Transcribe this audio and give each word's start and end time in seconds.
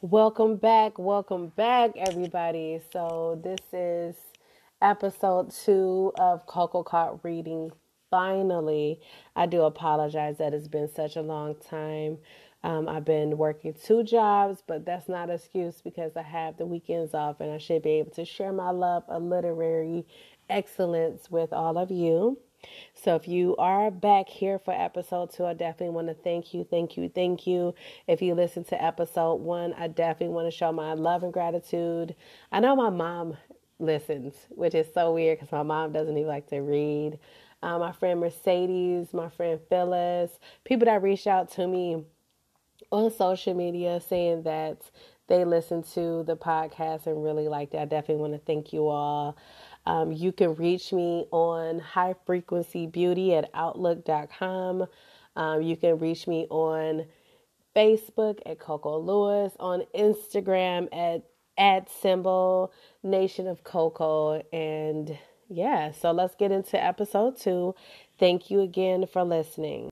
Welcome 0.00 0.56
back, 0.56 0.98
welcome 0.98 1.52
back, 1.54 1.92
everybody. 1.96 2.80
So, 2.92 3.40
this 3.44 3.60
is 3.72 4.16
episode 4.80 5.52
two 5.52 6.12
of 6.18 6.44
Coco 6.46 6.82
Caught 6.82 7.24
Reading. 7.24 7.70
Finally, 8.10 9.00
I 9.36 9.46
do 9.46 9.62
apologize 9.62 10.38
that 10.38 10.54
it's 10.54 10.66
been 10.66 10.92
such 10.92 11.14
a 11.14 11.22
long 11.22 11.54
time. 11.54 12.18
Um, 12.64 12.88
I've 12.88 13.04
been 13.04 13.38
working 13.38 13.74
two 13.74 14.04
jobs, 14.04 14.62
but 14.66 14.84
that's 14.84 15.08
not 15.08 15.28
an 15.28 15.34
excuse 15.34 15.80
because 15.82 16.16
I 16.16 16.22
have 16.22 16.56
the 16.56 16.66
weekends 16.66 17.12
off 17.12 17.40
and 17.40 17.50
I 17.50 17.58
should 17.58 17.82
be 17.82 17.90
able 17.90 18.12
to 18.12 18.24
share 18.24 18.52
my 18.52 18.70
love 18.70 19.02
of 19.08 19.22
literary 19.22 20.06
excellence 20.48 21.30
with 21.30 21.52
all 21.52 21.78
of 21.78 21.90
you. 21.90 22.38
So 22.94 23.16
if 23.16 23.26
you 23.26 23.56
are 23.56 23.90
back 23.90 24.28
here 24.28 24.58
for 24.58 24.72
episode 24.72 25.32
two, 25.32 25.44
I 25.44 25.54
definitely 25.54 25.94
want 25.94 26.08
to 26.08 26.14
thank 26.14 26.54
you, 26.54 26.64
thank 26.64 26.96
you, 26.96 27.08
thank 27.08 27.46
you. 27.46 27.74
If 28.06 28.22
you 28.22 28.34
listen 28.34 28.64
to 28.64 28.82
episode 28.82 29.36
one, 29.36 29.74
I 29.74 29.88
definitely 29.88 30.34
want 30.34 30.46
to 30.46 30.56
show 30.56 30.72
my 30.72 30.94
love 30.94 31.24
and 31.24 31.32
gratitude. 31.32 32.14
I 32.52 32.60
know 32.60 32.76
my 32.76 32.90
mom 32.90 33.36
listens, 33.78 34.34
which 34.50 34.74
is 34.74 34.86
so 34.94 35.12
weird 35.12 35.38
because 35.38 35.52
my 35.52 35.62
mom 35.62 35.92
doesn't 35.92 36.16
even 36.16 36.28
like 36.28 36.48
to 36.48 36.60
read. 36.60 37.18
Uh, 37.62 37.78
my 37.78 37.92
friend 37.92 38.20
Mercedes, 38.20 39.12
my 39.12 39.28
friend 39.28 39.60
Phyllis, 39.68 40.30
people 40.64 40.86
that 40.86 41.02
reached 41.02 41.26
out 41.26 41.50
to 41.52 41.66
me 41.66 42.04
on 42.90 43.10
social 43.10 43.54
media 43.54 44.00
saying 44.00 44.42
that 44.42 44.82
they 45.28 45.44
listen 45.44 45.82
to 45.82 46.24
the 46.24 46.36
podcast 46.36 47.06
and 47.06 47.22
really 47.22 47.48
liked 47.48 47.74
it. 47.74 47.78
I 47.78 47.84
definitely 47.84 48.20
want 48.20 48.34
to 48.34 48.38
thank 48.40 48.72
you 48.72 48.88
all. 48.88 49.36
Um, 49.86 50.12
you 50.12 50.32
can 50.32 50.54
reach 50.54 50.92
me 50.92 51.26
on 51.30 51.80
highfrequencybeauty 51.80 52.16
frequency 52.24 52.86
beauty 52.86 53.34
at 53.34 53.50
outlook.com. 53.54 54.86
Um, 55.34 55.62
you 55.62 55.76
can 55.76 55.98
reach 55.98 56.26
me 56.26 56.46
on 56.50 57.06
Facebook 57.74 58.40
at 58.46 58.58
Coco 58.58 58.98
Lewis, 58.98 59.52
on 59.58 59.82
Instagram 59.94 60.88
at 60.92 61.24
at 61.58 61.90
symbol 61.90 62.72
Nation 63.02 63.46
of 63.46 63.62
Coco. 63.64 64.42
And 64.52 65.18
yeah, 65.48 65.92
so 65.92 66.12
let's 66.12 66.34
get 66.34 66.50
into 66.50 66.82
episode 66.82 67.38
two. 67.38 67.74
Thank 68.18 68.50
you 68.50 68.60
again 68.60 69.06
for 69.06 69.24
listening. 69.24 69.91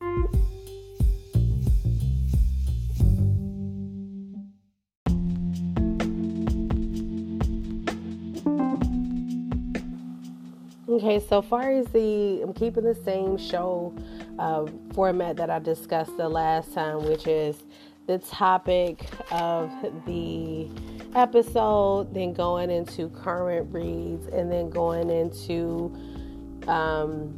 Okay, 11.00 11.18
so 11.18 11.40
far 11.40 11.70
as 11.70 11.86
the, 11.86 12.42
I'm 12.42 12.52
keeping 12.52 12.84
the 12.84 12.94
same 12.94 13.38
show 13.38 13.94
uh, 14.38 14.66
format 14.92 15.34
that 15.36 15.48
I 15.48 15.58
discussed 15.58 16.14
the 16.18 16.28
last 16.28 16.74
time, 16.74 17.06
which 17.06 17.26
is 17.26 17.56
the 18.06 18.18
topic 18.18 19.06
of 19.30 19.70
the 20.04 20.68
episode, 21.14 22.12
then 22.12 22.34
going 22.34 22.70
into 22.70 23.08
current 23.08 23.72
reads, 23.72 24.26
and 24.26 24.52
then 24.52 24.68
going 24.68 25.08
into 25.08 25.90
um, 26.68 27.32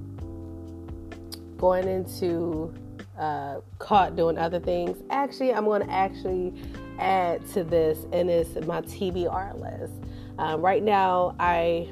going 1.57 1.87
into 1.87 2.75
uh, 3.17 3.61
caught 3.79 4.17
doing 4.17 4.39
other 4.39 4.59
things. 4.59 4.99
Actually, 5.09 5.55
I'm 5.55 5.67
going 5.67 5.87
to 5.87 5.93
actually 5.93 6.53
add 6.99 7.47
to 7.51 7.63
this, 7.63 8.07
and 8.13 8.29
it's 8.29 8.57
my 8.67 8.81
TBR 8.81 9.55
list. 9.61 9.93
Um, 10.37 10.61
right 10.61 10.83
now, 10.83 11.37
I 11.39 11.89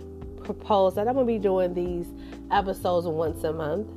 propose 0.55 0.95
that 0.95 1.09
I'm 1.09 1.15
going 1.15 1.27
to 1.27 1.33
be 1.33 1.39
doing 1.39 1.75
these 1.75 2.07
episodes 2.51 3.07
once 3.07 3.45
a 3.45 3.53
month. 3.53 3.89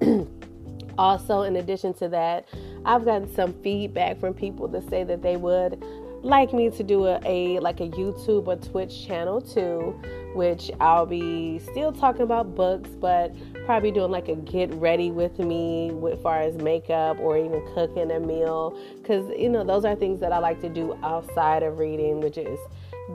also, 0.98 1.42
in 1.42 1.56
addition 1.56 1.94
to 1.94 2.08
that, 2.08 2.48
I've 2.84 3.04
gotten 3.04 3.32
some 3.34 3.52
feedback 3.62 4.18
from 4.20 4.34
people 4.34 4.68
that 4.68 4.88
say 4.88 5.04
that 5.04 5.22
they 5.22 5.36
would 5.36 5.82
like 6.22 6.52
me 6.52 6.70
to 6.70 6.82
do 6.84 7.06
a, 7.06 7.20
a 7.24 7.58
like 7.58 7.80
a 7.80 7.88
YouTube 7.88 8.46
or 8.46 8.56
Twitch 8.56 9.06
channel 9.06 9.40
too, 9.40 10.00
which 10.34 10.70
I'll 10.80 11.06
be 11.06 11.58
still 11.58 11.92
talking 11.92 12.22
about 12.22 12.54
books, 12.54 12.90
but 12.90 13.34
probably 13.64 13.90
doing 13.90 14.10
like 14.10 14.28
a 14.28 14.36
get 14.36 14.72
ready 14.74 15.10
with 15.10 15.38
me 15.38 15.92
as 16.12 16.20
far 16.22 16.40
as 16.40 16.54
makeup 16.56 17.18
or 17.18 17.36
even 17.36 17.62
cooking 17.74 18.10
a 18.10 18.20
meal 18.20 18.78
because 19.00 19.28
you 19.36 19.48
know 19.48 19.64
those 19.64 19.84
are 19.84 19.94
things 19.94 20.20
that 20.20 20.32
I 20.32 20.38
like 20.38 20.60
to 20.60 20.68
do 20.68 20.96
outside 21.02 21.62
of 21.62 21.78
reading, 21.78 22.20
which 22.20 22.38
is 22.38 22.58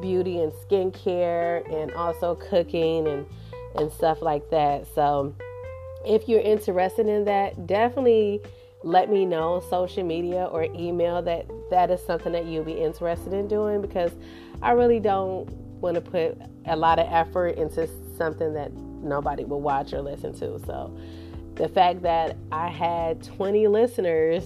beauty 0.01 0.39
and 0.39 0.51
skincare 0.51 1.71
and 1.73 1.91
also 1.93 2.35
cooking 2.35 3.07
and 3.07 3.25
and 3.75 3.91
stuff 3.91 4.21
like 4.21 4.49
that. 4.49 4.87
So 4.95 5.35
if 6.05 6.27
you're 6.27 6.41
interested 6.41 7.07
in 7.07 7.25
that, 7.25 7.67
definitely 7.67 8.41
let 8.83 9.09
me 9.09 9.25
know 9.25 9.63
social 9.69 10.03
media 10.03 10.45
or 10.45 10.63
email 10.63 11.21
that 11.23 11.45
that 11.69 11.91
is 11.91 12.03
something 12.05 12.31
that 12.31 12.45
you'll 12.45 12.63
be 12.63 12.79
interested 12.79 13.33
in 13.33 13.47
doing 13.47 13.81
because 13.81 14.11
I 14.61 14.71
really 14.71 14.99
don't 14.99 15.49
want 15.81 15.95
to 15.95 16.01
put 16.01 16.37
a 16.65 16.75
lot 16.75 16.99
of 16.99 17.07
effort 17.11 17.57
into 17.57 17.89
something 18.17 18.53
that 18.53 18.73
nobody 18.73 19.43
will 19.45 19.61
watch 19.61 19.93
or 19.93 20.01
listen 20.01 20.33
to. 20.33 20.59
So 20.65 20.95
the 21.55 21.67
fact 21.67 22.01
that 22.03 22.37
I 22.51 22.69
had 22.69 23.23
20 23.23 23.67
listeners 23.67 24.43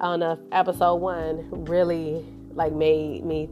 on 0.00 0.22
a 0.22 0.38
episode 0.52 0.96
1 0.96 1.64
really 1.66 2.24
like 2.52 2.72
made 2.72 3.24
me 3.24 3.48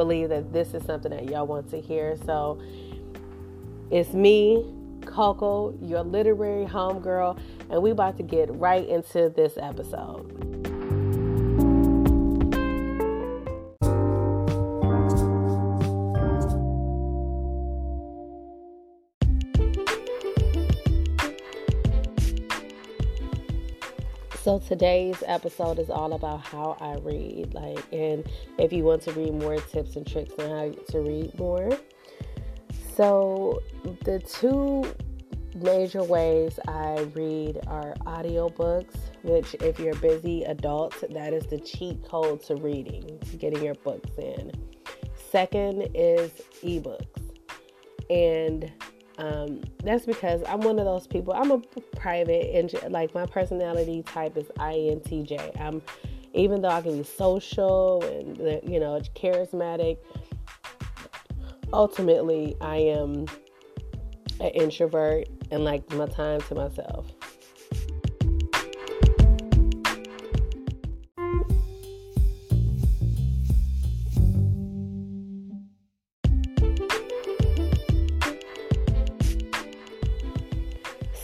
believe 0.00 0.30
that 0.30 0.50
this 0.50 0.72
is 0.72 0.82
something 0.84 1.10
that 1.10 1.28
y'all 1.28 1.46
want 1.46 1.68
to 1.68 1.78
hear. 1.78 2.16
So 2.24 2.58
it's 3.90 4.14
me, 4.14 4.64
Coco, 5.04 5.76
your 5.82 6.02
literary 6.02 6.64
homegirl, 6.64 7.38
and 7.68 7.82
we 7.82 7.90
about 7.90 8.16
to 8.16 8.22
get 8.22 8.50
right 8.54 8.88
into 8.88 9.28
this 9.28 9.58
episode. 9.58 10.49
So 24.50 24.58
today's 24.58 25.22
episode 25.28 25.78
is 25.78 25.90
all 25.90 26.12
about 26.12 26.40
how 26.40 26.76
I 26.80 26.96
read. 27.04 27.54
Like, 27.54 27.84
and 27.92 28.28
if 28.58 28.72
you 28.72 28.82
want 28.82 29.00
to 29.02 29.12
read 29.12 29.32
more 29.34 29.60
tips 29.60 29.94
and 29.94 30.04
tricks 30.04 30.34
on 30.40 30.50
how 30.50 30.82
to 30.88 30.98
read 30.98 31.38
more. 31.38 31.70
So 32.96 33.62
the 34.02 34.18
two 34.18 34.92
major 35.54 36.02
ways 36.02 36.58
I 36.66 37.08
read 37.14 37.60
are 37.68 37.94
audiobooks, 38.06 38.96
which 39.22 39.54
if 39.60 39.78
you're 39.78 39.96
a 39.96 40.00
busy 40.00 40.42
adult, 40.42 40.96
that 41.12 41.32
is 41.32 41.46
the 41.46 41.60
cheat 41.60 42.02
code 42.02 42.42
to 42.46 42.56
reading, 42.56 43.20
getting 43.38 43.62
your 43.62 43.76
books 43.76 44.10
in. 44.18 44.50
Second 45.30 45.90
is 45.94 46.32
ebooks. 46.64 47.06
And 48.10 48.72
um, 49.20 49.60
that's 49.84 50.06
because 50.06 50.42
I'm 50.48 50.60
one 50.60 50.78
of 50.78 50.86
those 50.86 51.06
people. 51.06 51.34
I'm 51.34 51.50
a 51.50 51.58
private 51.96 52.56
and 52.56 52.72
like 52.90 53.14
my 53.14 53.26
personality 53.26 54.02
type 54.02 54.36
is 54.36 54.46
INTJ. 54.56 55.60
I'm 55.60 55.82
even 56.32 56.62
though 56.62 56.68
I 56.68 56.80
can 56.80 56.96
be 56.96 57.04
social 57.04 58.02
and 58.02 58.38
you 58.68 58.80
know 58.80 59.00
charismatic. 59.14 59.98
Ultimately, 61.72 62.56
I 62.60 62.76
am 62.76 63.26
an 64.40 64.50
introvert 64.54 65.28
and 65.50 65.64
like 65.64 65.88
my 65.92 66.06
time 66.06 66.40
to 66.42 66.54
myself. 66.54 67.06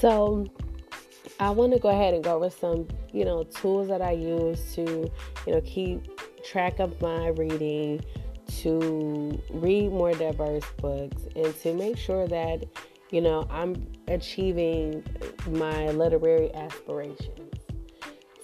So 0.06 0.46
I 1.40 1.50
want 1.50 1.72
to 1.72 1.80
go 1.80 1.88
ahead 1.88 2.14
and 2.14 2.22
go 2.22 2.36
over 2.36 2.48
some, 2.48 2.86
you 3.12 3.24
know, 3.24 3.42
tools 3.42 3.88
that 3.88 4.00
I 4.00 4.12
use 4.12 4.72
to, 4.76 5.10
you 5.48 5.52
know, 5.52 5.60
keep 5.62 6.00
track 6.44 6.78
of 6.78 7.00
my 7.00 7.30
reading, 7.30 8.04
to 8.58 9.42
read 9.50 9.90
more 9.90 10.12
diverse 10.12 10.62
books, 10.80 11.24
and 11.34 11.52
to 11.62 11.74
make 11.74 11.98
sure 11.98 12.28
that, 12.28 12.62
you 13.10 13.20
know, 13.20 13.48
I'm 13.50 13.84
achieving 14.06 15.02
my 15.48 15.90
literary 15.90 16.54
aspirations. 16.54 17.45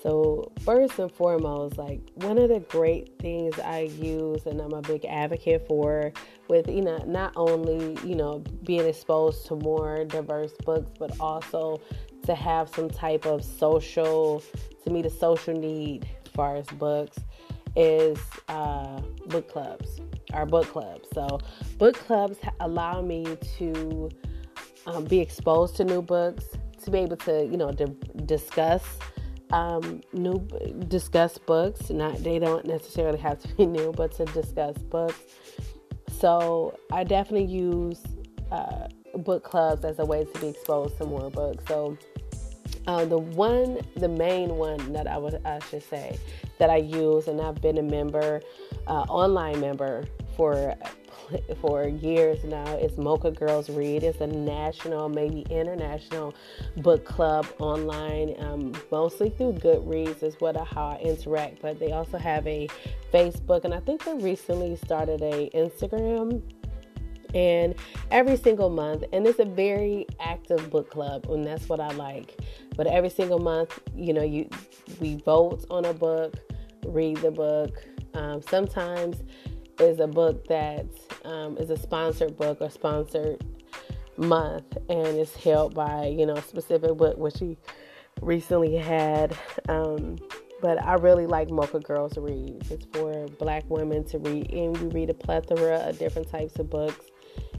So, 0.03 0.51
first 0.65 0.99
and 0.99 1.13
foremost, 1.13 1.79
like 1.79 2.01
one 2.15 2.37
of 2.37 2.49
the 2.49 2.59
great 2.59 3.17
things 3.21 3.57
I 3.61 3.83
use 3.83 4.47
and 4.47 4.61
I'm 4.61 4.73
a 4.73 4.83
big 4.83 5.05
advocate 5.05 5.65
for 5.69 6.13
with, 6.49 6.67
you 6.69 6.81
know, 6.81 6.99
not 7.07 7.33
only, 7.37 7.97
you 8.05 8.17
know, 8.17 8.43
being 8.65 8.85
exposed 8.85 9.47
to 9.47 9.55
more 9.55 10.05
diverse 10.05 10.55
books, 10.65 10.91
but 10.99 11.19
also 11.21 11.81
to 12.27 12.35
have 12.35 12.69
some 12.71 12.91
type 12.91 13.27
of 13.27 13.45
social, 13.45 14.43
to 14.85 14.91
meet 14.91 15.07
a 15.07 15.11
social 15.11 15.55
need 15.55 16.09
as 16.25 16.33
far 16.33 16.57
as 16.57 16.67
books, 16.67 17.19
is 17.77 18.19
uh, 18.49 19.01
book 19.27 19.49
clubs. 19.49 20.01
are 20.33 20.47
book 20.47 20.67
clubs. 20.67 21.09
So 21.15 21.39
book 21.79 21.95
clubs 21.95 22.39
allow 22.59 23.03
me 23.03 23.39
to 23.59 24.11
um, 24.87 25.05
be 25.05 25.21
exposed 25.21 25.77
to 25.77 25.85
new 25.85 26.03
books, 26.03 26.45
to 26.83 26.91
be 26.91 26.99
able 26.99 27.17
to 27.19 27.47
you 27.47 27.57
know 27.57 27.71
discuss 27.71 28.83
um, 29.53 30.01
new 30.13 30.39
discuss 30.89 31.39
books. 31.39 31.91
Not 31.91 32.23
they 32.23 32.39
don't 32.39 32.65
necessarily 32.67 33.19
have 33.19 33.39
to 33.41 33.49
be 33.55 33.67
new, 33.79 33.93
but 33.93 34.13
to 34.13 34.25
discuss 34.27 34.77
books. 34.79 35.21
So 36.19 36.79
I 36.91 37.05
definitely 37.05 37.53
use 37.53 38.01
uh, 38.51 38.89
book 39.17 39.45
clubs 39.45 39.85
as 39.85 39.99
a 39.99 40.05
way 40.05 40.25
to 40.25 40.41
be 40.41 40.49
exposed 40.49 40.97
to 40.99 41.05
more 41.05 41.31
books. 41.31 41.65
So 41.67 41.97
uh, 42.87 43.05
the 43.05 43.19
one, 43.19 43.81
the 43.97 44.09
main 44.09 44.57
one 44.57 44.93
that 44.93 45.07
I 45.07 45.19
would 45.19 45.41
I 45.45 45.61
should 45.71 45.83
say 45.83 46.19
that 46.59 46.71
I 46.71 46.77
use, 46.77 47.29
and 47.29 47.41
I've 47.41 47.61
been 47.61 47.79
a 47.79 47.83
member, 47.83 48.41
uh, 48.87 49.03
online 49.09 49.61
member 49.61 50.05
for 50.37 50.75
for 51.61 51.87
years 51.87 52.45
now. 52.45 52.75
It's 52.75 52.97
Mocha 52.97 53.31
Girls 53.31 53.71
Read. 53.71 54.03
It's 54.03 54.21
a 54.21 54.27
national, 54.27 55.09
maybe 55.09 55.45
international 55.51 56.35
book 56.79 57.05
club 57.05 57.47
online, 57.59 58.35
um, 58.39 58.73
mostly 58.91 59.31
through 59.31 59.55
Goodreads 59.55 60.23
is 60.23 60.35
what 60.41 60.57
how 60.57 60.91
I 60.91 60.99
interact. 61.03 61.63
But 61.63 61.79
they 61.79 61.93
also 61.93 62.19
have 62.19 62.47
a 62.47 62.69
Facebook, 63.13 63.65
and 63.65 63.75
I 63.75 63.81
think 63.81 64.05
they 64.05 64.15
recently 64.15 64.77
started 64.77 65.23
a 65.23 65.51
Instagram 65.55 66.43
and 67.35 67.75
every 68.11 68.37
single 68.37 68.69
month 68.69 69.05
and 69.13 69.27
it's 69.27 69.39
a 69.39 69.45
very 69.45 70.07
active 70.21 70.69
book 70.71 70.91
club 70.91 71.25
and 71.31 71.47
that's 71.47 71.67
what 71.67 71.81
i 71.81 71.89
like 71.93 72.39
but 72.77 72.87
every 72.87 73.09
single 73.09 73.39
month 73.39 73.81
you 73.97 74.13
know 74.13 74.23
you 74.23 74.47
we 75.01 75.17
vote 75.25 75.65
on 75.71 75.87
a 75.87 75.95
book 75.95 76.35
read 76.85 77.17
the 77.19 77.31
book 77.31 77.83
um, 78.15 78.43
sometimes 78.43 79.23
is 79.81 80.01
a 80.01 80.07
book 80.07 80.47
that 80.49 80.87
um, 81.25 81.57
is 81.59 81.71
a 81.71 81.77
sponsored 81.77 82.37
book 82.37 82.59
or 82.61 82.71
sponsored 82.71 83.45
month 84.17 84.77
and 84.89 85.07
it's 85.07 85.35
held 85.35 85.75
by 85.75 86.07
you 86.07 86.27
know 86.27 86.37
specific 86.37 86.95
book 86.97 87.17
which 87.17 87.39
he 87.39 87.57
recently 88.21 88.77
had 88.77 89.37
um, 89.69 90.19
but 90.63 90.83
I 90.83 90.95
really 90.95 91.27
like 91.27 91.51
Mocha 91.51 91.81
Girls 91.81 92.17
Read. 92.17 92.65
It's 92.71 92.87
for 92.93 93.27
black 93.41 93.65
women 93.69 94.05
to 94.05 94.19
read, 94.21 94.53
and 94.53 94.77
we 94.77 95.01
read 95.01 95.11
a 95.11 95.15
plethora 95.15 95.79
of 95.79 95.99
different 95.99 96.31
types 96.31 96.57
of 96.61 96.71
books. 96.71 97.07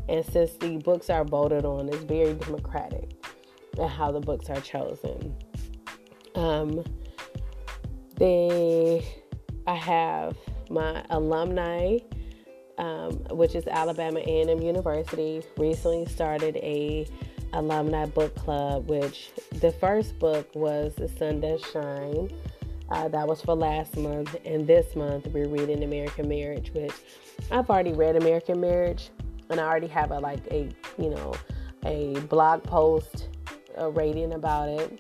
And 0.08 0.26
since 0.26 0.54
the 0.54 0.78
books 0.78 1.10
are 1.10 1.26
voted 1.26 1.66
on, 1.66 1.90
it's 1.90 1.98
very 1.98 2.34
democratic 2.34 3.12
and 3.78 3.90
how 3.90 4.12
the 4.12 4.22
books 4.22 4.50
are 4.50 4.62
chosen. 4.62 5.36
Um, 6.36 6.84
they, 8.16 9.06
I 9.68 9.76
have 9.76 10.38
my 10.74 11.04
alumni, 11.10 12.00
um, 12.78 13.12
which 13.32 13.56
is 13.56 13.68
Alabama 13.68 14.20
A&M 14.20 14.62
University, 14.62 15.42
recently 15.58 16.06
started 16.08 16.58
a 16.58 17.08
alumni 17.54 18.06
book 18.06 18.36
club. 18.36 18.90
Which 18.90 19.32
the 19.52 19.72
first 19.72 20.18
book 20.20 20.50
was 20.56 20.96
The 20.96 21.08
Sun 21.08 21.42
Does 21.42 21.64
Shine. 21.72 22.32
Uh, 22.90 23.08
that 23.08 23.28
was 23.28 23.42
for 23.42 23.56
last 23.56 23.96
month, 23.96 24.36
and 24.46 24.68
this 24.68 24.96
month 24.96 25.28
we're 25.28 25.48
reading 25.48 25.84
American 25.84 26.28
Marriage, 26.28 26.72
which 26.74 26.94
I've 27.50 27.70
already 27.70 27.94
read 27.94 28.16
American 28.16 28.60
Marriage, 28.60 29.10
and 29.50 29.60
I 29.60 29.64
already 29.64 29.88
have 29.88 30.12
a 30.12 30.20
like 30.20 30.46
a 30.52 30.70
you 30.98 31.10
know 31.10 31.34
a 31.86 32.20
blog 32.22 32.64
post 32.64 33.30
a 33.78 33.90
rating 33.90 34.34
about 34.34 34.70
it. 34.70 35.00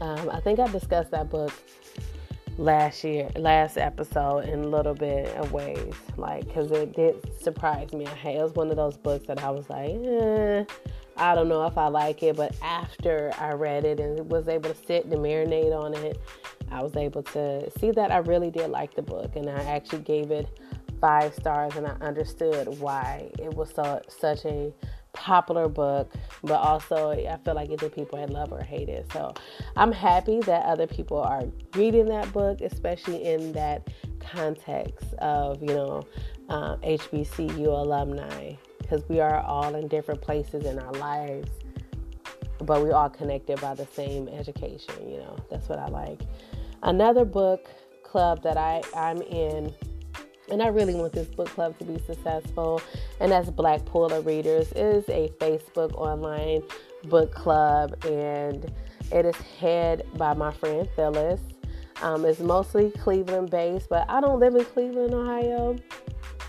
Um, 0.00 0.30
I 0.30 0.40
think 0.40 0.58
I 0.58 0.66
discussed 0.68 1.10
that 1.10 1.30
book 1.30 1.52
last 2.60 3.02
year, 3.04 3.30
last 3.36 3.78
episode 3.78 4.40
in 4.40 4.60
a 4.60 4.68
little 4.68 4.92
bit 4.92 5.34
of 5.36 5.50
ways, 5.50 5.94
like 6.18 6.46
because 6.46 6.70
it 6.70 6.94
did 6.94 7.16
surprise 7.42 7.92
me. 7.92 8.06
I 8.06 8.28
it 8.28 8.42
was 8.42 8.52
one 8.52 8.70
of 8.70 8.76
those 8.76 8.98
books 8.98 9.26
that 9.28 9.42
I 9.42 9.50
was 9.50 9.68
like, 9.70 9.90
eh, 9.90 10.64
I 11.16 11.34
don't 11.34 11.48
know 11.48 11.64
if 11.64 11.78
I 11.78 11.88
like 11.88 12.22
it, 12.22 12.36
but 12.36 12.54
after 12.62 13.32
I 13.38 13.52
read 13.52 13.86
it 13.86 13.98
and 13.98 14.30
was 14.30 14.46
able 14.46 14.68
to 14.68 14.76
sit 14.76 15.06
and 15.06 15.14
marinate 15.14 15.74
on 15.74 15.94
it, 15.94 16.20
I 16.70 16.82
was 16.82 16.96
able 16.96 17.22
to 17.22 17.70
see 17.80 17.92
that 17.92 18.12
I 18.12 18.18
really 18.18 18.50
did 18.50 18.68
like 18.68 18.94
the 18.94 19.02
book, 19.02 19.36
and 19.36 19.48
I 19.48 19.62
actually 19.62 20.02
gave 20.02 20.30
it 20.30 20.46
five 21.00 21.34
stars, 21.34 21.76
and 21.76 21.86
I 21.86 21.96
understood 22.02 22.78
why 22.78 23.30
it 23.38 23.54
was 23.54 23.70
so 23.74 24.02
such 24.06 24.44
a 24.44 24.70
popular 25.12 25.68
book, 25.68 26.12
but 26.42 26.54
also 26.54 27.10
I 27.10 27.36
feel 27.44 27.54
like 27.54 27.70
either 27.70 27.88
people 27.88 28.18
had 28.18 28.30
love 28.30 28.52
or 28.52 28.62
hate 28.62 28.88
it. 28.88 29.10
So 29.12 29.34
I'm 29.76 29.92
happy 29.92 30.40
that 30.40 30.64
other 30.64 30.86
people 30.86 31.20
are 31.20 31.44
reading 31.74 32.06
that 32.06 32.32
book, 32.32 32.60
especially 32.60 33.24
in 33.24 33.52
that 33.52 33.88
context 34.20 35.14
of, 35.14 35.60
you 35.60 35.74
know, 35.74 36.02
uh, 36.48 36.76
HBCU 36.76 37.66
alumni, 37.66 38.54
because 38.78 39.08
we 39.08 39.20
are 39.20 39.40
all 39.40 39.74
in 39.74 39.88
different 39.88 40.20
places 40.20 40.64
in 40.64 40.78
our 40.78 40.92
lives, 40.92 41.50
but 42.62 42.82
we 42.82 42.90
are 42.90 42.94
all 42.94 43.10
connected 43.10 43.60
by 43.60 43.74
the 43.74 43.86
same 43.86 44.28
education, 44.28 45.08
you 45.08 45.18
know, 45.18 45.36
that's 45.50 45.68
what 45.68 45.78
I 45.78 45.86
like. 45.86 46.20
Another 46.82 47.24
book 47.24 47.68
club 48.02 48.42
that 48.42 48.56
I, 48.56 48.82
I'm 48.94 49.22
in 49.22 49.72
and 50.50 50.62
I 50.62 50.68
really 50.68 50.94
want 50.94 51.12
this 51.12 51.28
book 51.28 51.48
club 51.48 51.78
to 51.78 51.84
be 51.84 51.98
successful. 52.06 52.82
And 53.20 53.32
that's 53.32 53.50
Black 53.50 53.84
Puller 53.84 54.20
Readers. 54.20 54.72
Is 54.72 55.08
a 55.08 55.28
Facebook 55.38 55.94
online 55.94 56.62
book 57.04 57.32
club, 57.32 58.04
and 58.04 58.70
it 59.12 59.26
is 59.26 59.36
head 59.58 60.06
by 60.16 60.34
my 60.34 60.52
friend 60.52 60.88
Phyllis. 60.96 61.40
Um, 62.02 62.24
it's 62.24 62.40
mostly 62.40 62.90
Cleveland 62.90 63.50
based, 63.50 63.88
but 63.88 64.08
I 64.08 64.20
don't 64.20 64.40
live 64.40 64.54
in 64.54 64.64
Cleveland, 64.64 65.14
Ohio. 65.14 65.76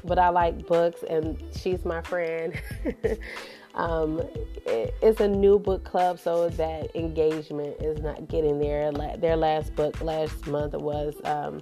But 0.03 0.17
I 0.17 0.29
like 0.29 0.65
books, 0.65 1.03
and 1.07 1.41
she's 1.55 1.85
my 1.85 2.01
friend. 2.01 2.59
um, 3.75 4.19
it, 4.65 4.95
it's 5.01 5.19
a 5.19 5.27
new 5.27 5.59
book 5.59 5.83
club, 5.83 6.19
so 6.19 6.49
that 6.49 6.95
engagement 6.95 7.81
is 7.81 7.99
not 7.99 8.27
getting 8.27 8.59
there. 8.59 8.91
Their 9.17 9.35
last 9.35 9.75
book 9.75 10.01
last 10.01 10.47
month 10.47 10.73
was 10.73 11.15
um, 11.25 11.61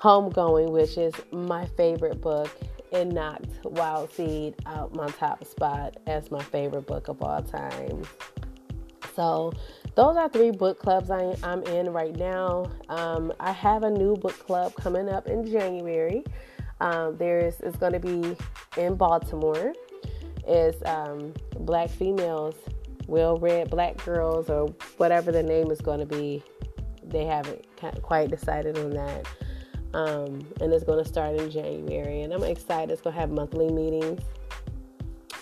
Homegoing, 0.00 0.70
which 0.70 0.98
is 0.98 1.14
my 1.32 1.66
favorite 1.66 2.20
book, 2.20 2.50
and 2.92 3.12
knocked 3.12 3.64
Wild 3.64 4.12
Seed 4.12 4.54
out 4.66 4.94
my 4.94 5.08
top 5.08 5.44
spot 5.44 5.96
as 6.06 6.30
my 6.30 6.42
favorite 6.42 6.86
book 6.86 7.08
of 7.08 7.22
all 7.22 7.42
time. 7.42 8.02
So, 9.14 9.52
those 9.94 10.16
are 10.16 10.28
three 10.28 10.50
book 10.50 10.78
clubs 10.78 11.10
I, 11.10 11.34
am 11.42 11.62
in 11.64 11.90
right 11.90 12.14
now. 12.14 12.70
Um, 12.90 13.32
I 13.40 13.50
have 13.52 13.82
a 13.82 13.90
new 13.90 14.14
book 14.14 14.38
club 14.38 14.74
coming 14.74 15.08
up 15.08 15.26
in 15.26 15.50
January. 15.50 16.22
Um, 16.80 17.16
there's 17.16 17.58
it's 17.60 17.78
going 17.78 17.94
to 17.94 18.00
be 18.00 18.36
in 18.76 18.96
Baltimore. 18.96 19.72
It's 20.46 20.76
um, 20.84 21.32
Black 21.60 21.88
females, 21.88 22.54
well 23.06 23.38
read 23.38 23.70
Black 23.70 23.96
girls, 24.04 24.50
or 24.50 24.66
whatever 24.98 25.32
the 25.32 25.42
name 25.42 25.70
is 25.70 25.80
going 25.80 26.00
to 26.00 26.06
be. 26.06 26.42
They 27.02 27.24
haven't 27.24 27.64
quite 28.02 28.30
decided 28.30 28.76
on 28.78 28.90
that. 28.90 29.26
Um, 29.96 30.46
and 30.60 30.74
it's 30.74 30.84
going 30.84 31.02
to 31.02 31.08
start 31.08 31.40
in 31.40 31.50
January. 31.50 32.20
And 32.20 32.34
I'm 32.34 32.44
excited. 32.44 32.90
It's 32.92 33.00
going 33.00 33.14
to 33.14 33.20
have 33.20 33.30
monthly 33.30 33.70
meetings. 33.70 34.20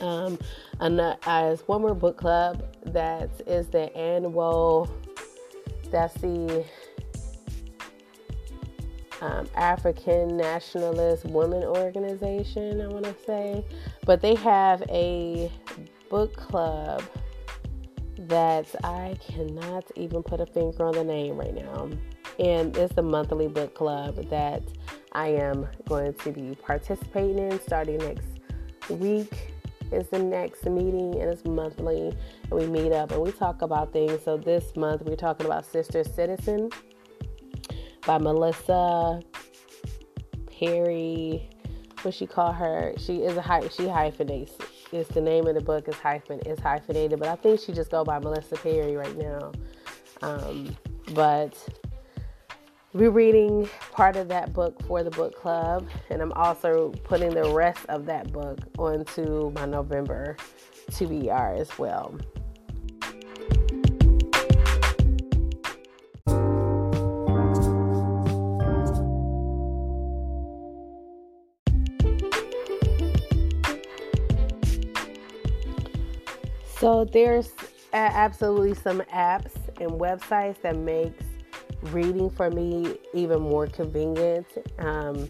Um, 0.01 0.39
and 0.79 1.01
as 1.27 1.63
one 1.63 1.83
more 1.83 1.95
book 1.95 2.17
club 2.17 2.65
that 2.87 3.31
is 3.49 3.67
the 3.67 3.95
annual, 3.97 4.89
that's 5.91 6.15
the 6.15 6.65
um, 9.21 9.49
African 9.57 10.37
Nationalist 10.37 11.25
Women 11.25 11.65
Organization, 11.65 12.81
I 12.81 12.87
want 12.87 13.07
to 13.07 13.17
say. 13.27 13.65
But 14.07 14.23
they 14.23 14.37
have 14.37 14.83
a 14.89 15.51
book 16.11 16.37
club 16.37 17.03
that 18.19 18.73
I 18.85 19.17
cannot 19.21 19.91
even 19.97 20.23
put 20.23 20.41
a 20.41 20.47
finger 20.47 20.85
on 20.85 20.95
the 20.95 21.03
name 21.03 21.37
right 21.37 21.55
now 21.55 21.91
and 22.39 22.77
it's 22.77 22.95
the 22.95 23.03
monthly 23.03 23.49
book 23.49 23.75
club 23.75 24.17
that 24.31 24.63
I 25.13 25.29
am 25.29 25.69
going 25.89 26.15
to 26.15 26.33
be 26.33 26.57
participating 26.57 27.39
in 27.39 27.61
starting 27.61 27.99
next 27.99 28.27
week. 28.89 29.51
Is 29.93 30.09
the 30.09 30.19
next 30.19 30.65
meeting 30.65 31.21
and 31.21 31.31
it's 31.31 31.45
monthly, 31.45 32.09
and 32.09 32.51
we 32.51 32.67
meet 32.67 32.91
up 32.91 33.13
and 33.13 33.21
we 33.21 33.31
talk 33.31 33.63
about 33.63 33.93
things. 33.93 34.25
So 34.25 34.37
this 34.37 34.75
month 34.75 35.03
we're 35.03 35.15
talking 35.15 35.47
about 35.47 35.65
Sister 35.65 36.03
Citizen 36.03 36.71
by 38.05 38.19
Melissa 38.19 39.21
Perry. 40.47 41.49
What 42.03 42.15
she 42.15 42.27
call 42.27 42.53
her? 42.53 42.95
She 42.99 43.19
is 43.19 43.37
a 43.37 43.71
she 43.71 43.87
hyphenates. 43.87 44.53
It's 44.91 45.09
the 45.11 45.21
name 45.21 45.47
of 45.47 45.55
the 45.55 45.61
book 45.61 45.87
is 45.87 45.95
hyphen 45.97 46.41
is 46.41 46.59
hyphenated, 46.59 47.19
but 47.19 47.29
I 47.29 47.37
think 47.37 47.61
she 47.61 47.73
just 47.73 47.91
go 47.91 48.05
by 48.05 48.19
Melissa 48.19 48.57
Perry 48.57 48.97
right 48.97 49.17
now. 49.17 49.53
Um, 50.23 50.77
but 51.13 51.57
rereading 52.95 53.69
part 53.91 54.15
of 54.15 54.29
that 54.29 54.53
book 54.53 54.81
for 54.87 55.03
the 55.03 55.11
book 55.11 55.35
club, 55.35 55.87
and 56.11 56.23
I'm 56.23 56.33
also 56.33 56.91
putting 57.03 57.35
the 57.35 57.51
rest 57.53 57.85
of 57.89 58.07
that 58.07 58.33
book 58.33 58.61
onto 58.79 59.51
my 59.51 59.67
November 59.67 60.37
TBR 60.93 61.59
as 61.59 61.77
well. 61.77 62.15
So 76.79 77.05
there's 77.07 77.51
absolutely 77.93 78.75
some 78.75 79.01
apps 79.13 79.53
and 79.81 79.93
websites 79.93 80.61
that 80.61 80.77
makes 80.77 81.25
reading 81.93 82.31
for 82.31 82.51
me 82.51 82.99
even 83.13 83.41
more 83.41 83.67
convenient. 83.67 84.47
Um, 84.79 85.29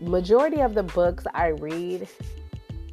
majority 0.00 0.60
of 0.60 0.74
the 0.74 0.82
books 0.82 1.24
I 1.34 1.48
read, 1.48 2.08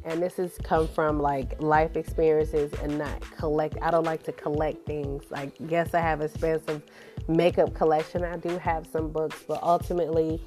and 0.04 0.22
this 0.22 0.36
has 0.36 0.58
come 0.62 0.88
from 0.88 1.18
like 1.18 1.60
life 1.62 1.96
experiences 1.96 2.72
and 2.82 2.98
not 2.98 3.20
collect. 3.36 3.76
I 3.82 3.90
don't 3.90 4.04
like 4.04 4.22
to 4.24 4.32
collect 4.32 4.86
things. 4.86 5.24
Like, 5.30 5.54
yes, 5.58 5.94
I 5.94 6.00
have 6.00 6.20
expensive 6.20 6.82
makeup 7.28 7.74
collection. 7.74 8.24
I 8.24 8.36
do 8.36 8.58
have 8.58 8.86
some 8.86 9.10
books, 9.10 9.42
but 9.46 9.62
ultimately, 9.62 10.42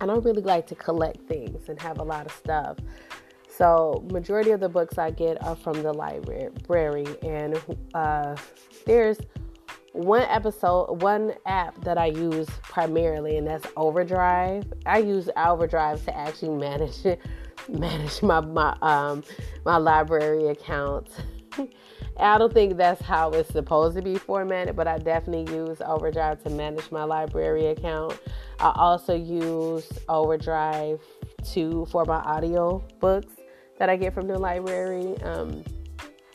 I 0.00 0.06
don't 0.06 0.24
really 0.24 0.42
like 0.42 0.66
to 0.68 0.74
collect 0.74 1.26
things 1.28 1.68
and 1.68 1.80
have 1.80 1.98
a 1.98 2.04
lot 2.04 2.26
of 2.26 2.32
stuff. 2.32 2.76
So, 3.48 4.06
majority 4.12 4.50
of 4.50 4.60
the 4.60 4.68
books 4.68 4.98
I 4.98 5.10
get 5.10 5.42
are 5.42 5.56
from 5.56 5.82
the 5.82 5.92
library, 5.92 7.06
and 7.22 7.58
uh, 7.94 8.36
there's 8.84 9.18
one 9.96 10.22
episode, 10.22 11.00
one 11.02 11.34
app 11.46 11.82
that 11.84 11.96
I 11.98 12.06
use 12.06 12.48
primarily, 12.62 13.38
and 13.38 13.46
that's 13.46 13.66
Overdrive. 13.76 14.64
I 14.84 14.98
use 14.98 15.28
Overdrive 15.36 16.04
to 16.04 16.16
actually 16.16 16.56
manage 16.56 17.04
manage 17.68 18.22
my 18.22 18.40
my 18.40 18.76
um 18.82 19.24
my 19.64 19.76
library 19.76 20.48
account. 20.48 21.08
I 22.18 22.38
don't 22.38 22.52
think 22.52 22.76
that's 22.76 23.02
how 23.02 23.30
it's 23.30 23.50
supposed 23.50 23.96
to 23.96 24.02
be 24.02 24.16
formatted, 24.16 24.76
but 24.76 24.86
I 24.86 24.98
definitely 24.98 25.54
use 25.54 25.80
Overdrive 25.84 26.42
to 26.44 26.50
manage 26.50 26.90
my 26.90 27.04
library 27.04 27.66
account. 27.66 28.18
I 28.58 28.72
also 28.74 29.14
use 29.14 29.86
Overdrive 30.08 31.00
to 31.52 31.86
for 31.86 32.04
my 32.04 32.16
audio 32.16 32.82
books 33.00 33.34
that 33.78 33.90
I 33.90 33.96
get 33.96 34.14
from 34.14 34.28
the 34.28 34.38
library. 34.38 35.16
Um, 35.22 35.62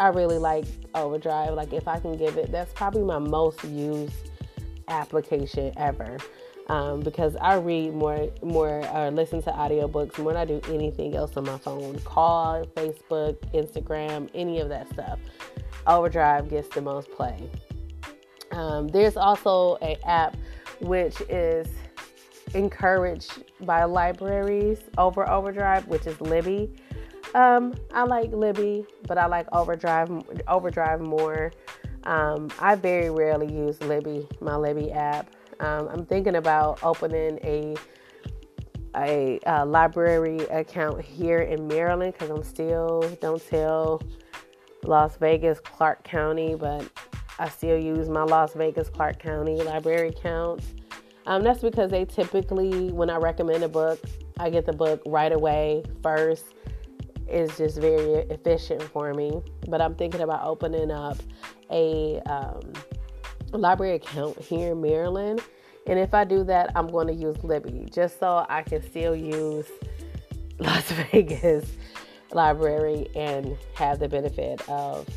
I 0.01 0.08
really 0.08 0.39
like 0.39 0.65
Overdrive. 0.96 1.53
Like 1.53 1.74
if 1.74 1.88
I 1.88 2.00
can 2.00 2.17
give 2.17 2.36
it, 2.36 2.51
that's 2.51 2.74
probably 2.74 3.03
my 3.03 3.20
most 3.20 3.63
used 3.63 4.31
application 4.88 5.72
ever. 5.77 6.17
Um, 6.70 7.01
because 7.01 7.36
I 7.36 7.58
read 7.58 7.93
more, 7.93 8.27
more, 8.41 8.84
or 8.96 9.12
listen 9.12 9.43
to 9.43 9.51
audiobooks 9.51 10.17
more 10.17 10.34
than 10.34 10.41
I 10.41 10.46
do 10.46 10.60
anything 10.74 11.15
else 11.15 11.38
on 11.38 11.46
my 11.46 11.60
phone. 11.60 12.00
Call, 12.00 12.65
Facebook, 12.75 13.36
Instagram, 13.53 14.27
any 14.34 14.60
of 14.60 14.70
that 14.70 14.91
stuff. 14.91 15.20
Overdrive 15.86 16.50
gets 16.50 16.67
the 16.70 16.81
most 16.81 17.12
play. 17.12 17.48
Um, 18.53 18.88
there's 18.88 19.17
also 19.17 19.77
a 19.84 19.98
app 20.08 20.36
which 20.79 21.22
is 21.29 21.67
encouraged 22.55 23.43
by 23.67 23.84
libraries 23.84 24.79
over 24.98 25.29
Overdrive, 25.29 25.88
which 25.88 26.08
is 26.08 26.20
Libby. 26.22 26.72
Um, 27.33 27.73
I 27.93 28.03
like 28.03 28.31
Libby, 28.31 28.85
but 29.07 29.17
I 29.17 29.25
like 29.27 29.47
Overdrive 29.53 30.09
Overdrive 30.47 31.01
more. 31.01 31.51
Um, 32.03 32.50
I 32.59 32.75
very 32.75 33.09
rarely 33.09 33.51
use 33.51 33.81
Libby, 33.81 34.27
my 34.41 34.55
Libby 34.55 34.91
app. 34.91 35.29
Um, 35.59 35.88
I'm 35.89 36.05
thinking 36.05 36.35
about 36.35 36.83
opening 36.83 37.39
a 37.43 37.75
a, 38.97 39.39
a 39.45 39.65
library 39.65 40.39
account 40.47 41.01
here 41.01 41.39
in 41.39 41.67
Maryland 41.67 42.13
because 42.13 42.29
I'm 42.29 42.43
still 42.43 43.01
don't 43.21 43.41
tell 43.50 44.01
Las 44.83 45.15
Vegas 45.17 45.59
Clark 45.61 46.03
County, 46.03 46.55
but 46.55 46.89
I 47.39 47.47
still 47.47 47.77
use 47.77 48.09
my 48.09 48.23
Las 48.23 48.53
Vegas 48.53 48.89
Clark 48.89 49.19
County 49.19 49.61
library 49.61 50.09
account. 50.09 50.61
Um, 51.25 51.43
that's 51.43 51.61
because 51.61 51.91
they 51.91 52.03
typically, 52.03 52.91
when 52.91 53.09
I 53.09 53.17
recommend 53.17 53.63
a 53.63 53.69
book, 53.69 54.00
I 54.39 54.50
get 54.50 54.65
the 54.65 54.73
book 54.73 55.01
right 55.05 55.31
away 55.31 55.83
first 56.01 56.45
is 57.31 57.57
just 57.57 57.77
very 57.77 58.25
efficient 58.29 58.81
for 58.83 59.13
me. 59.13 59.41
But 59.67 59.81
I'm 59.81 59.95
thinking 59.95 60.21
about 60.21 60.45
opening 60.45 60.91
up 60.91 61.17
a 61.69 62.19
um, 62.25 62.73
library 63.51 63.95
account 63.95 64.39
here 64.39 64.73
in 64.73 64.81
Maryland. 64.81 65.41
And 65.88 65.97
if 65.97 66.13
I 66.13 66.23
do 66.23 66.43
that, 66.43 66.71
I'm 66.75 66.88
going 66.88 67.07
to 67.07 67.13
use 67.13 67.43
Libby 67.43 67.88
just 67.91 68.19
so 68.19 68.45
I 68.47 68.61
can 68.61 68.83
still 68.83 69.15
use 69.15 69.67
Las 70.59 70.91
Vegas 70.91 71.65
library 72.33 73.09
and 73.15 73.57
have 73.73 74.00
the 74.00 74.07
benefit 74.07 74.67
of 74.69 75.07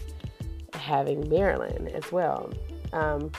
having 0.73 1.29
Maryland 1.29 1.89
as 1.89 2.11
well. 2.11 2.53
Um, 2.93 3.31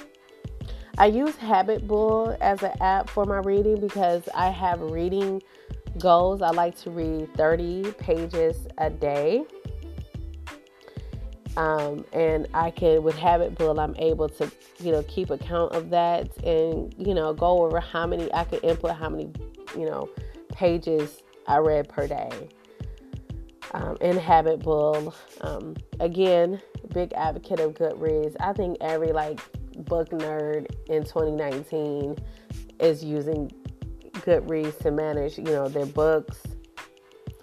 I 0.97 1.07
use 1.07 1.35
Habitbull 1.35 2.37
as 2.39 2.63
an 2.63 2.71
app 2.79 3.09
for 3.09 3.25
my 3.25 3.39
reading 3.39 3.81
because 3.81 4.29
I 4.33 4.49
have 4.49 4.79
reading 4.79 5.41
goals. 5.99 6.41
I 6.41 6.49
like 6.51 6.75
to 6.79 6.89
read 6.89 7.33
30 7.35 7.93
pages 7.93 8.67
a 8.77 8.89
day. 8.89 9.45
Um, 11.57 12.05
and 12.11 12.47
I 12.53 12.71
can, 12.71 13.01
with 13.03 13.15
Habitbull, 13.15 13.81
I'm 13.81 13.95
able 13.97 14.27
to, 14.27 14.51
you 14.79 14.91
know, 14.91 15.03
keep 15.03 15.29
account 15.29 15.71
of 15.71 15.89
that 15.91 16.35
and, 16.43 16.93
you 16.97 17.13
know, 17.13 17.33
go 17.33 17.63
over 17.63 17.79
how 17.79 18.05
many, 18.05 18.33
I 18.33 18.43
could 18.43 18.63
input 18.63 18.91
how 18.91 19.09
many, 19.09 19.31
you 19.77 19.85
know, 19.85 20.09
pages 20.51 21.21
I 21.47 21.57
read 21.57 21.87
per 21.87 22.07
day. 22.07 22.49
Um, 23.71 23.97
in 24.01 24.17
Habitbull, 24.17 25.13
um, 25.41 25.75
again, 25.99 26.61
big 26.93 27.13
advocate 27.13 27.59
of 27.59 27.73
Goodreads. 27.73 28.35
I 28.39 28.53
think 28.53 28.77
every 28.81 29.11
like 29.11 29.39
book 29.85 30.09
nerd 30.09 30.67
in 30.87 31.03
2019 31.03 32.17
is 32.79 33.03
using 33.03 33.51
Goodreads 34.21 34.77
to 34.79 34.91
manage, 34.91 35.37
you 35.37 35.43
know, 35.45 35.67
their 35.67 35.85
books, 35.85 36.41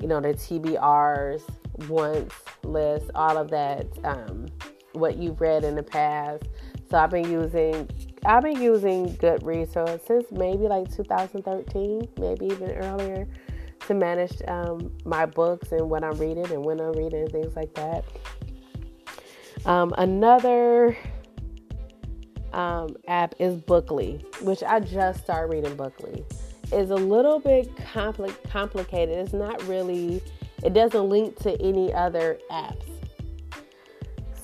you 0.01 0.09
know, 0.09 0.21
their 0.21 0.35
TBRs, 0.35 1.43
wants 1.89 2.35
list, 2.65 3.11
all 3.15 3.37
of 3.37 3.51
that, 3.51 3.87
um, 4.05 4.47
what 4.93 5.17
you've 5.17 5.41
read 5.41 5.65
in 5.65 5.75
the 5.75 5.83
past. 5.83 6.45
So 6.91 6.99
I've 6.99 7.11
been 7.11 7.31
using 7.31 7.89
I've 8.25 8.43
been 8.43 8.61
using 8.61 9.09
Goodreads 9.17 9.73
so 9.73 10.01
since 10.07 10.31
maybe 10.31 10.69
like 10.69 10.95
2013, 10.95 12.09
maybe 12.19 12.47
even 12.47 12.71
earlier, 12.73 13.27
to 13.87 13.95
manage 13.95 14.41
um, 14.47 14.93
my 15.05 15.27
books 15.27 15.73
and 15.73 15.91
what 15.91 16.05
I'm 16.05 16.17
reading 16.19 16.47
and 16.51 16.65
when 16.65 16.81
I'm 16.81 16.93
reading 16.93 17.23
and 17.23 17.33
things 17.33 17.57
like 17.57 17.75
that. 17.75 18.05
Um, 19.65 19.93
another 19.99 20.97
um, 22.53 22.97
app 23.09 23.35
is 23.39 23.57
Bookly, 23.57 24.23
which 24.43 24.63
I 24.63 24.81
just 24.81 25.25
started 25.25 25.55
reading 25.55 25.77
Bookly 25.77 26.25
is 26.73 26.91
a 26.91 26.97
little 26.97 27.39
bit 27.39 27.75
compli- 27.77 28.35
complicated. 28.51 29.19
It's 29.19 29.33
not 29.33 29.63
really, 29.67 30.23
it 30.63 30.75
doesn't 30.75 31.09
link 31.09 31.37
to 31.41 31.61
any 31.61 31.93
other 31.93 32.39
apps. 32.51 32.87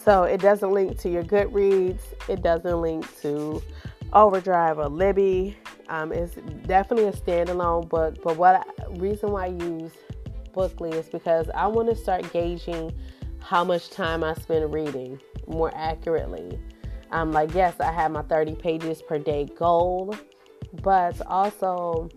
So 0.05 0.23
it 0.23 0.41
doesn't 0.41 0.73
link 0.73 0.99
to 1.01 1.11
your 1.11 1.23
Goodreads, 1.23 2.01
it 2.29 2.43
doesn't 2.43 2.81
link 2.81 3.07
to 3.21 3.63
Overdrive 4.13 4.79
or 4.79 4.89
Libby. 4.89 5.57
Um, 5.89 6.13
it's 6.13 6.35
definitely 6.67 7.09
a 7.09 7.13
standalone 7.13 7.89
book, 7.89 8.23
but 8.23 8.37
what 8.37 8.57
I, 8.57 8.87
reason 8.97 9.33
why 9.33 9.45
I 9.45 9.49
use 9.49 9.93
Bookly 10.55 10.95
is 10.95 11.09
because 11.09 11.49
I 11.55 11.67
want 11.67 11.89
to 11.89 11.97
start 11.97 12.31
gauging 12.33 12.93
how 13.41 13.65
much 13.65 13.91
time 13.91 14.25
I 14.25 14.35
spend 14.35 14.73
reading 14.73 15.21
more 15.47 15.73
accurately. 15.75 16.59
I'm 17.11 17.33
like, 17.33 17.55
yes, 17.55 17.75
I 17.81 17.93
have 17.93 18.11
my 18.11 18.23
30 18.23 18.57
pages 18.57 19.01
per 19.01 19.19
day 19.19 19.47
goal, 19.57 20.15
but 20.83 21.21
also 21.27 22.09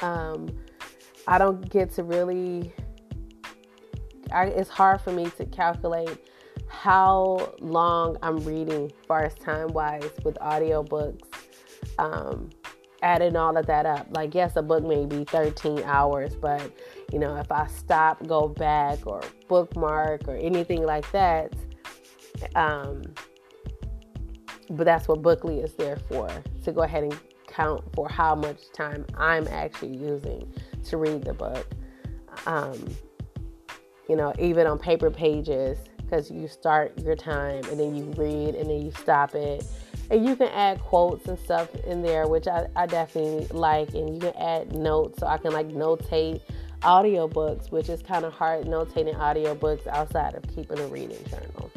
um, 0.00 0.48
I 1.26 1.38
don't 1.38 1.68
get 1.70 1.92
to 1.92 2.02
really. 2.02 2.72
I, 4.32 4.46
it's 4.46 4.70
hard 4.70 5.00
for 5.00 5.12
me 5.12 5.30
to 5.36 5.44
calculate 5.46 6.28
how 6.68 7.54
long 7.60 8.16
I'm 8.22 8.38
reading, 8.38 8.90
far 9.06 9.24
as 9.24 9.34
time 9.34 9.68
wise, 9.68 10.10
with 10.24 10.36
audiobooks. 10.36 11.28
Um, 11.98 12.50
adding 13.02 13.36
all 13.36 13.56
of 13.56 13.66
that 13.66 13.84
up. 13.84 14.06
Like, 14.10 14.34
yes, 14.34 14.56
a 14.56 14.62
book 14.62 14.84
may 14.84 15.04
be 15.06 15.24
13 15.24 15.82
hours, 15.84 16.34
but 16.34 16.72
you 17.12 17.18
know, 17.18 17.36
if 17.36 17.52
I 17.52 17.66
stop, 17.66 18.26
go 18.26 18.48
back, 18.48 19.06
or 19.06 19.20
bookmark, 19.48 20.26
or 20.28 20.36
anything 20.36 20.84
like 20.84 21.10
that, 21.12 21.52
um, 22.54 23.02
but 24.72 24.84
that's 24.84 25.06
what 25.08 25.22
Bookly 25.22 25.62
is 25.62 25.74
there 25.74 25.96
for 26.08 26.28
to 26.64 26.72
go 26.72 26.82
ahead 26.82 27.04
and 27.04 27.18
count 27.46 27.84
for 27.94 28.08
how 28.08 28.34
much 28.34 28.70
time 28.72 29.04
I'm 29.16 29.46
actually 29.48 29.96
using 29.96 30.52
to 30.84 30.96
read 30.96 31.24
the 31.24 31.34
book. 31.34 31.66
Um, 32.46 32.88
you 34.08 34.16
know, 34.16 34.32
even 34.38 34.66
on 34.66 34.78
paper 34.78 35.10
pages, 35.10 35.78
because 35.98 36.30
you 36.30 36.48
start 36.48 36.98
your 37.00 37.16
time 37.16 37.62
and 37.70 37.78
then 37.78 37.94
you 37.94 38.04
read 38.16 38.54
and 38.54 38.68
then 38.68 38.82
you 38.82 38.90
stop 38.92 39.34
it. 39.34 39.64
And 40.10 40.26
you 40.26 40.36
can 40.36 40.48
add 40.48 40.80
quotes 40.80 41.26
and 41.26 41.38
stuff 41.38 41.74
in 41.86 42.02
there, 42.02 42.26
which 42.26 42.46
I, 42.46 42.66
I 42.76 42.86
definitely 42.86 43.46
like. 43.56 43.94
And 43.94 44.14
you 44.14 44.20
can 44.20 44.36
add 44.36 44.74
notes 44.74 45.20
so 45.20 45.26
I 45.26 45.38
can 45.38 45.52
like 45.52 45.68
notate 45.68 46.42
audiobooks, 46.80 47.70
which 47.70 47.88
is 47.88 48.02
kind 48.02 48.24
of 48.24 48.32
hard 48.32 48.66
notating 48.66 49.16
audiobooks 49.16 49.86
outside 49.86 50.34
of 50.34 50.42
keeping 50.54 50.78
a 50.80 50.86
reading 50.88 51.24
journal. 51.30 51.71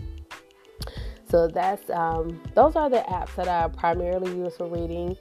So 1.28 1.48
that's 1.48 1.90
um, 1.90 2.42
those 2.54 2.76
are 2.76 2.90
the 2.90 3.04
apps 3.10 3.36
that 3.36 3.48
I 3.48 3.68
primarily 3.68 4.32
use 4.36 4.58
for 4.58 4.68
reading 4.68 5.18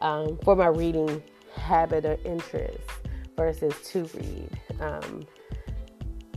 um, 0.00 0.38
for 0.42 0.56
my 0.56 0.66
reading 0.66 1.22
habit 1.54 2.04
or 2.04 2.18
interest 2.24 2.78
versus 3.36 3.74
to 3.90 4.04
read. 4.14 4.48
Um, 4.80 5.26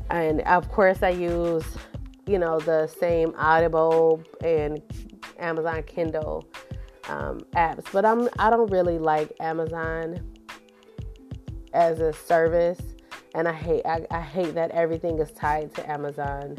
and 0.09 0.41
of 0.41 0.69
course, 0.69 1.03
I 1.03 1.09
use 1.09 1.65
you 2.25 2.37
know 2.37 2.59
the 2.59 2.87
same 2.87 3.33
Audible 3.37 4.23
and 4.43 4.81
Amazon 5.39 5.83
Kindle 5.83 6.45
um, 7.07 7.39
apps, 7.55 7.85
but 7.91 8.05
I'm 8.05 8.29
I 8.39 8.49
don't 8.49 8.69
really 8.71 8.99
like 8.99 9.31
Amazon 9.39 10.19
as 11.73 11.99
a 11.99 12.11
service, 12.11 12.81
and 13.35 13.47
I 13.47 13.53
hate 13.53 13.85
I, 13.85 14.05
I 14.11 14.21
hate 14.21 14.53
that 14.55 14.71
everything 14.71 15.19
is 15.19 15.31
tied 15.31 15.73
to 15.75 15.89
Amazon. 15.89 16.57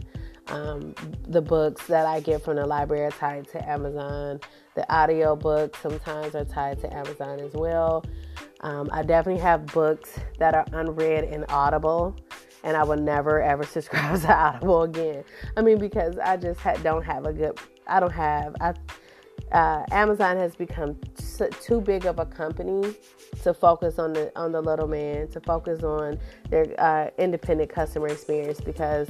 Um, 0.49 0.95
the 1.27 1.43
books 1.43 1.87
that 1.87 2.07
I 2.07 2.21
get 2.21 2.43
from 2.43 2.57
the 2.57 2.67
library 2.67 3.05
are 3.05 3.11
tied 3.11 3.49
to 3.49 3.69
Amazon. 3.69 4.41
The 4.75 4.91
audio 4.93 5.37
books 5.37 5.79
sometimes 5.81 6.35
are 6.35 6.45
tied 6.45 6.81
to 6.81 6.95
Amazon 6.95 7.41
as 7.41 7.53
well. 7.53 8.05
Um, 8.61 8.89
I 8.93 9.03
definitely 9.03 9.43
have 9.43 9.67
books 9.67 10.11
that 10.39 10.55
are 10.55 10.67
unread 10.73 11.25
in 11.25 11.45
Audible, 11.49 12.17
and 12.65 12.77
I 12.77 12.85
will 12.85 12.97
never 12.97 13.41
ever 13.43 13.65
subscribe 13.65 14.21
to 14.23 14.35
Audible 14.35 14.83
again. 14.83 15.25
I 15.57 15.63
mean, 15.63 15.79
because 15.79 16.19
I 16.19 16.37
just 16.37 16.61
ha- 16.61 16.77
don't 16.83 17.05
have 17.05 17.27
a 17.27 17.33
good. 17.33 17.59
I 17.87 18.01
don't 18.01 18.13
have. 18.13 18.57
I, 18.61 18.75
uh, 19.53 19.85
Amazon 19.93 20.37
has 20.37 20.55
become 20.57 20.99
too 21.61 21.81
big 21.81 22.05
of 22.05 22.19
a 22.19 22.27
company 22.27 22.95
to 23.43 23.55
focus 23.55 23.99
on 23.99 24.13
the 24.13 24.33
on 24.37 24.53
the 24.53 24.61
little 24.61 24.89
man, 24.89 25.29
to 25.29 25.41
focus 25.41 25.83
on 25.83 26.19
their 26.51 26.67
uh, 26.79 27.11
independent 27.19 27.71
customer 27.71 28.09
experience 28.09 28.61
because 28.61 29.09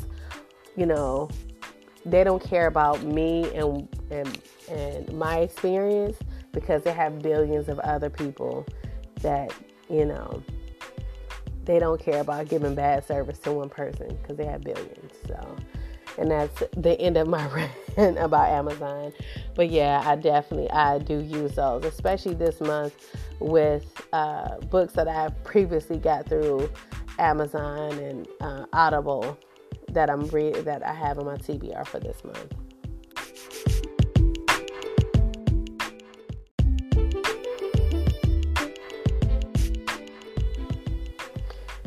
you 0.76 0.86
know 0.86 1.28
they 2.04 2.24
don't 2.24 2.42
care 2.42 2.66
about 2.66 3.02
me 3.02 3.44
and 3.54 3.88
and 4.10 4.40
and 4.70 5.12
my 5.12 5.38
experience 5.38 6.16
because 6.52 6.82
they 6.82 6.92
have 6.92 7.20
billions 7.22 7.68
of 7.68 7.78
other 7.80 8.10
people 8.10 8.66
that 9.22 9.52
you 9.88 10.04
know 10.04 10.42
they 11.68 11.78
don't 11.78 12.00
care 12.00 12.20
about 12.20 12.48
giving 12.48 12.74
bad 12.74 13.06
service 13.06 13.38
to 13.40 13.52
one 13.52 13.68
person 13.68 14.08
because 14.22 14.38
they 14.38 14.46
have 14.46 14.62
billions. 14.62 15.12
So, 15.26 15.56
and 16.16 16.30
that's 16.30 16.62
the 16.74 16.98
end 16.98 17.18
of 17.18 17.28
my 17.28 17.46
rant 17.96 18.18
about 18.18 18.48
Amazon. 18.48 19.12
But 19.54 19.70
yeah, 19.70 20.02
I 20.04 20.16
definitely 20.16 20.70
I 20.70 20.98
do 20.98 21.18
use 21.20 21.56
those, 21.56 21.84
especially 21.84 22.34
this 22.34 22.60
month 22.60 23.14
with 23.38 23.84
uh, 24.14 24.56
books 24.70 24.94
that 24.94 25.06
I 25.06 25.28
previously 25.44 25.98
got 25.98 26.26
through 26.26 26.70
Amazon 27.18 27.92
and 27.98 28.26
uh, 28.40 28.64
Audible 28.72 29.38
that 29.92 30.10
I'm 30.10 30.26
read 30.28 30.54
that 30.64 30.82
I 30.82 30.92
have 30.92 31.18
on 31.18 31.26
my 31.26 31.36
TBR 31.36 31.86
for 31.86 32.00
this 32.00 32.22
month. 32.24 32.54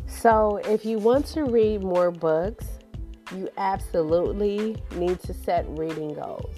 So, 0.08 0.58
if 0.66 0.86
you 0.86 1.00
want 1.00 1.26
to 1.28 1.46
read 1.46 1.82
more 1.82 2.12
books, 2.12 2.68
you 3.36 3.50
absolutely 3.58 4.76
need 4.96 5.20
to 5.22 5.34
set 5.34 5.66
reading 5.70 6.14
goals. 6.14 6.56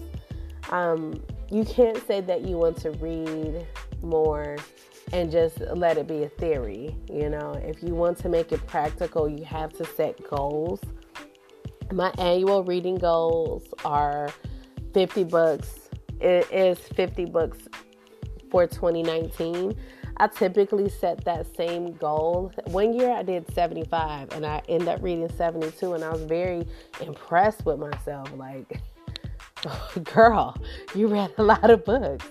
Um, 0.70 1.24
you 1.50 1.64
can't 1.64 2.06
say 2.06 2.20
that 2.22 2.42
you 2.42 2.58
want 2.58 2.78
to 2.80 2.92
read 2.92 3.66
more 4.02 4.58
and 5.14 5.32
just 5.32 5.60
let 5.60 5.98
it 5.98 6.08
be 6.08 6.24
a 6.24 6.30
theory. 6.30 6.96
You 7.10 7.30
know, 7.30 7.54
if 7.64 7.82
you 7.84 7.96
want 7.96 8.18
to 8.20 8.30
make 8.30 8.52
it 8.52 8.66
practical, 8.68 9.30
you 9.30 9.46
have 9.46 9.72
to 9.74 9.86
set 9.86 10.22
goals. 10.30 10.82
My 11.94 12.12
annual 12.18 12.64
reading 12.64 12.96
goals 12.96 13.72
are 13.86 14.34
50 14.96 15.26
books. 15.26 15.90
It 16.20 16.52
is 16.52 16.80
50 16.80 17.26
books 17.26 17.60
for 18.50 18.66
2019. 18.66 19.76
I 20.18 20.28
typically 20.28 20.90
set 20.90 21.24
that 21.26 21.46
same 21.56 21.94
goal. 21.94 22.52
One 22.66 22.94
year 22.94 23.12
I 23.12 23.22
did 23.22 23.52
75 23.54 24.32
and 24.32 24.44
I 24.44 24.64
ended 24.68 24.88
up 24.88 25.04
reading 25.04 25.30
72 25.30 25.94
and 25.94 26.04
I 26.04 26.10
was 26.10 26.24
very 26.24 26.66
impressed 27.00 27.64
with 27.64 27.78
myself. 27.78 28.28
Like, 28.36 28.82
girl, 30.04 30.58
you 30.96 31.08
read 31.08 31.32
a 31.38 31.44
lot 31.44 31.70
of 31.70 31.86
books. 31.86 32.26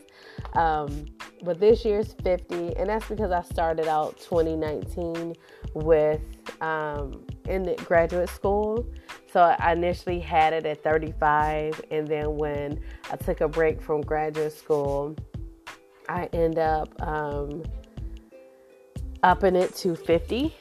Um, 0.54 1.06
but 1.44 1.60
this 1.60 1.84
year's 1.84 2.16
50 2.24 2.76
and 2.76 2.88
that's 2.88 3.08
because 3.08 3.30
I 3.30 3.42
started 3.42 3.86
out 3.86 4.18
2019 4.18 5.36
with 5.74 6.20
um, 6.60 7.24
in 7.46 7.76
graduate 7.84 8.28
school. 8.28 8.84
So 9.32 9.40
I 9.40 9.72
initially 9.72 10.20
had 10.20 10.52
it 10.52 10.66
at 10.66 10.82
35 10.82 11.80
and 11.90 12.06
then 12.06 12.36
when 12.36 12.80
I 13.10 13.16
took 13.16 13.40
a 13.40 13.48
break 13.48 13.80
from 13.80 14.02
graduate 14.02 14.52
school, 14.52 15.16
I 16.08 16.26
end 16.34 16.58
up 16.58 16.90
um, 17.00 17.62
upping 19.22 19.56
it 19.56 19.74
to 19.76 19.96
50. 19.96 20.54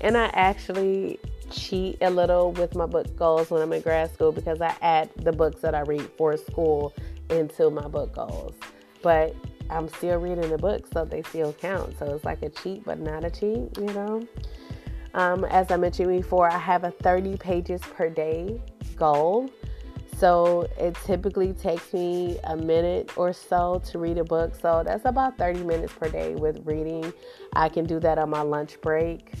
And 0.00 0.16
I 0.16 0.26
actually 0.32 1.18
cheat 1.50 1.98
a 2.00 2.10
little 2.10 2.52
with 2.52 2.76
my 2.76 2.86
book 2.86 3.16
goals 3.16 3.50
when 3.50 3.60
I'm 3.62 3.72
in 3.72 3.82
grad 3.82 4.14
school 4.14 4.30
because 4.30 4.60
I 4.60 4.74
add 4.80 5.10
the 5.16 5.32
books 5.32 5.60
that 5.62 5.74
I 5.74 5.80
read 5.80 6.08
for 6.16 6.36
school 6.36 6.94
into 7.30 7.68
my 7.70 7.88
book 7.88 8.14
goals. 8.14 8.54
But 9.02 9.34
I'm 9.70 9.88
still 9.88 10.18
reading 10.18 10.48
the 10.50 10.58
books, 10.58 10.90
so 10.92 11.04
they 11.04 11.22
still 11.22 11.52
count. 11.54 11.98
So 11.98 12.14
it's 12.14 12.24
like 12.24 12.42
a 12.42 12.50
cheat, 12.50 12.84
but 12.84 13.00
not 13.00 13.24
a 13.24 13.30
cheat, 13.30 13.76
you 13.76 13.92
know? 13.92 14.26
Um, 15.14 15.44
as 15.44 15.70
I 15.70 15.76
mentioned 15.76 16.08
before, 16.08 16.50
I 16.50 16.58
have 16.58 16.84
a 16.84 16.90
30 16.90 17.36
pages 17.36 17.80
per 17.80 18.08
day 18.08 18.60
goal. 18.96 19.50
So 20.18 20.68
it 20.78 20.96
typically 21.04 21.52
takes 21.52 21.92
me 21.92 22.38
a 22.44 22.56
minute 22.56 23.10
or 23.16 23.32
so 23.32 23.82
to 23.86 23.98
read 23.98 24.18
a 24.18 24.24
book. 24.24 24.54
So 24.54 24.82
that's 24.84 25.04
about 25.04 25.36
30 25.36 25.64
minutes 25.64 25.92
per 25.92 26.08
day 26.08 26.34
with 26.34 26.64
reading. 26.64 27.12
I 27.54 27.68
can 27.68 27.86
do 27.86 27.98
that 28.00 28.18
on 28.18 28.30
my 28.30 28.42
lunch 28.42 28.80
break. 28.80 29.32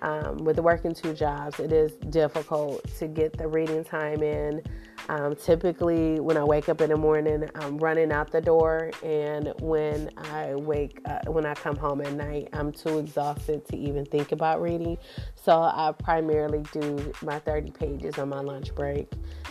Um, 0.00 0.36
with 0.44 0.58
working 0.60 0.94
two 0.94 1.12
jobs, 1.12 1.58
it 1.58 1.72
is 1.72 1.92
difficult 2.10 2.84
to 2.98 3.08
get 3.08 3.36
the 3.36 3.48
reading 3.48 3.82
time 3.84 4.22
in. 4.22 4.62
Um, 5.08 5.34
typically, 5.36 6.20
when 6.20 6.36
I 6.36 6.44
wake 6.44 6.68
up 6.68 6.82
in 6.82 6.90
the 6.90 6.96
morning, 6.96 7.48
I'm 7.54 7.78
running 7.78 8.12
out 8.12 8.30
the 8.30 8.42
door, 8.42 8.90
and 9.02 9.54
when 9.60 10.10
I 10.18 10.54
wake, 10.54 11.00
uh, 11.06 11.20
when 11.28 11.46
I 11.46 11.54
come 11.54 11.76
home 11.76 12.02
at 12.02 12.12
night, 12.12 12.50
I'm 12.52 12.72
too 12.72 12.98
exhausted 12.98 13.66
to 13.68 13.76
even 13.76 14.04
think 14.04 14.32
about 14.32 14.60
reading. 14.60 14.98
So 15.34 15.52
I 15.52 15.94
primarily 15.98 16.62
do 16.72 17.12
my 17.22 17.38
30 17.38 17.70
pages 17.70 18.18
on 18.18 18.28
my 18.28 18.40
lunch 18.40 18.74
break 18.74 19.10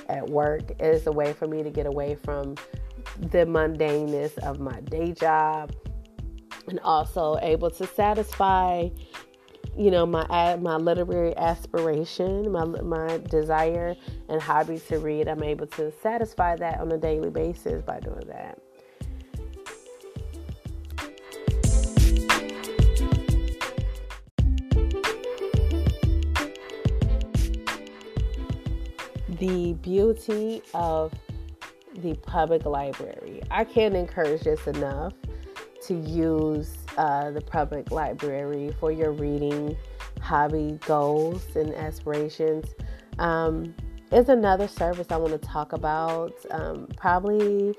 at 0.09 0.29
work. 0.29 0.69
It 0.79 0.81
is 0.81 1.07
a 1.07 1.11
way 1.11 1.33
for 1.33 1.47
me 1.47 1.63
to 1.63 1.71
get 1.71 1.87
away 1.87 2.13
from 2.13 2.55
the 3.19 3.45
mundaneness 3.45 4.37
of 4.39 4.59
my 4.59 4.79
day 4.81 5.11
job, 5.11 5.73
and 6.67 6.79
also 6.81 7.37
able 7.41 7.71
to 7.71 7.87
satisfy 7.87 8.89
you 9.75 9.91
know 9.91 10.05
my 10.05 10.55
my 10.57 10.75
literary 10.75 11.35
aspiration 11.37 12.51
my 12.51 12.63
my 12.65 13.17
desire 13.29 13.95
and 14.29 14.41
hobby 14.41 14.79
to 14.79 14.99
read 14.99 15.27
i'm 15.27 15.43
able 15.43 15.67
to 15.67 15.91
satisfy 16.01 16.55
that 16.55 16.79
on 16.79 16.91
a 16.91 16.97
daily 16.97 17.29
basis 17.29 17.81
by 17.81 17.99
doing 17.99 18.27
that. 18.27 18.59
The 29.39 29.73
beauty 29.73 30.63
of 30.73 31.13
the 31.97 32.15
public 32.15 32.65
library. 32.65 33.43
I 33.51 33.63
can't 33.65 33.95
encourage 33.95 34.41
this 34.41 34.65
enough 34.65 35.13
to 35.83 35.93
use 35.93 36.75
uh, 36.97 37.31
the 37.31 37.41
public 37.41 37.91
library 37.91 38.75
for 38.79 38.91
your 38.91 39.11
reading 39.11 39.77
hobby 40.21 40.79
goals 40.85 41.55
and 41.55 41.73
aspirations. 41.75 42.65
Um, 43.19 43.73
is 44.11 44.29
another 44.29 44.67
service 44.67 45.07
I 45.09 45.17
want 45.17 45.33
to 45.33 45.47
talk 45.47 45.73
about. 45.73 46.33
Um, 46.51 46.87
probably 46.95 47.75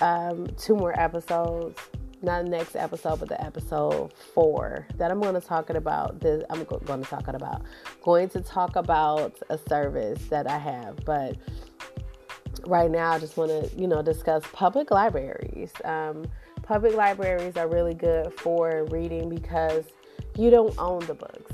um, 0.00 0.46
two 0.58 0.74
more 0.74 0.98
episodes, 0.98 1.78
not 2.22 2.44
next 2.44 2.76
episode, 2.76 3.20
but 3.20 3.28
the 3.28 3.42
episode 3.42 4.12
four 4.34 4.86
that 4.96 5.10
I'm 5.10 5.20
going 5.20 5.34
to 5.34 5.40
talk 5.40 5.70
about. 5.70 6.20
This 6.20 6.44
I'm 6.50 6.64
going 6.64 7.02
to 7.02 7.08
talk 7.08 7.28
about 7.28 7.62
going 8.02 8.28
to 8.30 8.40
talk 8.40 8.76
about 8.76 9.38
a 9.48 9.58
service 9.68 10.26
that 10.26 10.48
I 10.48 10.58
have, 10.58 11.04
but 11.04 11.36
right 12.66 12.90
now 12.90 13.12
I 13.12 13.18
just 13.18 13.36
want 13.36 13.50
to 13.50 13.80
you 13.80 13.86
know 13.86 14.02
discuss 14.02 14.44
public 14.52 14.90
libraries. 14.90 15.72
Um, 15.84 16.26
Public 16.62 16.94
libraries 16.94 17.56
are 17.56 17.68
really 17.68 17.94
good 17.94 18.32
for 18.40 18.86
reading 18.90 19.28
because 19.28 19.84
you 20.36 20.50
don't 20.50 20.76
own 20.78 21.00
the 21.06 21.14
books. 21.14 21.52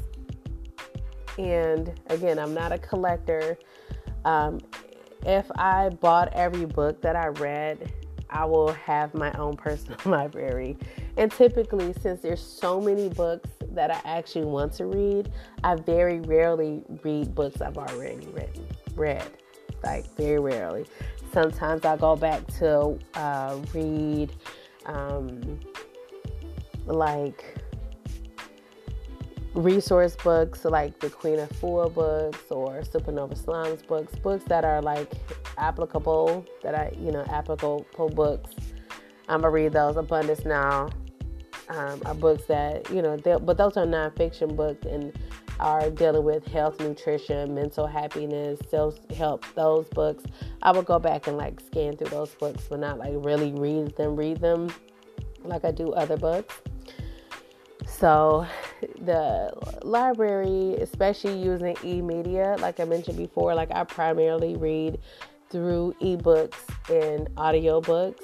And 1.38 1.99
again, 2.09 2.38
I'm 2.38 2.53
not 2.53 2.73
a 2.73 2.79
collector. 2.79 3.59
Um, 4.25 4.61
if 5.25 5.51
I 5.57 5.88
bought 5.88 6.33
every 6.35 6.66
book 6.66 7.01
that 7.03 7.16
I 7.16 7.29
read, 7.29 7.92
I 8.31 8.44
will 8.44 8.73
have 8.73 9.14
my 9.14 9.33
own 9.33 9.57
personal 9.57 9.99
library. 10.05 10.77
And 11.16 11.33
typically, 11.33 11.94
since 11.94 12.21
there's 12.21 12.42
so 12.42 12.81
many 12.81 13.09
books 13.09 13.49
that 13.73 13.90
I 13.90 14.01
actually 14.05 14.44
want 14.44 14.73
to 14.75 14.87
read, 14.87 15.33
I 15.64 15.77
very 15.77 16.21
rarely 16.21 16.83
read 17.03 17.35
books 17.35 17.61
I've 17.61 17.79
already 17.79 18.27
written, 18.27 18.66
read. 18.94 19.31
Like 19.83 20.07
very 20.16 20.40
rarely. 20.40 20.87
Sometimes 21.33 21.85
I 21.85 21.97
go 21.97 22.16
back 22.16 22.47
to 22.59 22.99
uh, 23.14 23.59
read 23.73 24.33
um, 24.88 25.61
like 26.87 27.44
resource 29.55 30.16
books 30.16 30.64
like 30.64 30.98
the 31.01 31.11
Queen 31.11 31.38
Afua 31.38 31.92
books 31.92 32.51
or 32.51 32.81
Supernova 32.83 33.37
Slums 33.37 33.83
books, 33.83 34.14
books 34.16 34.44
that 34.44 34.64
are 34.64 34.83
like 34.83 35.11
applicable, 35.57 36.44
that 36.62 36.74
I, 36.74 36.92
you 36.98 37.12
know, 37.12 37.24
applicable 37.29 38.11
books. 38.14 38.51
I'm 39.29 39.42
gonna 39.42 39.51
read 39.51 39.72
those. 39.72 39.96
Abundance 39.96 40.44
Now 40.44 40.88
um, 41.68 42.03
are 42.07 42.14
books 42.14 42.44
that, 42.44 42.90
you 42.90 43.03
know, 43.03 43.16
but 43.16 43.57
those 43.59 43.77
are 43.77 43.85
nonfiction 43.85 44.57
books 44.57 44.87
and 44.87 45.12
are 45.61 45.90
dealing 45.90 46.25
with 46.25 46.47
health, 46.47 46.81
nutrition, 46.81 47.55
mental 47.55 47.87
happiness, 47.87 48.59
self 48.68 48.99
help, 49.11 49.44
those 49.55 49.88
books. 49.88 50.25
I 50.62 50.73
will 50.73 50.83
go 50.83 50.99
back 50.99 51.27
and 51.27 51.37
like 51.37 51.61
scan 51.61 51.97
through 51.97 52.11
those 52.11 52.31
books, 52.35 52.66
but 52.68 52.81
not 52.81 52.99
like 52.99 53.12
really 53.16 53.53
read 53.53 53.97
them, 53.97 54.16
read 54.16 54.40
them 54.40 54.71
like 55.44 55.64
I 55.64 55.71
do 55.71 55.92
other 55.92 56.16
books. 56.16 56.61
So, 57.87 58.47
the 59.01 59.53
library, 59.83 60.77
especially 60.81 61.38
using 61.38 61.77
e 61.83 62.01
media, 62.01 62.57
like 62.61 62.81
I 62.81 62.85
mentioned 62.85 63.16
before, 63.16 63.55
like 63.55 63.71
I 63.73 63.85
primarily 63.85 64.57
read 64.57 64.99
through 65.51 65.94
ebooks 66.01 66.59
and 66.90 67.29
audiobooks, 67.37 68.23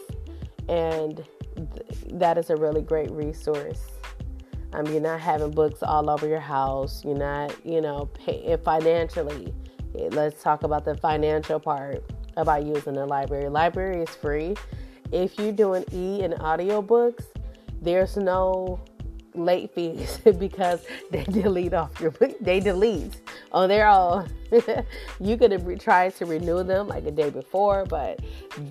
and 0.68 1.25
th- 1.57 2.18
that 2.18 2.38
is 2.38 2.51
a 2.51 2.57
really 2.57 2.83
great 2.83 3.11
resource. 3.11 3.81
Um, 4.74 4.87
you're 4.87 5.00
not 5.00 5.20
having 5.20 5.52
books 5.52 5.82
all 5.82 6.10
over 6.10 6.26
your 6.26 6.40
house. 6.40 7.04
You're 7.04 7.16
not, 7.16 7.54
you 7.64 7.80
know, 7.80 8.06
pay, 8.12 8.56
financially. 8.64 9.54
Let's 9.94 10.42
talk 10.42 10.64
about 10.64 10.84
the 10.84 10.96
financial 10.96 11.60
part 11.60 12.02
about 12.37 12.64
using 12.64 12.94
the 12.94 13.06
library. 13.06 13.48
Library 13.48 14.02
is 14.02 14.08
free. 14.10 14.56
If 15.12 15.38
you're 15.38 15.52
doing 15.52 15.84
e 15.92 16.22
and 16.24 16.34
audiobooks, 16.34 17.24
there's 17.80 18.16
no 18.16 18.80
late 19.35 19.75
fees 19.75 20.18
because 20.38 20.85
they 21.11 21.25
delete 21.31 21.75
off 21.75 22.01
your 22.01 22.11
book 22.11 22.33
they 22.40 22.61
delete 22.61 23.20
on 23.53 23.68
their 23.68 23.87
own. 23.87 24.29
you 25.20 25.37
could 25.37 25.53
have 25.53 25.79
tried 25.79 26.14
to 26.16 26.27
renew 26.27 26.62
them 26.62 26.88
like 26.88 27.05
a 27.07 27.11
day 27.11 27.31
before, 27.31 27.85
but 27.87 28.20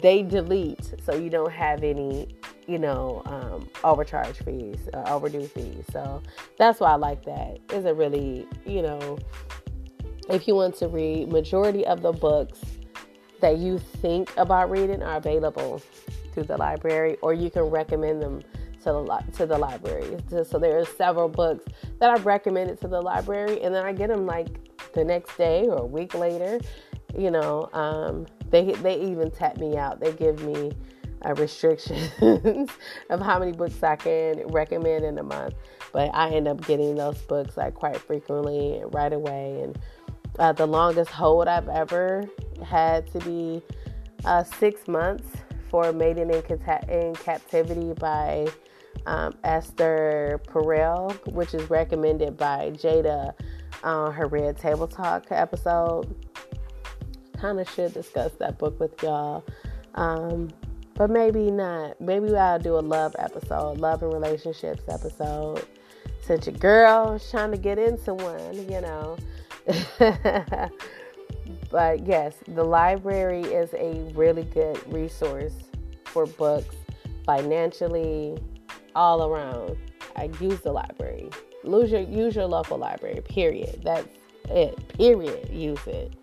they 0.01 0.21
delete 0.23 0.93
so 1.03 1.15
you 1.15 1.29
don't 1.29 1.51
have 1.51 1.83
any, 1.83 2.35
you 2.67 2.79
know, 2.79 3.21
um, 3.25 3.69
overcharge 3.83 4.37
fees, 4.43 4.77
uh, 4.93 5.03
overdue 5.07 5.47
fees. 5.47 5.83
So 5.91 6.21
that's 6.57 6.79
why 6.79 6.91
I 6.91 6.95
like 6.95 7.25
that. 7.25 7.59
It's 7.69 7.85
a 7.85 7.93
really, 7.93 8.47
you 8.65 8.81
know, 8.81 9.19
if 10.29 10.47
you 10.47 10.55
want 10.55 10.75
to 10.77 10.87
read, 10.87 11.29
majority 11.29 11.85
of 11.85 12.01
the 12.01 12.13
books 12.13 12.59
that 13.41 13.57
you 13.57 13.77
think 13.77 14.31
about 14.37 14.69
reading 14.69 15.03
are 15.03 15.17
available 15.17 15.81
through 16.33 16.43
the 16.43 16.57
library, 16.57 17.17
or 17.21 17.33
you 17.33 17.49
can 17.49 17.63
recommend 17.63 18.21
them 18.21 18.41
to 18.83 18.91
the 18.91 19.23
to 19.37 19.45
the 19.45 19.57
library. 19.57 20.17
So 20.29 20.59
there 20.59 20.79
are 20.79 20.85
several 20.85 21.29
books 21.29 21.65
that 21.99 22.09
I've 22.09 22.25
recommended 22.25 22.79
to 22.81 22.87
the 22.87 23.01
library, 23.01 23.61
and 23.61 23.73
then 23.73 23.85
I 23.85 23.93
get 23.93 24.09
them 24.09 24.25
like 24.25 24.47
the 24.93 25.03
next 25.03 25.37
day 25.37 25.67
or 25.67 25.79
a 25.79 25.85
week 25.85 26.13
later. 26.13 26.59
You 27.17 27.31
know, 27.31 27.69
um, 27.73 28.25
they 28.49 28.73
they 28.73 28.99
even 29.01 29.31
tap 29.31 29.57
me 29.57 29.77
out. 29.77 29.99
They 29.99 30.11
give 30.13 30.43
me 30.43 30.71
uh, 31.25 31.33
restrictions 31.35 32.11
of 33.09 33.21
how 33.21 33.39
many 33.39 33.51
books 33.51 33.81
I 33.81 33.95
can 33.95 34.47
recommend 34.47 35.05
in 35.05 35.17
a 35.17 35.23
month, 35.23 35.55
but 35.91 36.13
I 36.13 36.29
end 36.29 36.47
up 36.47 36.65
getting 36.65 36.95
those 36.95 37.17
books 37.23 37.57
like 37.57 37.73
quite 37.73 37.97
frequently 37.97 38.81
right 38.87 39.13
away. 39.13 39.61
And 39.61 39.79
uh, 40.39 40.51
the 40.51 40.65
longest 40.65 41.11
hold 41.11 41.47
I've 41.47 41.69
ever 41.69 42.25
had 42.65 43.11
to 43.13 43.19
be 43.19 43.61
uh, 44.25 44.43
six 44.43 44.87
months 44.87 45.27
for 45.69 45.91
Maiden 45.91 46.29
in, 46.29 46.43
in 46.89 47.15
Captivity 47.15 47.93
by 47.93 48.47
um, 49.05 49.35
Esther 49.43 50.39
Perel, 50.47 51.13
which 51.33 51.53
is 51.53 51.69
recommended 51.69 52.37
by 52.37 52.71
Jada 52.71 53.33
on 53.83 54.13
her 54.13 54.27
Red 54.27 54.57
Table 54.57 54.87
Talk 54.87 55.25
episode. 55.31 56.15
Kind 57.37 57.59
of 57.59 57.69
should 57.69 57.93
discuss 57.93 58.31
that 58.39 58.57
book 58.57 58.79
with 58.79 59.01
y'all. 59.03 59.43
Um, 59.95 60.49
but 60.95 61.09
maybe 61.09 61.51
not. 61.51 61.99
Maybe 61.99 62.35
I'll 62.35 62.59
do 62.59 62.77
a 62.77 62.79
love 62.79 63.15
episode, 63.19 63.79
love 63.79 64.03
and 64.03 64.13
relationships 64.13 64.83
episode. 64.87 65.65
Since 66.21 66.47
your 66.47 66.55
girl 66.55 67.13
is 67.13 67.29
trying 67.29 67.51
to 67.51 67.57
get 67.57 67.77
into 67.77 68.13
one, 68.13 68.55
you 68.69 68.79
know. 68.81 69.17
but 71.69 72.05
yes, 72.05 72.35
the 72.47 72.63
library 72.63 73.41
is 73.41 73.73
a 73.73 74.11
really 74.15 74.43
good 74.43 74.79
resource 74.93 75.53
for 76.05 76.25
books 76.25 76.75
financially, 77.25 78.37
all 78.95 79.23
around. 79.23 79.77
I 80.15 80.29
use 80.39 80.59
the 80.61 80.71
library. 80.71 81.29
Use 81.63 81.91
your, 81.91 82.01
use 82.01 82.35
your 82.35 82.45
local 82.45 82.77
library, 82.77 83.21
period. 83.21 83.81
That's 83.83 84.07
it, 84.49 84.87
period. 84.97 85.49
Use 85.49 85.79
it. 85.87 86.13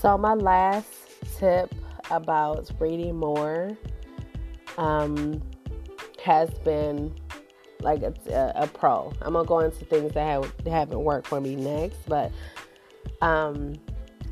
So, 0.00 0.16
my 0.16 0.34
last 0.34 0.86
tip 1.38 1.74
about 2.10 2.70
reading 2.78 3.16
more 3.16 3.76
um, 4.78 5.42
has 6.22 6.48
been 6.60 7.12
like 7.86 8.02
a, 8.02 8.52
a, 8.56 8.66
pro. 8.66 9.12
I'm 9.22 9.34
gonna 9.34 9.46
go 9.46 9.60
into 9.60 9.84
things 9.84 10.12
that 10.14 10.26
have, 10.26 10.52
haven't 10.66 11.02
worked 11.02 11.28
for 11.28 11.40
me 11.40 11.54
next, 11.54 11.98
but 12.08 12.32
um, 13.22 13.74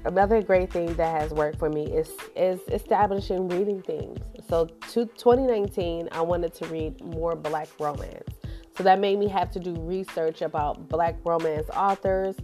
another 0.04 0.42
great 0.42 0.72
thing 0.72 0.92
that 0.94 1.22
has 1.22 1.30
worked 1.30 1.60
for 1.60 1.70
me 1.70 1.86
is 1.86 2.10
is 2.34 2.60
establishing 2.68 3.48
reading 3.48 3.80
things. 3.80 4.18
So, 4.48 4.66
to 4.92 5.06
2019, 5.06 6.08
I 6.10 6.20
wanted 6.20 6.52
to 6.54 6.66
read 6.66 7.00
more 7.02 7.36
Black 7.36 7.68
romance. 7.78 8.34
So 8.76 8.82
that 8.82 8.98
made 8.98 9.20
me 9.20 9.28
have 9.28 9.52
to 9.52 9.60
do 9.60 9.72
research 9.76 10.42
about 10.42 10.88
Black 10.88 11.14
romance 11.24 11.68
authors, 11.72 12.34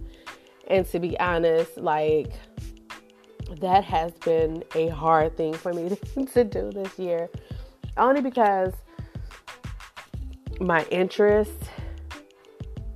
and 0.69 0.87
to 0.87 1.01
be 1.01 1.19
honest, 1.19 1.77
like 1.77 2.33
that 3.61 3.83
has 3.83 4.13
been 4.25 4.63
a 4.77 4.87
hard 4.89 5.37
thing 5.37 5.55
for 5.55 5.73
me 5.73 5.89
to 6.35 6.45
do 6.45 6.71
this 6.71 6.97
year, 7.01 7.29
only 7.97 8.21
because 8.21 8.73
my 10.61 10.85
interests 10.91 11.69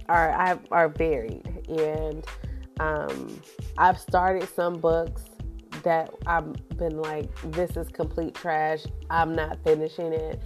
are 0.08 0.60
are 0.70 0.88
varied, 0.88 1.46
and 1.68 2.24
um, 2.78 3.40
I've 3.78 3.98
started 3.98 4.48
some 4.54 4.78
books 4.78 5.22
that 5.82 6.12
I've 6.26 6.52
been 6.76 6.98
like, 6.98 7.30
this 7.52 7.76
is 7.76 7.88
complete 7.88 8.34
trash. 8.34 8.84
I'm 9.10 9.34
not 9.34 9.62
finishing 9.64 10.12
it. 10.12 10.42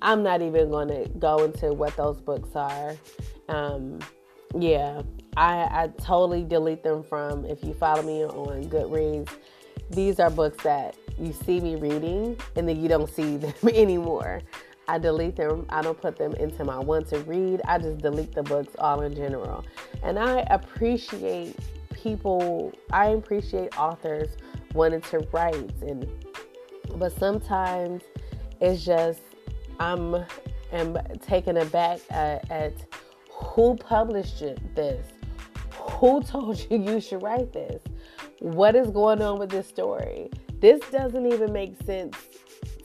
I'm 0.00 0.22
not 0.22 0.42
even 0.42 0.70
going 0.70 0.88
to 0.88 1.08
go 1.18 1.44
into 1.44 1.72
what 1.72 1.96
those 1.96 2.20
books 2.20 2.50
are. 2.54 2.96
Um, 3.48 4.00
yeah, 4.58 5.02
I, 5.36 5.68
I 5.70 5.90
totally 5.98 6.44
delete 6.44 6.82
them 6.82 7.02
from. 7.02 7.44
If 7.44 7.64
you 7.64 7.72
follow 7.74 8.02
me 8.02 8.24
on 8.24 8.64
Goodreads, 8.64 9.30
these 9.90 10.20
are 10.20 10.30
books 10.30 10.62
that 10.64 10.96
you 11.18 11.32
see 11.32 11.60
me 11.60 11.76
reading 11.76 12.36
and 12.56 12.68
then 12.68 12.80
you 12.80 12.88
don't 12.88 13.08
see 13.08 13.36
them 13.38 13.54
anymore. 13.72 14.42
I 14.88 14.98
delete 14.98 15.36
them. 15.36 15.66
I 15.68 15.82
don't 15.82 16.00
put 16.00 16.16
them 16.16 16.34
into 16.34 16.64
my 16.64 16.78
want 16.78 17.08
to 17.08 17.20
read. 17.20 17.60
I 17.66 17.78
just 17.78 17.98
delete 17.98 18.34
the 18.34 18.42
books 18.42 18.74
all 18.78 19.02
in 19.02 19.14
general. 19.14 19.64
And 20.02 20.18
I 20.18 20.40
appreciate 20.50 21.56
people, 21.92 22.72
I 22.90 23.06
appreciate 23.08 23.78
authors 23.78 24.36
wanting 24.74 25.02
to 25.02 25.18
write 25.32 25.70
and 25.82 26.08
but 26.96 27.12
sometimes 27.18 28.02
it's 28.60 28.84
just 28.84 29.20
I'm 29.78 30.24
am 30.72 30.98
taken 31.20 31.58
aback 31.58 32.00
at, 32.10 32.50
at 32.50 32.74
who 33.30 33.76
published 33.76 34.40
this? 34.74 35.06
Who 35.74 36.22
told 36.26 36.58
you 36.70 36.78
you 36.78 37.00
should 37.00 37.22
write 37.22 37.52
this? 37.52 37.82
What 38.40 38.74
is 38.74 38.90
going 38.90 39.22
on 39.22 39.38
with 39.38 39.50
this 39.50 39.66
story? 39.68 40.30
This 40.60 40.80
doesn't 40.90 41.26
even 41.26 41.52
make 41.52 41.80
sense 41.84 42.16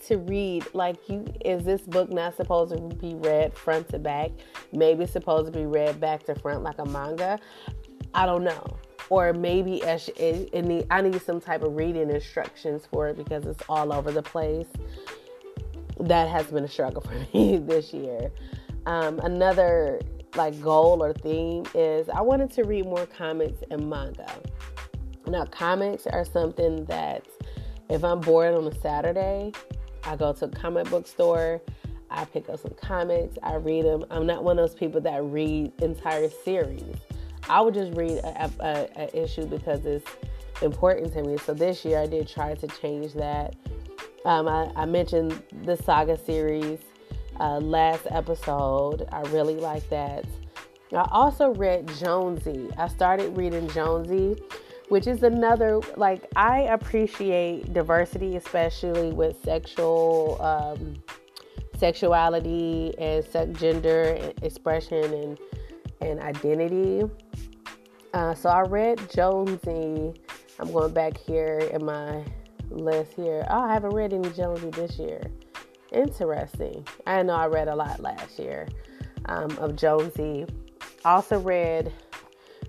to 0.08 0.18
read 0.18 0.66
like 0.74 1.08
you 1.08 1.24
is 1.44 1.64
this 1.64 1.82
book 1.82 2.10
not 2.10 2.36
supposed 2.36 2.74
to 2.74 2.80
be 2.96 3.14
read 3.14 3.54
front 3.54 3.88
to 3.90 3.98
back? 3.98 4.30
Maybe 4.72 5.04
it's 5.04 5.12
supposed 5.12 5.52
to 5.52 5.58
be 5.58 5.66
read 5.66 6.00
back 6.00 6.24
to 6.24 6.34
front 6.34 6.62
like 6.62 6.78
a 6.78 6.86
manga? 6.86 7.38
I 8.14 8.26
don't 8.26 8.44
know. 8.44 8.78
Or 9.10 9.32
maybe 9.32 9.82
i 9.84 11.00
need 11.00 11.22
some 11.22 11.40
type 11.40 11.62
of 11.62 11.76
reading 11.76 12.10
instructions 12.10 12.86
for 12.90 13.08
it 13.08 13.16
because 13.16 13.46
it's 13.46 13.62
all 13.68 13.92
over 13.92 14.10
the 14.10 14.22
place. 14.22 14.66
That 16.00 16.28
has 16.28 16.46
been 16.46 16.64
a 16.64 16.68
struggle 16.68 17.00
for 17.32 17.36
me 17.36 17.58
this 17.58 17.92
year. 17.92 18.30
Um, 18.86 19.18
another 19.20 20.00
like 20.36 20.60
goal 20.60 21.02
or 21.02 21.14
theme 21.14 21.64
is 21.74 22.08
i 22.10 22.20
wanted 22.20 22.50
to 22.50 22.62
read 22.64 22.84
more 22.84 23.06
comics 23.06 23.62
and 23.70 23.88
manga. 23.88 24.30
Now 25.26 25.44
comics 25.46 26.06
are 26.06 26.24
something 26.24 26.84
that 26.84 27.26
if 27.88 28.04
i'm 28.04 28.20
bored 28.20 28.54
on 28.54 28.66
a 28.66 28.80
saturday 28.80 29.52
I 30.04 30.16
go 30.16 30.32
to 30.32 30.44
a 30.46 30.48
comic 30.48 30.88
book 30.90 31.06
store, 31.06 31.60
I 32.10 32.24
pick 32.24 32.48
up 32.48 32.60
some 32.60 32.74
comics, 32.80 33.36
I 33.42 33.56
read 33.56 33.84
them. 33.84 34.04
I'm 34.10 34.26
not 34.26 34.44
one 34.44 34.58
of 34.58 34.68
those 34.68 34.78
people 34.78 35.00
that 35.02 35.22
read 35.24 35.72
entire 35.82 36.28
series. 36.44 36.96
I 37.48 37.60
would 37.60 37.74
just 37.74 37.92
read 37.94 38.18
a, 38.18 38.50
a, 38.60 38.88
a, 38.96 39.22
issue 39.22 39.46
because 39.46 39.84
it's 39.86 40.08
important 40.62 41.12
to 41.14 41.22
me. 41.22 41.38
So 41.38 41.54
this 41.54 41.84
year 41.84 42.00
I 42.00 42.06
did 42.06 42.28
try 42.28 42.54
to 42.54 42.66
change 42.66 43.14
that. 43.14 43.56
Um, 44.24 44.48
I, 44.48 44.70
I, 44.76 44.84
mentioned 44.84 45.42
the 45.64 45.76
saga 45.76 46.18
series 46.18 46.80
uh, 47.40 47.58
last 47.58 48.06
episode. 48.10 49.08
I 49.12 49.20
really 49.28 49.56
like 49.56 49.88
that. 49.90 50.24
I 50.92 51.06
also 51.10 51.54
read 51.54 51.88
Jonesy. 51.98 52.68
I 52.76 52.88
started 52.88 53.36
reading 53.36 53.68
Jonesy, 53.68 54.36
which 54.88 55.06
is 55.06 55.22
another, 55.22 55.80
like, 55.96 56.26
I 56.36 56.60
appreciate 56.62 57.72
diversity, 57.72 58.36
especially 58.36 59.12
with 59.12 59.42
sexual. 59.42 60.40
Um, 60.40 61.02
sexuality 61.78 62.92
and 62.98 63.24
sex 63.24 63.58
gender 63.58 64.32
expression 64.42 65.04
and 65.14 65.38
and 66.00 66.20
identity. 66.20 67.08
Uh, 68.14 68.34
so 68.34 68.48
I 68.48 68.62
read 68.62 69.00
Jonesy. 69.10 70.14
I'm 70.58 70.72
going 70.72 70.92
back 70.92 71.16
here 71.16 71.58
in 71.72 71.84
my 71.84 72.24
list 72.70 73.12
here. 73.14 73.46
Oh, 73.50 73.60
I 73.60 73.72
haven't 73.72 73.94
read 73.94 74.12
any 74.12 74.30
Jonesy 74.30 74.70
this 74.70 74.98
year. 74.98 75.20
Interesting. 75.92 76.86
I 77.06 77.22
know 77.22 77.34
I 77.34 77.46
read 77.46 77.68
a 77.68 77.74
lot 77.74 78.00
last 78.00 78.38
year 78.38 78.68
um, 79.26 79.50
of 79.58 79.76
Jonesy. 79.76 80.46
Also 81.04 81.38
read. 81.38 81.92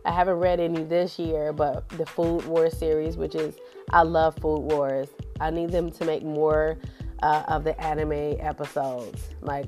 I 0.06 0.12
haven't 0.12 0.36
read 0.36 0.60
any 0.60 0.84
this 0.84 1.20
year, 1.20 1.54
but 1.54 1.88
the 1.90 2.06
Food 2.06 2.46
Wars 2.46 2.78
series, 2.78 3.18
which 3.18 3.36
is 3.36 3.56
I 3.92 4.04
love 4.04 4.36
Food 4.38 4.62
Wars. 4.72 5.10
I 5.40 5.50
need 5.50 5.72
them 5.72 5.92
to 5.92 6.06
make 6.06 6.24
more 6.24 6.78
uh, 7.22 7.44
of 7.48 7.64
the 7.64 7.80
anime 7.82 8.38
episodes. 8.40 9.30
Like, 9.42 9.66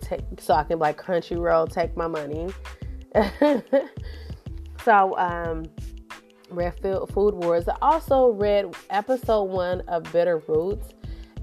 take, 0.00 0.22
so 0.38 0.54
I 0.54 0.64
can 0.64 0.78
like 0.78 1.00
Crunchyroll 1.00 1.72
take 1.72 1.96
my 1.96 2.06
money. 2.06 2.52
so, 4.84 5.16
um, 5.18 5.64
read 6.50 6.74
Food 6.80 7.34
Wars. 7.34 7.68
I 7.68 7.76
also 7.82 8.32
read 8.32 8.74
episode 8.90 9.44
one 9.44 9.80
of 9.88 10.10
Bitter 10.12 10.38
Roots, 10.46 10.88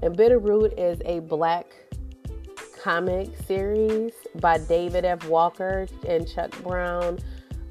and 0.02 0.16
Bitter 0.16 0.38
Root 0.38 0.78
is 0.78 1.00
a 1.04 1.20
black 1.20 1.66
comic 2.80 3.30
series 3.46 4.12
by 4.36 4.58
David 4.58 5.04
F. 5.04 5.26
Walker 5.26 5.86
and 6.06 6.28
Chuck 6.28 6.50
Brown 6.62 7.18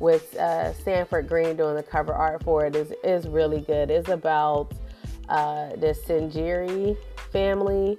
with 0.03 0.35
uh, 0.35 0.73
Sanford 0.73 1.29
Greene 1.29 1.55
doing 1.55 1.75
the 1.75 1.81
cover 1.81 2.13
art 2.13 2.43
for 2.43 2.65
it 2.65 2.75
is 2.75 2.91
is 3.05 3.25
really 3.25 3.61
good. 3.61 3.89
It's 3.89 4.09
about 4.09 4.73
uh, 5.29 5.69
the 5.77 5.97
Sangerye 6.05 6.97
family 7.31 7.97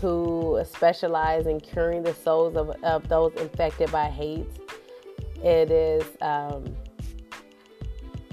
who 0.00 0.60
specialize 0.68 1.46
in 1.46 1.60
curing 1.60 2.02
the 2.02 2.12
souls 2.12 2.56
of, 2.56 2.70
of 2.82 3.08
those 3.08 3.32
infected 3.36 3.92
by 3.92 4.06
hate. 4.06 4.48
It 5.36 5.70
is 5.70 6.04
um, 6.20 6.76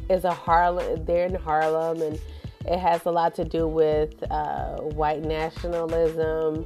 is 0.09 0.23
a 0.23 0.33
Harlem. 0.33 1.05
They're 1.05 1.27
in 1.27 1.35
Harlem, 1.35 2.01
and 2.01 2.19
it 2.65 2.79
has 2.79 3.05
a 3.05 3.11
lot 3.11 3.35
to 3.35 3.45
do 3.45 3.67
with 3.67 4.23
uh, 4.31 4.77
white 4.77 5.21
nationalism. 5.21 6.65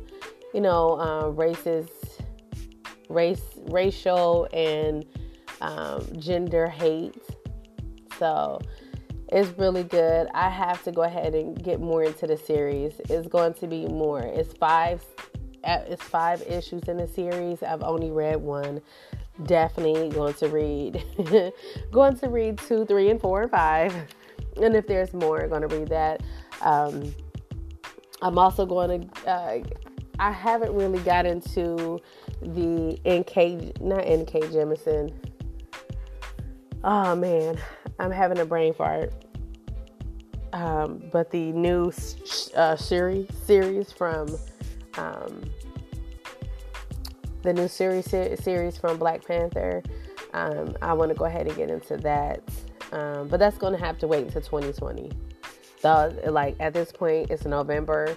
You 0.53 0.61
know, 0.61 0.93
uh, 0.93 1.23
racist, 1.25 2.21
race, 3.09 3.43
racial, 3.65 4.47
and 4.53 5.05
um, 5.61 6.05
gender 6.19 6.67
hate. 6.67 7.21
So 8.19 8.59
it's 9.29 9.57
really 9.57 9.83
good. 9.83 10.27
I 10.33 10.49
have 10.49 10.83
to 10.83 10.91
go 10.91 11.03
ahead 11.03 11.35
and 11.35 11.61
get 11.61 11.79
more 11.79 12.03
into 12.03 12.27
the 12.27 12.37
series. 12.37 12.99
It's 13.09 13.27
going 13.27 13.53
to 13.55 13.67
be 13.67 13.85
more. 13.87 14.21
It's 14.21 14.53
five 14.53 15.03
it's 15.63 16.03
five 16.03 16.41
issues 16.43 16.83
in 16.83 16.97
the 16.97 17.07
series. 17.07 17.61
I've 17.61 17.83
only 17.83 18.09
read 18.09 18.37
one. 18.37 18.81
Definitely 19.43 20.09
going 20.09 20.33
to 20.35 20.47
read 20.47 21.03
going 21.91 22.17
to 22.19 22.29
read 22.29 22.57
2, 22.59 22.85
3 22.85 23.09
and 23.11 23.21
4 23.21 23.41
and 23.43 23.51
5. 23.51 23.95
And 24.59 24.75
if 24.75 24.87
there's 24.87 25.13
more, 25.13 25.43
I'm 25.43 25.49
going 25.49 25.61
to 25.61 25.67
read 25.67 25.89
that. 25.89 26.23
Um, 26.61 27.13
I'm 28.23 28.39
also 28.39 28.65
going 28.65 29.07
to 29.07 29.29
uh, 29.29 29.59
I 30.17 30.31
haven't 30.31 30.73
really 30.73 30.99
got 30.99 31.27
into 31.27 31.99
the 32.41 32.99
NK 33.05 33.79
not 33.81 34.07
NK 34.09 34.49
Jemisin. 34.51 35.13
Oh 36.89 37.17
man, 37.17 37.59
I'm 37.99 38.11
having 38.11 38.39
a 38.39 38.45
brain 38.45 38.73
fart. 38.73 39.11
Um, 40.53 41.03
but 41.11 41.29
the 41.31 41.51
new 41.51 41.91
uh, 42.55 42.77
series 42.77 43.27
series 43.45 43.91
from 43.91 44.33
um, 44.97 45.43
the 47.41 47.51
new 47.51 47.67
series 47.67 48.05
series 48.05 48.77
from 48.77 48.97
Black 48.97 49.27
Panther. 49.27 49.83
Um, 50.33 50.77
I 50.81 50.93
want 50.93 51.09
to 51.09 51.15
go 51.15 51.25
ahead 51.25 51.47
and 51.47 51.57
get 51.57 51.69
into 51.69 51.97
that, 51.97 52.41
um, 52.93 53.27
but 53.27 53.41
that's 53.41 53.57
going 53.57 53.77
to 53.77 53.85
have 53.85 53.97
to 53.97 54.07
wait 54.07 54.23
until 54.23 54.41
2020. 54.41 55.11
So, 55.81 56.17
like 56.27 56.55
at 56.61 56.73
this 56.73 56.93
point, 56.93 57.31
it's 57.31 57.43
November. 57.43 58.15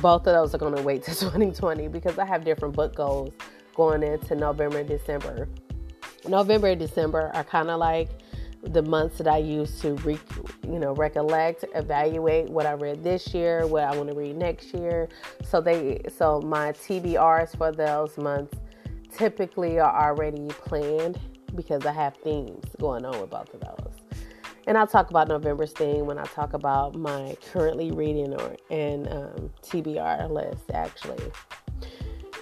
Both 0.00 0.28
of 0.28 0.34
those 0.34 0.54
are 0.54 0.58
going 0.58 0.76
to 0.76 0.82
wait 0.82 1.02
to 1.04 1.10
2020 1.10 1.88
because 1.88 2.20
I 2.20 2.24
have 2.24 2.44
different 2.44 2.76
book 2.76 2.94
goals 2.94 3.34
going 3.74 4.04
into 4.04 4.36
November 4.36 4.78
and 4.78 4.88
December. 4.88 5.48
November 6.28 6.68
and 6.68 6.80
December 6.80 7.30
are 7.34 7.44
kind 7.44 7.70
of 7.70 7.78
like 7.78 8.08
the 8.62 8.82
months 8.82 9.18
that 9.18 9.28
I 9.28 9.38
use 9.38 9.78
to 9.80 9.94
re, 9.96 10.18
you 10.66 10.78
know 10.78 10.94
recollect, 10.94 11.64
evaluate 11.74 12.48
what 12.48 12.66
I 12.66 12.72
read 12.72 13.04
this 13.04 13.34
year, 13.34 13.66
what 13.66 13.84
I 13.84 13.94
want 13.96 14.10
to 14.10 14.16
read 14.16 14.36
next 14.36 14.72
year. 14.72 15.08
So 15.44 15.60
they 15.60 16.00
so 16.16 16.40
my 16.40 16.72
TBRs 16.72 17.56
for 17.56 17.72
those 17.72 18.16
months 18.16 18.54
typically 19.14 19.78
are 19.78 20.08
already 20.10 20.48
planned 20.48 21.18
because 21.54 21.86
I 21.86 21.92
have 21.92 22.16
themes 22.16 22.64
going 22.80 23.04
on 23.04 23.20
with 23.20 23.30
both 23.30 23.52
of 23.54 23.60
those. 23.60 23.94
And 24.66 24.78
I'll 24.78 24.86
talk 24.86 25.10
about 25.10 25.28
November's 25.28 25.72
theme 25.72 26.06
when 26.06 26.18
I 26.18 26.24
talk 26.24 26.54
about 26.54 26.94
my 26.94 27.36
currently 27.52 27.92
reading 27.92 28.32
or 28.34 28.56
and 28.70 29.08
um, 29.08 29.50
TBR 29.62 30.30
list 30.30 30.70
actually. 30.72 31.30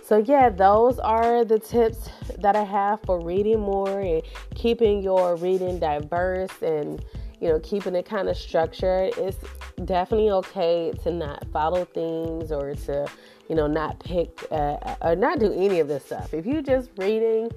So, 0.04 0.18
yeah, 0.18 0.48
those 0.48 0.98
are 0.98 1.44
the 1.44 1.60
tips 1.60 2.08
that 2.38 2.56
I 2.56 2.64
have 2.64 3.00
for 3.02 3.20
reading 3.20 3.60
more 3.60 4.00
and 4.00 4.22
keeping 4.54 5.00
your 5.00 5.36
reading 5.36 5.78
diverse 5.78 6.50
and, 6.60 7.04
you 7.40 7.48
know, 7.48 7.60
keeping 7.60 7.94
it 7.94 8.04
kind 8.04 8.28
of 8.28 8.36
structured. 8.36 9.14
It's 9.16 9.38
definitely 9.84 10.30
okay 10.30 10.92
to 11.04 11.12
not 11.12 11.46
follow 11.52 11.84
themes 11.84 12.50
or 12.50 12.74
to, 12.74 13.06
you 13.48 13.54
know, 13.54 13.68
not 13.68 14.00
pick 14.00 14.44
uh, 14.50 14.96
or 15.02 15.14
not 15.14 15.38
do 15.38 15.52
any 15.52 15.78
of 15.78 15.86
this 15.86 16.04
stuff. 16.04 16.34
If 16.34 16.46
you're 16.46 16.62
just 16.62 16.90
reading, 16.96 17.52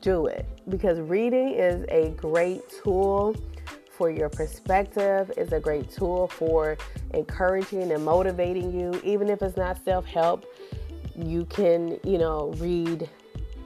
do 0.00 0.26
it 0.26 0.46
because 0.68 1.00
reading 1.00 1.54
is 1.54 1.84
a 1.88 2.10
great 2.10 2.60
tool 2.82 3.36
for 3.90 4.10
your 4.10 4.28
perspective 4.28 5.30
is 5.36 5.52
a 5.52 5.60
great 5.60 5.90
tool 5.90 6.26
for 6.26 6.76
encouraging 7.14 7.92
and 7.92 8.04
motivating 8.04 8.72
you 8.72 9.00
even 9.04 9.28
if 9.28 9.42
it's 9.42 9.56
not 9.56 9.82
self-help 9.84 10.44
you 11.16 11.44
can, 11.46 11.98
you 12.04 12.18
know, 12.18 12.52
read. 12.56 13.08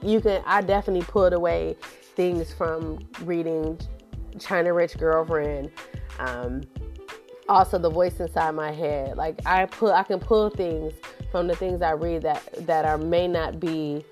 You 0.02 0.20
can. 0.20 0.42
I 0.46 0.60
definitely 0.60 1.06
pulled 1.06 1.32
away 1.32 1.76
things 2.14 2.52
from 2.52 3.06
reading 3.22 3.78
China 4.38 4.72
Rich 4.72 4.98
Girlfriend. 4.98 5.70
Um, 6.18 6.62
also, 7.48 7.78
the 7.78 7.90
voice 7.90 8.18
inside 8.18 8.52
my 8.52 8.72
head. 8.72 9.16
Like 9.16 9.40
I 9.46 9.66
pull, 9.66 9.92
I 9.92 10.02
can 10.02 10.18
pull 10.18 10.50
things 10.50 10.92
from 11.30 11.46
the 11.46 11.56
things 11.56 11.82
I 11.82 11.92
read 11.92 12.22
that 12.22 12.66
that 12.66 12.84
are 12.84 12.98
may 12.98 13.28
not 13.28 13.60
be 13.60 14.04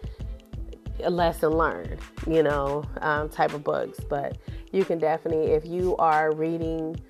a 1.02 1.10
lesson 1.10 1.50
learned, 1.50 1.98
you 2.26 2.42
know, 2.42 2.84
um, 3.00 3.28
type 3.28 3.52
of 3.52 3.64
books. 3.64 3.98
But 4.08 4.38
you 4.72 4.84
can 4.84 4.98
definitely, 4.98 5.52
if 5.52 5.66
you 5.66 5.96
are 5.96 6.32
reading 6.34 7.00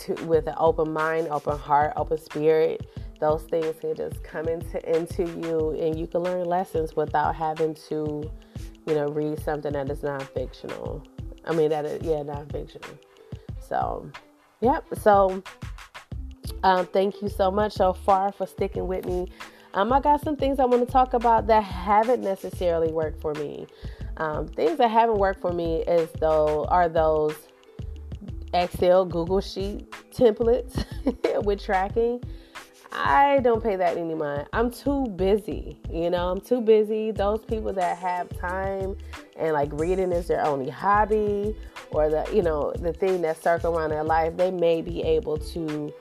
to, 0.00 0.14
with 0.24 0.46
an 0.46 0.54
open 0.58 0.92
mind, 0.92 1.28
open 1.28 1.58
heart, 1.58 1.92
open 1.96 2.18
spirit, 2.18 2.88
those 3.20 3.42
things 3.44 3.74
can 3.80 3.94
just 3.94 4.22
come 4.22 4.46
into 4.48 4.96
into 4.96 5.24
you 5.24 5.70
and 5.80 5.98
you 5.98 6.06
can 6.06 6.22
learn 6.22 6.44
lessons 6.44 6.94
without 6.94 7.34
having 7.34 7.74
to 7.88 8.30
you 8.86 8.94
know 8.94 9.06
read 9.08 9.38
something 9.40 9.72
that 9.72 9.90
is 9.90 10.02
non-fictional. 10.02 11.02
I 11.44 11.52
mean 11.52 11.70
that 11.70 11.84
is 11.84 12.02
yeah 12.02 12.22
non-fictional. 12.22 12.98
So 13.60 14.10
yep. 14.60 14.84
So 15.00 15.42
um, 16.62 16.86
thank 16.86 17.22
you 17.22 17.28
so 17.28 17.50
much 17.50 17.72
so 17.72 17.92
far 17.92 18.32
for 18.32 18.46
sticking 18.46 18.86
with 18.86 19.04
me. 19.04 19.28
Um, 19.74 19.92
i 19.92 20.00
got 20.00 20.22
some 20.22 20.34
things 20.34 20.58
i 20.58 20.64
want 20.64 20.84
to 20.84 20.90
talk 20.90 21.12
about 21.12 21.46
that 21.48 21.62
haven't 21.62 22.22
necessarily 22.22 22.92
worked 22.92 23.20
for 23.20 23.34
me. 23.34 23.66
Um, 24.16 24.48
things 24.48 24.78
that 24.78 24.90
haven't 24.90 25.18
worked 25.18 25.40
for 25.40 25.52
me 25.52 25.82
is 25.82 26.08
though 26.20 26.64
are 26.66 26.88
those 26.88 27.34
excel 28.54 29.04
google 29.04 29.42
sheet 29.42 29.90
templates 30.10 30.84
with 31.44 31.62
tracking 31.62 32.22
I 32.92 33.40
don't 33.40 33.62
pay 33.62 33.76
that 33.76 33.96
any 33.96 34.14
mind. 34.14 34.46
I'm 34.52 34.70
too 34.70 35.06
busy, 35.16 35.78
you 35.90 36.10
know, 36.10 36.30
I'm 36.30 36.40
too 36.40 36.60
busy. 36.60 37.10
Those 37.10 37.44
people 37.44 37.72
that 37.74 37.98
have 37.98 38.28
time 38.38 38.96
and 39.36 39.52
like 39.52 39.70
reading 39.72 40.12
is 40.12 40.28
their 40.28 40.44
only 40.44 40.70
hobby 40.70 41.54
or 41.90 42.08
the, 42.08 42.26
you 42.32 42.42
know, 42.42 42.72
the 42.78 42.92
thing 42.92 43.22
that 43.22 43.42
circle 43.42 43.76
around 43.76 43.90
their 43.90 44.04
life, 44.04 44.36
they 44.36 44.50
may 44.50 44.82
be 44.82 45.02
able 45.02 45.36
to 45.38 45.92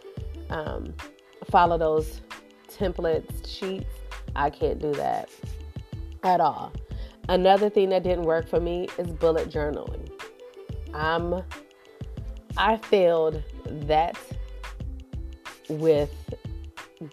um, 0.50 0.94
follow 1.50 1.78
those 1.78 2.22
templates, 2.70 3.46
sheets. 3.46 3.94
I 4.36 4.50
can't 4.50 4.80
do 4.80 4.94
that 4.94 5.30
at 6.24 6.40
all. 6.40 6.72
Another 7.30 7.70
thing 7.70 7.90
that 7.90 8.04
didn't 8.04 8.24
work 8.24 8.48
for 8.48 8.60
me 8.60 8.88
is 8.98 9.08
bullet 9.08 9.50
journaling. 9.50 10.10
I'm 10.94 11.44
I 12.58 12.78
failed 12.78 13.44
that 13.66 14.18
with 15.70 16.12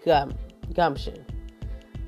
gum 0.04 0.34
gumption. 0.72 1.24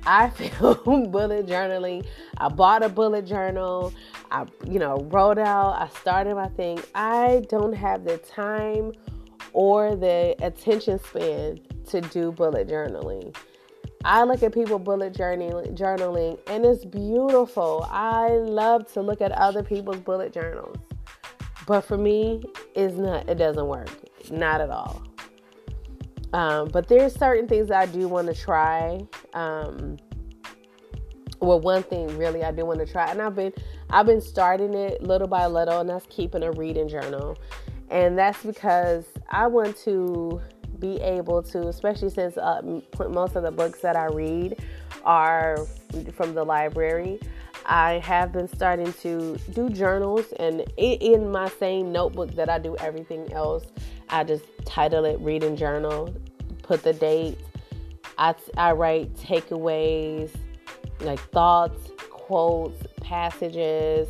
I 0.07 0.31
feel 0.31 0.75
bullet 0.75 1.47
journaling. 1.47 2.07
I 2.39 2.49
bought 2.49 2.83
a 2.83 2.89
bullet 2.89 3.27
journal. 3.27 3.93
I, 4.31 4.47
you 4.65 4.79
know, 4.79 5.07
wrote 5.11 5.39
out. 5.39 5.81
I 5.81 5.89
started 6.01 6.35
my 6.37 6.49
thing. 6.49 6.81
I 6.95 7.45
don't 7.49 7.73
have 7.73 8.05
the 8.05 8.19
time 8.19 8.93
or 9.53 9.97
the 9.97 10.37
attention 10.43 10.99
span 11.01 11.61
to 11.89 12.01
do 12.01 12.33
bullet 12.33 12.69
journaling. 12.69 13.35
I 14.05 14.23
look 14.23 14.43
at 14.45 14.55
people 14.55 14.79
bullet 14.79 15.15
journaling, 15.15 16.39
and 16.47 16.65
it's 16.65 16.85
beautiful. 16.85 17.87
I 17.91 18.29
love 18.29 18.93
to 18.93 19.01
look 19.03 19.21
at 19.21 19.33
other 19.33 19.65
people's 19.65 19.99
bullet 19.99 20.33
journals, 20.33 20.77
but 21.67 21.81
for 21.81 21.97
me, 21.97 22.45
it's 22.75 22.97
not. 22.97 23.29
It 23.29 23.37
doesn't 23.37 23.67
work. 23.67 23.91
Not 24.31 24.61
at 24.61 24.71
all. 24.71 25.03
Um, 26.33 26.69
but 26.69 26.89
there's 26.89 27.15
certain 27.15 27.49
things 27.49 27.71
I 27.71 27.87
do 27.87 28.09
want 28.09 28.27
to 28.29 28.35
try. 28.35 29.01
Um, 29.33 29.97
well, 31.41 31.61
one 31.61 31.83
thing 31.83 32.17
really 32.17 32.43
I 32.43 32.51
do 32.51 32.65
want 32.65 32.81
to 32.81 32.87
try, 32.87 33.11
and 33.11 33.21
I've 33.21 33.35
been 33.35 33.53
I've 33.91 34.07
been 34.07 34.21
starting 34.21 34.75
it 34.75 35.03
little 35.03 35.29
by 35.29 35.47
little, 35.47 35.81
and 35.81 35.91
that's 35.91 36.07
keeping 36.09 36.43
a 36.43 36.53
reading 36.53 36.89
journal, 36.89 37.37
and 37.91 38.19
that's 38.19 38.43
because 38.43 39.05
I 39.31 39.47
want 39.47 39.77
to 39.85 40.41
be 40.79 41.01
able 41.01 41.43
to, 41.43 41.69
especially 41.69 42.11
since 42.11 42.37
uh, 42.37 42.63
most 43.09 43.37
of 43.37 43.43
the 43.43 43.51
books 43.51 43.81
that 43.81 43.97
I 43.97 44.07
read 44.07 44.59
are 45.05 45.59
from 46.15 46.35
the 46.35 46.45
library. 46.45 47.21
I 47.65 47.95
have 48.05 48.33
been 48.33 48.49
starting 48.49 48.93
to 48.95 49.37
do 49.53 49.69
journals, 49.71 50.33
and 50.39 50.65
in 50.77 51.31
my 51.31 51.49
same 51.49 51.93
notebook 51.93 52.35
that 52.35 52.49
I 52.49 52.59
do 52.59 52.77
everything 52.77 53.33
else, 53.33 53.65
I 54.09 54.25
just 54.25 54.45
title 54.65 55.05
it 55.05 55.19
Reading 55.21 55.57
Journal, 55.57 56.15
put 56.63 56.83
the 56.83 56.93
date. 56.93 57.39
I, 58.19 58.35
I 58.57 58.73
write 58.73 59.15
takeaways, 59.15 60.31
like 61.01 61.21
thoughts, 61.31 61.91
quotes, 62.11 62.83
passages 63.01 64.09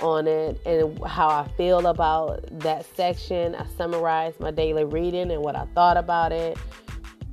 on 0.00 0.26
it, 0.26 0.60
and 0.64 1.04
how 1.04 1.28
I 1.28 1.48
feel 1.56 1.86
about 1.86 2.40
that 2.60 2.86
section. 2.96 3.54
I 3.54 3.66
summarize 3.76 4.34
my 4.40 4.50
daily 4.50 4.84
reading 4.84 5.30
and 5.30 5.42
what 5.42 5.56
I 5.56 5.66
thought 5.74 5.96
about 5.96 6.32
it. 6.32 6.56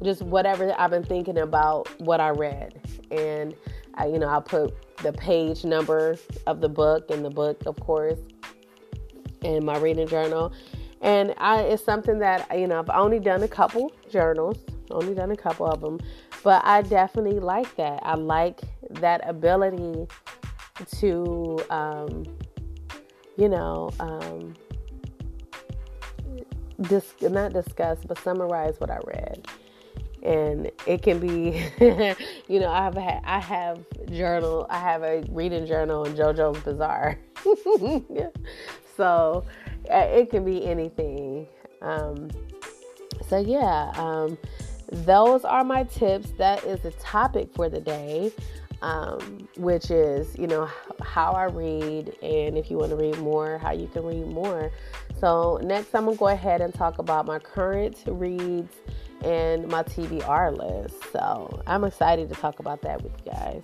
Just 0.04 0.22
whatever 0.22 0.74
I've 0.78 0.92
been 0.92 1.04
thinking 1.04 1.38
about 1.38 1.90
what 2.02 2.20
I 2.20 2.30
read. 2.30 2.80
And, 3.12 3.56
I, 3.96 4.08
you 4.08 4.20
know, 4.20 4.28
I'll 4.28 4.42
put 4.42 4.74
the 4.98 5.14
page 5.14 5.64
number 5.64 6.18
of 6.48 6.62
the 6.62 6.70
book 6.70 7.10
and 7.12 7.24
the 7.24 7.30
book, 7.30 7.66
of 7.66 7.80
course, 7.80 8.20
in 9.42 9.64
my 9.64 9.78
reading 9.78 10.08
journal. 10.08 10.52
And 11.02 11.34
I, 11.38 11.62
it's 11.62 11.84
something 11.84 12.20
that, 12.20 12.48
you 12.58 12.68
know, 12.68 12.80
I've 12.80 12.90
only 12.90 13.20
done 13.20 13.44
a 13.44 13.48
couple 13.48 13.92
journals, 14.10 14.58
only 14.92 15.14
done 15.14 15.32
a 15.32 15.38
couple 15.38 15.66
of 15.66 15.82
them, 15.82 16.00
but 16.44 16.64
I 16.66 16.82
definitely 16.82 17.40
like 17.40 17.74
that. 17.78 18.00
I 18.04 18.16
like 18.16 18.62
that 18.92 19.28
ability 19.28 20.08
to, 21.00 21.60
um, 21.70 22.26
you 23.38 23.48
know, 23.48 23.92
um, 24.00 24.56
dis- 26.82 27.14
not 27.22 27.54
discuss, 27.54 28.00
but 28.06 28.18
summarize 28.20 28.80
what 28.80 28.90
I 28.90 29.00
read. 29.06 29.48
And 30.22 30.70
it 30.86 31.02
can 31.02 31.20
be, 31.20 31.64
you 32.48 32.60
know, 32.60 32.70
I 32.70 32.84
have 32.84 32.96
had, 32.96 33.22
I 33.24 33.40
have 33.40 33.86
journal, 34.12 34.68
I 34.70 34.80
have 34.80 35.04
a 35.04 35.24
reading 35.30 35.66
journal 35.66 36.04
in 36.04 36.14
JoJo's 36.14 36.62
Bizarre. 36.62 37.18
so 38.98 39.46
it 39.90 40.30
can 40.30 40.44
be 40.44 40.66
anything. 40.66 41.48
Um, 41.82 42.30
so 43.28 43.38
yeah, 43.38 43.92
um, 43.96 44.38
those 44.92 45.44
are 45.46 45.64
my 45.64 45.84
tips. 45.84 46.32
That 46.38 46.64
is 46.64 46.80
the 46.82 46.92
topic 46.92 47.50
for 47.54 47.70
the 47.70 47.80
day, 47.80 48.32
um, 48.82 49.48
which 49.58 49.92
is 49.92 50.38
you 50.38 50.48
know 50.48 50.70
how 51.02 51.34
I 51.34 51.46
read, 51.46 52.16
and 52.22 52.58
if 52.58 52.70
you 52.72 52.78
want 52.78 52.92
to 52.92 52.96
read 52.96 53.18
more, 53.20 53.58
how 53.60 53.72
you 53.72 53.88
can 53.88 54.04
read 54.06 54.28
more. 54.28 54.72
So 55.20 55.60
next, 55.64 55.94
I'm 55.94 56.06
gonna 56.06 56.18
go 56.18 56.28
ahead 56.28 56.62
and 56.62 56.74
talk 56.74 57.00
about 57.00 57.26
my 57.26 57.40
current 57.40 58.04
reads 58.08 58.76
and 59.24 59.68
my 59.68 59.84
TBR 59.84 60.58
list. 60.58 60.96
So 61.12 61.62
I'm 61.68 61.84
excited 61.84 62.30
to 62.30 62.36
talk 62.36 62.60
about 62.60 62.82
that 62.84 63.02
with 63.02 63.12
you 63.26 63.32
guys. 63.32 63.64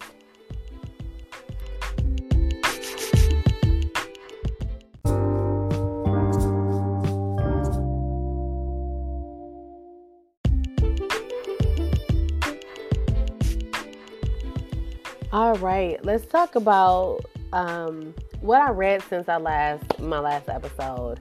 All 15.35 15.55
right, 15.55 15.99
let's 16.05 16.25
talk 16.25 16.55
about 16.55 17.19
um, 17.51 18.13
what 18.39 18.61
I 18.61 18.69
read 18.69 19.03
since 19.09 19.27
I 19.27 19.35
last 19.35 19.99
my 19.99 20.19
last 20.19 20.47
episode. 20.47 21.19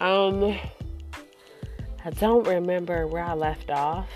Um, 0.00 0.58
I 2.04 2.10
don't 2.18 2.44
remember 2.48 3.06
where 3.06 3.22
I 3.22 3.34
left 3.34 3.70
off. 3.70 4.08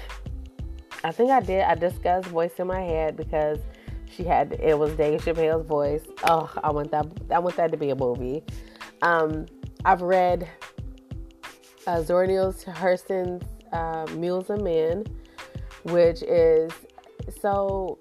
I 1.05 1.13
think 1.13 1.31
I 1.31 1.39
did. 1.39 1.63
I 1.63 1.77
discussed 1.77 2.27
Voice 2.27 2.51
in 2.59 2.67
My 2.67 2.81
Head 2.81 3.17
because 3.17 3.61
she 4.11 4.25
had 4.25 4.59
it 4.61 4.77
was 4.77 4.95
Dave 4.95 5.21
Chappelle's 5.21 5.69
voice. 5.69 6.03
Oh, 6.25 6.53
I 6.65 6.73
want 6.73 6.91
that. 6.91 7.07
I 7.31 7.39
want 7.39 7.55
that 7.59 7.71
to 7.71 7.77
be 7.77 7.91
a 7.91 7.95
movie. 7.95 8.43
Um, 9.03 9.47
I've 9.85 10.03
read 10.03 10.49
uh, 11.87 12.03
Zora 12.03 12.27
Neale 12.27 12.53
Hurston's 12.53 13.45
uh, 13.73 14.05
Mules 14.17 14.51
and 14.51 14.65
Men, 14.65 15.05
which 15.85 16.25
is 16.25 16.73
so 17.41 18.01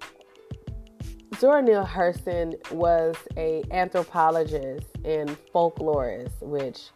Zora 1.38 1.62
Neale 1.62 1.86
Hurston 1.86 2.72
was 2.72 3.14
a 3.36 3.62
anthropologist 3.70 4.88
and 5.04 5.36
folklorist, 5.54 6.40
which 6.40 6.90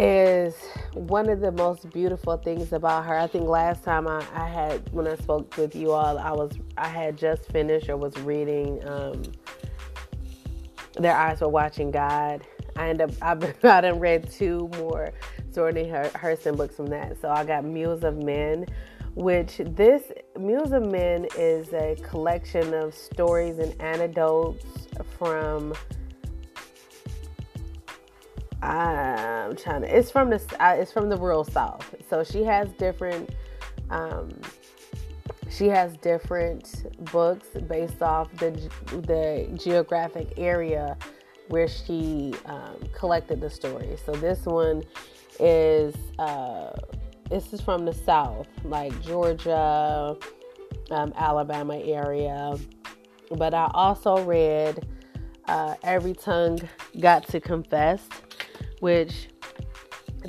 is 0.00 0.56
one 0.94 1.28
of 1.28 1.38
the 1.38 1.52
most 1.52 1.88
beautiful 1.90 2.36
things 2.36 2.72
about 2.72 3.04
her. 3.04 3.16
I 3.16 3.28
think 3.28 3.46
last 3.46 3.84
time 3.84 4.08
I, 4.08 4.26
I 4.34 4.48
had 4.48 4.92
when 4.92 5.06
I 5.06 5.14
spoke 5.14 5.56
with 5.56 5.76
you 5.76 5.92
all, 5.92 6.18
I 6.18 6.32
was 6.32 6.50
I 6.76 6.88
had 6.88 7.16
just 7.16 7.44
finished 7.52 7.88
or 7.88 7.96
was 7.96 8.16
reading 8.18 8.84
um, 8.88 9.22
Their 10.98 11.14
Eyes 11.16 11.42
Were 11.42 11.48
Watching 11.48 11.92
God. 11.92 12.42
I 12.74 12.88
end 12.88 13.02
up 13.02 13.10
I've 13.22 13.64
I 13.64 13.88
read 13.90 14.28
two 14.28 14.68
more 14.78 15.12
Zora 15.52 15.72
Neale 15.72 16.10
Hurston 16.14 16.56
books 16.56 16.74
from 16.74 16.86
that. 16.86 17.20
So 17.20 17.28
I 17.28 17.44
got 17.44 17.64
Mules 17.64 18.02
of 18.02 18.16
Men, 18.16 18.66
which 19.14 19.58
this 19.58 20.10
Mules 20.38 20.72
of 20.72 20.90
Men 20.90 21.26
is 21.36 21.72
a 21.72 21.96
collection 22.02 22.72
of 22.74 22.94
stories 22.94 23.58
and 23.58 23.78
anecdotes 23.80 24.64
from. 25.18 25.74
I'm 28.62 29.56
trying 29.56 29.82
to. 29.82 29.96
It's 29.98 30.10
from 30.10 30.30
the. 30.30 30.40
Uh, 30.60 30.76
it's 30.78 30.92
from 30.92 31.08
the 31.08 31.16
rural 31.16 31.44
South. 31.44 31.94
So 32.08 32.24
she 32.24 32.44
has 32.44 32.72
different. 32.72 33.30
Um, 33.90 34.30
she 35.50 35.66
has 35.66 35.96
different 35.98 36.86
books 37.12 37.48
based 37.68 38.02
off 38.02 38.32
the 38.36 38.50
the 39.02 39.48
geographic 39.62 40.32
area 40.38 40.96
where 41.48 41.68
she 41.68 42.32
um, 42.46 42.76
collected 42.94 43.40
the 43.40 43.50
stories. 43.50 44.00
So 44.06 44.12
this 44.12 44.46
one 44.46 44.84
is. 45.38 45.94
Uh, 46.18 46.70
this 47.32 47.54
is 47.54 47.62
from 47.62 47.86
the 47.86 47.94
South, 47.94 48.46
like 48.62 49.00
Georgia, 49.00 50.14
um, 50.90 51.14
Alabama 51.16 51.78
area. 51.78 52.58
But 53.30 53.54
I 53.54 53.70
also 53.72 54.22
read 54.22 54.86
uh, 55.48 55.76
Every 55.82 56.12
Tongue 56.12 56.60
Got 57.00 57.26
to 57.28 57.40
Confess, 57.40 58.06
which 58.80 59.28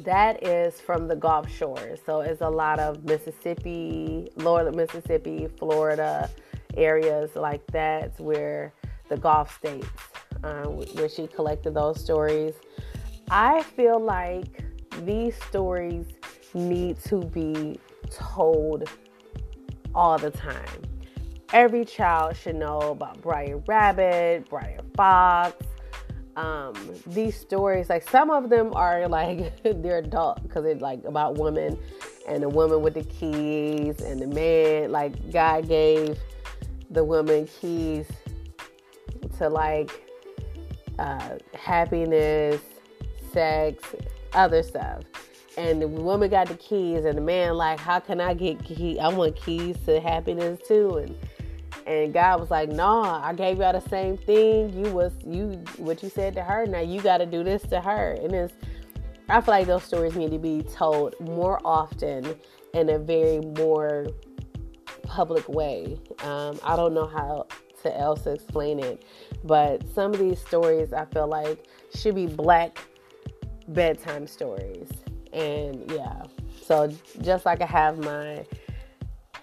that 0.06 0.48
is 0.48 0.80
from 0.80 1.10
the 1.10 1.16
Gulf 1.18 1.52
Shores. 1.52 2.00
So 2.06 2.22
it's 2.22 2.40
a 2.40 2.50
lot 2.50 2.80
of 2.80 3.04
Mississippi, 3.04 4.30
lower 4.38 4.72
Mississippi, 4.72 5.50
Florida 5.60 6.30
areas 6.78 7.36
like 7.36 7.68
that 7.74 8.18
where 8.18 8.72
the 9.10 9.18
Gulf 9.18 9.54
states, 9.58 9.90
uh, 10.42 10.64
where 10.64 11.10
she 11.10 11.28
collected 11.28 11.74
those 11.74 12.02
stories. 12.02 12.54
I 13.30 13.62
feel 13.64 14.00
like 14.00 14.64
these 15.04 15.36
stories 15.44 16.06
need 16.54 17.00
to 17.06 17.18
be 17.18 17.80
told 18.10 18.90
all 19.96 20.18
the 20.18 20.32
time. 20.32 20.82
Every 21.52 21.86
child 21.86 22.36
should 22.36 22.56
know 22.56 22.80
about 22.80 23.22
Brer 23.22 23.58
Rabbit, 23.68 24.50
Brer 24.50 24.80
Fox. 24.96 25.56
Um, 26.36 26.74
these 27.06 27.40
stories, 27.40 27.90
like 27.90 28.10
some 28.10 28.32
of 28.32 28.50
them 28.50 28.74
are 28.74 29.08
like 29.08 29.62
they're 29.64 30.00
adult 30.00 30.42
because 30.42 30.66
it's 30.66 30.82
like 30.82 31.04
about 31.06 31.38
women 31.38 31.78
and 32.28 32.42
the 32.42 32.50
woman 32.50 32.82
with 32.82 32.96
the 32.96 33.04
keys 33.04 34.02
and 34.02 34.20
the 34.20 34.28
man. 34.28 34.92
Like 34.92 35.32
God 35.32 35.68
gave 35.68 36.18
the 36.90 37.04
woman 37.04 37.48
keys 37.48 38.08
to 39.38 39.50
like 39.50 39.92
uh, 40.98 41.38
happiness, 41.54 42.62
sex, 43.32 43.84
other 44.34 44.64
stuff. 44.64 45.04
And 45.58 45.82
the 45.82 45.88
woman 45.88 46.30
got 46.30 46.48
the 46.48 46.56
keys, 46.56 47.06
and 47.06 47.18
the 47.18 47.22
man 47.22 47.54
like, 47.56 47.80
how 47.80 48.00
can 48.00 48.20
I 48.20 48.34
get 48.34 48.64
keys? 48.64 48.98
I 49.00 49.10
want 49.10 49.36
keys 49.36 49.78
to 49.86 50.00
happiness 50.00 50.60
too. 50.68 50.98
And 50.98 51.16
and 51.86 52.14
God 52.14 52.40
was 52.40 52.50
like, 52.50 52.70
"Nah, 52.70 53.22
I 53.24 53.34
gave 53.34 53.58
y'all 53.58 53.74
the 53.74 53.88
same 53.90 54.18
thing. 54.18 54.72
You 54.74 54.92
was 54.92 55.14
you 55.26 55.64
what 55.78 56.02
you 56.02 56.10
said 56.10 56.34
to 56.36 56.44
her. 56.44 56.66
Now 56.66 56.80
you 56.80 57.02
got 57.02 57.18
to 57.18 57.26
do 57.26 57.44
this 57.44 57.62
to 57.64 57.82
her." 57.82 58.14
And 58.22 58.34
it's 58.34 58.54
I 59.30 59.42
feel 59.42 59.54
like 59.54 59.68
those 59.68 59.84
stories 59.84 60.16
need 60.16 60.32
to 60.32 60.40
be 60.40 60.64
told 60.64 61.16
more 61.20 61.60
often 61.66 62.36
in 62.74 62.90
a 62.90 63.00
very 63.00 63.40
more 63.40 64.08
public 65.04 65.48
way. 65.48 66.00
Um, 66.24 66.60
I 66.64 66.76
don't 66.76 66.94
know 66.94 67.08
how 67.08 67.48
to 67.84 67.98
else 67.98 68.26
explain 68.28 68.80
it, 68.80 69.04
but 69.44 69.88
some 69.94 70.14
of 70.14 70.20
these 70.20 70.40
stories 70.40 70.94
I 70.94 71.06
feel 71.06 71.28
like 71.28 71.66
should 71.94 72.16
be 72.16 72.28
black 72.28 72.80
bedtime 73.68 74.28
stories. 74.28 74.90
And 75.34 75.90
yeah, 75.92 76.24
so 76.62 76.92
just 77.22 77.46
like 77.46 77.62
I 77.62 77.66
have 77.66 77.98
my 78.00 78.46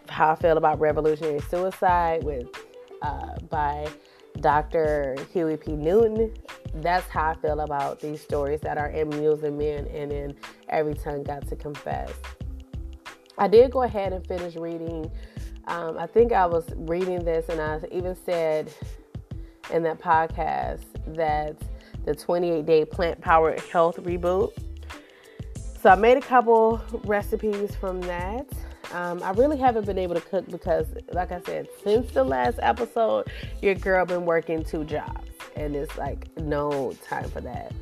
how 0.09 0.32
I 0.32 0.36
feel 0.36 0.57
about 0.57 0.80
revolutionary 0.80 1.41
suicide 1.41 2.24
with 2.24 2.47
uh, 3.03 3.38
by 3.49 3.88
Dr. 4.41 5.16
Huey 5.32 5.57
P. 5.57 5.72
Newton. 5.72 6.32
That's 6.74 7.09
how 7.09 7.30
I 7.30 7.34
feel 7.34 7.61
about 7.61 8.01
these 8.01 8.20
stories 8.20 8.61
that 8.61 8.78
are 8.78 8.88
in 8.88 9.09
Mules 9.11 9.43
and 9.43 9.59
Men 9.59 9.86
and 9.88 10.12
in 10.12 10.36
Every 10.68 10.95
Tongue 10.95 11.22
Got 11.22 11.49
to 11.49 11.57
Confess. 11.57 12.12
I 13.38 13.49
did 13.49 13.70
go 13.70 13.82
ahead 13.82 14.12
and 14.12 14.26
finish 14.26 14.55
reading. 14.57 15.11
Um, 15.66 15.99
I 15.99 16.07
think 16.07 16.32
I 16.32 16.47
was 16.47 16.64
reading 16.76 17.24
this, 17.24 17.49
and 17.49 17.61
I 17.61 17.80
even 17.91 18.14
said 18.14 18.72
in 19.72 19.82
that 19.84 20.01
podcast 20.01 20.84
that 21.14 21.57
the 22.05 22.14
28 22.14 22.66
day 22.66 22.84
plant 22.84 23.20
powered 23.20 23.61
health 23.61 23.97
reboot. 23.97 24.53
So 25.81 25.89
I 25.89 25.95
made 25.95 26.18
a 26.18 26.20
couple 26.20 26.78
recipes 27.05 27.74
from 27.74 28.03
that. 28.03 28.47
Um, 28.93 29.22
I 29.22 29.31
really 29.31 29.57
haven't 29.57 29.87
been 29.87 29.97
able 29.97 30.14
to 30.14 30.20
cook 30.20 30.47
because, 30.51 30.87
like 31.12 31.33
I 31.33 31.41
said, 31.41 31.68
since 31.83 32.11
the 32.12 32.22
last 32.22 32.59
episode, 32.61 33.28
your 33.62 33.74
girl 33.76 34.05
been 34.05 34.26
working 34.26 34.62
two 34.62 34.85
jobs, 34.85 35.31
and 35.57 35.74
it's 35.74 35.97
like 35.97 36.28
no 36.37 36.93
time 37.03 37.31
for 37.31 37.41
that. 37.41 37.72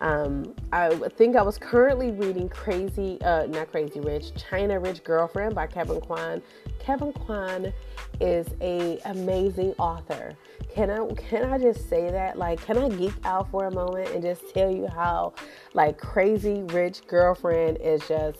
Um, 0.00 0.54
I 0.72 0.94
think 1.16 1.36
I 1.36 1.42
was 1.42 1.58
currently 1.58 2.10
reading 2.10 2.48
Crazy, 2.48 3.20
uh, 3.20 3.46
not 3.46 3.70
Crazy 3.70 4.00
Rich, 4.00 4.32
China 4.36 4.80
Rich 4.80 5.04
Girlfriend 5.04 5.54
by 5.54 5.66
Kevin 5.66 6.00
Kwan. 6.00 6.40
Kevin 6.86 7.12
Kwan 7.12 7.72
is 8.20 8.46
a 8.60 9.00
amazing 9.06 9.74
author. 9.76 10.34
Can 10.72 10.88
I 10.88 11.04
can 11.14 11.42
I 11.42 11.58
just 11.58 11.88
say 11.88 12.08
that? 12.12 12.38
Like, 12.38 12.64
can 12.64 12.78
I 12.78 12.88
geek 12.90 13.12
out 13.24 13.50
for 13.50 13.66
a 13.66 13.72
moment 13.72 14.10
and 14.10 14.22
just 14.22 14.54
tell 14.54 14.70
you 14.70 14.86
how 14.86 15.34
like 15.74 15.98
Crazy 15.98 16.62
Rich 16.62 17.08
Girlfriend 17.08 17.78
is 17.82 18.06
just 18.06 18.38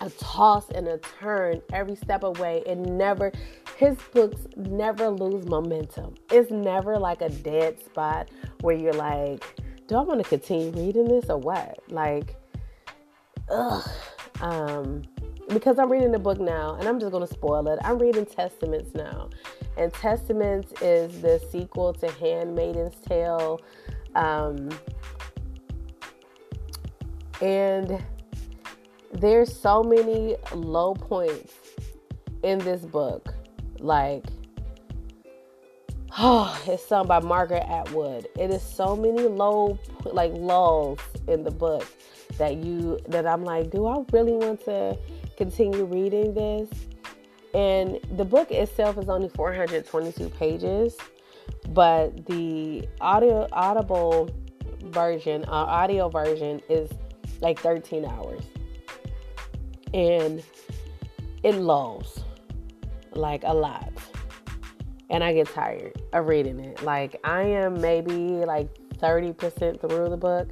a 0.00 0.08
toss 0.10 0.70
and 0.70 0.86
a 0.86 0.98
turn 0.98 1.60
every 1.72 1.96
step 1.96 2.22
away 2.22 2.62
and 2.64 2.96
never 2.96 3.32
his 3.76 3.96
books 4.14 4.46
never 4.54 5.08
lose 5.08 5.46
momentum. 5.46 6.14
It's 6.30 6.52
never 6.52 6.96
like 6.96 7.22
a 7.22 7.28
dead 7.28 7.82
spot 7.84 8.28
where 8.60 8.76
you're 8.76 8.92
like, 8.92 9.42
do 9.88 9.96
I 9.96 10.02
want 10.02 10.22
to 10.22 10.28
continue 10.28 10.70
reading 10.70 11.08
this 11.08 11.28
or 11.28 11.38
what? 11.38 11.80
Like, 11.88 12.36
ugh. 13.50 13.88
Um, 14.40 15.02
because 15.48 15.78
I'm 15.78 15.90
reading 15.90 16.12
the 16.12 16.18
book 16.18 16.40
now, 16.40 16.76
and 16.78 16.88
I'm 16.88 16.98
just 16.98 17.12
gonna 17.12 17.26
spoil 17.26 17.66
it. 17.68 17.78
I'm 17.84 17.98
reading 17.98 18.26
Testaments 18.26 18.94
now, 18.94 19.30
and 19.76 19.92
Testaments 19.92 20.72
is 20.82 21.20
the 21.22 21.40
sequel 21.50 21.92
to 21.94 22.06
Handmaiden's 22.06 22.96
Tale, 23.06 23.60
um, 24.14 24.70
and 27.40 28.02
there's 29.12 29.54
so 29.54 29.82
many 29.82 30.36
low 30.52 30.94
points 30.94 31.54
in 32.42 32.58
this 32.58 32.84
book. 32.84 33.34
Like, 33.78 34.24
oh, 36.18 36.60
it's 36.66 36.86
sung 36.86 37.06
by 37.06 37.20
Margaret 37.20 37.64
Atwood. 37.68 38.26
It 38.38 38.50
is 38.50 38.62
so 38.62 38.96
many 38.96 39.22
low, 39.22 39.78
like 40.04 40.32
lulls 40.32 40.98
in 41.28 41.44
the 41.44 41.50
book 41.50 41.86
that 42.38 42.56
you 42.56 42.98
that 43.08 43.26
I'm 43.26 43.44
like, 43.44 43.70
do 43.70 43.86
I 43.86 44.04
really 44.12 44.32
want 44.32 44.64
to 44.64 44.98
continue 45.36 45.84
reading 45.84 46.34
this? 46.34 46.68
And 47.54 48.00
the 48.16 48.24
book 48.24 48.50
itself 48.50 48.98
is 48.98 49.08
only 49.08 49.28
422 49.30 50.28
pages, 50.30 50.96
but 51.70 52.26
the 52.26 52.86
audio 53.00 53.48
audible 53.52 54.30
version, 54.82 55.44
uh, 55.48 55.52
audio 55.52 56.08
version 56.08 56.60
is 56.68 56.90
like 57.40 57.58
13 57.60 58.04
hours 58.04 58.42
and 59.94 60.42
it 61.42 61.54
lulls 61.54 62.24
like 63.12 63.42
a 63.44 63.54
lot. 63.54 63.92
And 65.08 65.22
I 65.22 65.32
get 65.32 65.48
tired 65.48 66.00
of 66.12 66.26
reading 66.26 66.58
it. 66.60 66.82
Like 66.82 67.18
I 67.24 67.42
am 67.42 67.80
maybe 67.80 68.12
like 68.12 68.68
30% 68.98 69.80
through 69.80 70.08
the 70.08 70.16
book. 70.16 70.48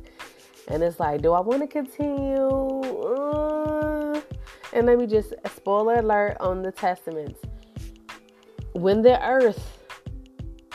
And 0.69 0.83
it's 0.83 0.99
like, 0.99 1.21
do 1.21 1.33
I 1.33 1.41
want 1.41 1.61
to 1.61 1.67
continue? 1.67 2.49
Uh, 3.03 3.74
and 4.75 4.87
let 4.87 4.99
me 4.99 5.07
just 5.07 5.33
spoiler 5.57 5.95
alert 5.95 6.37
on 6.41 6.63
the 6.63 6.73
testaments. 6.73 7.41
When 8.75 9.01
the 9.01 9.25
earth 9.27 9.79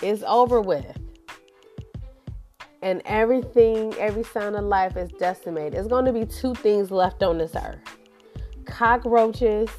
is 0.02 0.24
over 0.26 0.62
with 0.62 0.98
and 2.82 3.02
everything, 3.06 3.94
every 3.96 4.24
sign 4.24 4.56
of 4.56 4.64
life 4.64 4.98
is 4.98 5.12
decimated, 5.20 5.76
it's 5.76 5.88
going 5.88 6.06
to 6.06 6.14
be 6.14 6.26
two 6.26 6.56
things 6.56 6.90
left 6.90 7.22
on 7.22 7.38
this 7.38 7.56
earth 7.56 7.80
cockroaches 8.70 9.70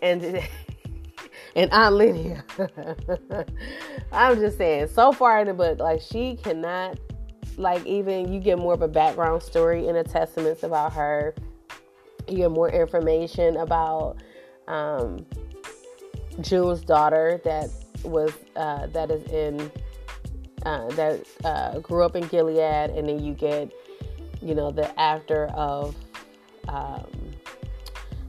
and 0.00 0.24
and 1.56 1.72
Aunt 1.72 1.94
Lydia. 1.94 2.44
I'm 4.12 4.38
just 4.38 4.58
saying, 4.58 4.88
so 4.88 5.12
far 5.12 5.40
in 5.40 5.48
the 5.48 5.54
book, 5.54 5.78
like 5.78 6.00
she 6.00 6.36
cannot 6.36 6.98
like 7.56 7.84
even 7.86 8.32
you 8.32 8.40
get 8.40 8.58
more 8.58 8.74
of 8.74 8.82
a 8.82 8.88
background 8.88 9.42
story 9.42 9.86
in 9.88 9.94
the 9.94 10.04
testaments 10.04 10.62
about 10.62 10.92
her. 10.92 11.34
You 12.28 12.36
get 12.36 12.50
more 12.50 12.70
information 12.70 13.56
about 13.56 14.16
um, 14.66 15.24
June's 16.40 16.82
daughter 16.82 17.40
that 17.44 17.70
was 18.04 18.32
uh, 18.56 18.86
that 18.88 19.10
is 19.10 19.22
in 19.30 19.70
uh, 20.64 20.88
that 20.90 21.24
uh, 21.44 21.78
grew 21.80 22.04
up 22.04 22.16
in 22.16 22.26
Gilead, 22.28 22.90
and 22.90 23.08
then 23.08 23.24
you 23.24 23.34
get 23.34 23.72
you 24.42 24.54
know 24.54 24.70
the 24.70 24.98
after 25.00 25.46
of 25.48 25.94
um, 26.68 27.06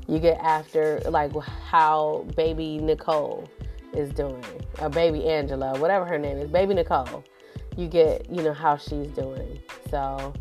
you 0.08 0.20
get 0.20 0.38
after 0.40 1.02
like 1.10 1.36
how 1.42 2.26
baby 2.36 2.78
Nicole 2.78 3.50
is 3.94 4.10
doing, 4.12 4.44
or 4.80 4.90
baby 4.90 5.26
Angela, 5.26 5.78
whatever 5.80 6.06
her 6.06 6.18
name 6.18 6.38
is, 6.38 6.50
baby 6.50 6.74
Nicole. 6.74 7.24
You 7.76 7.88
get, 7.88 8.28
you 8.30 8.42
know, 8.42 8.54
how 8.54 8.76
she's 8.78 9.08
doing. 9.10 9.60
So 9.92 10.34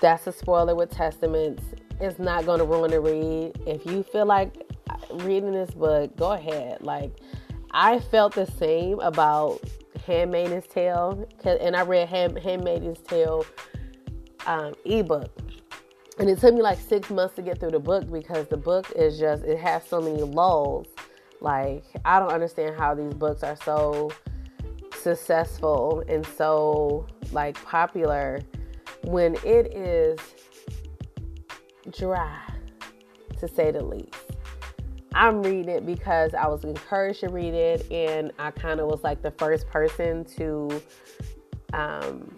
that's 0.00 0.26
a 0.26 0.32
spoiler 0.32 0.74
with 0.74 0.90
Testaments. 0.90 1.62
It's 2.00 2.18
not 2.18 2.46
going 2.46 2.58
to 2.58 2.64
ruin 2.64 2.90
the 2.90 3.00
read. 3.00 3.52
If 3.66 3.84
you 3.86 4.02
feel 4.02 4.26
like 4.26 4.54
reading 5.10 5.52
this 5.52 5.70
book, 5.70 6.16
go 6.16 6.32
ahead. 6.32 6.82
Like, 6.82 7.12
I 7.72 7.98
felt 7.98 8.34
the 8.34 8.46
same 8.46 9.00
about 9.00 9.60
Handmaid's 10.06 10.66
Tale, 10.68 11.26
and 11.44 11.76
I 11.76 11.82
read 11.82 12.08
Hand, 12.08 12.38
Handmaid's 12.38 13.00
Tale 13.00 13.44
um, 14.46 14.74
ebook 14.84 15.30
and 16.18 16.28
it 16.28 16.38
took 16.38 16.54
me 16.54 16.62
like 16.62 16.78
six 16.78 17.10
months 17.10 17.34
to 17.36 17.42
get 17.42 17.60
through 17.60 17.70
the 17.70 17.78
book 17.78 18.10
because 18.10 18.46
the 18.48 18.56
book 18.56 18.90
is 18.96 19.18
just 19.18 19.44
it 19.44 19.58
has 19.58 19.84
so 19.84 20.00
many 20.00 20.22
lulls 20.22 20.86
like 21.40 21.84
i 22.04 22.18
don't 22.18 22.32
understand 22.32 22.76
how 22.76 22.94
these 22.94 23.14
books 23.14 23.42
are 23.42 23.56
so 23.64 24.10
successful 25.00 26.02
and 26.08 26.26
so 26.26 27.06
like 27.32 27.62
popular 27.64 28.40
when 29.04 29.34
it 29.44 29.74
is 29.74 30.18
dry 31.96 32.38
to 33.38 33.48
say 33.48 33.70
the 33.70 33.82
least 33.82 34.14
i'm 35.14 35.42
reading 35.42 35.68
it 35.68 35.86
because 35.86 36.34
i 36.34 36.46
was 36.46 36.64
encouraged 36.64 37.20
to 37.20 37.28
read 37.28 37.54
it 37.54 37.90
and 37.90 38.32
i 38.38 38.50
kind 38.50 38.80
of 38.80 38.86
was 38.86 39.02
like 39.02 39.22
the 39.22 39.30
first 39.32 39.66
person 39.68 40.24
to 40.24 40.82
um 41.72 42.30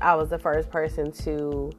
i 0.00 0.14
was 0.14 0.28
the 0.28 0.38
first 0.38 0.70
person 0.70 1.10
to 1.10 1.70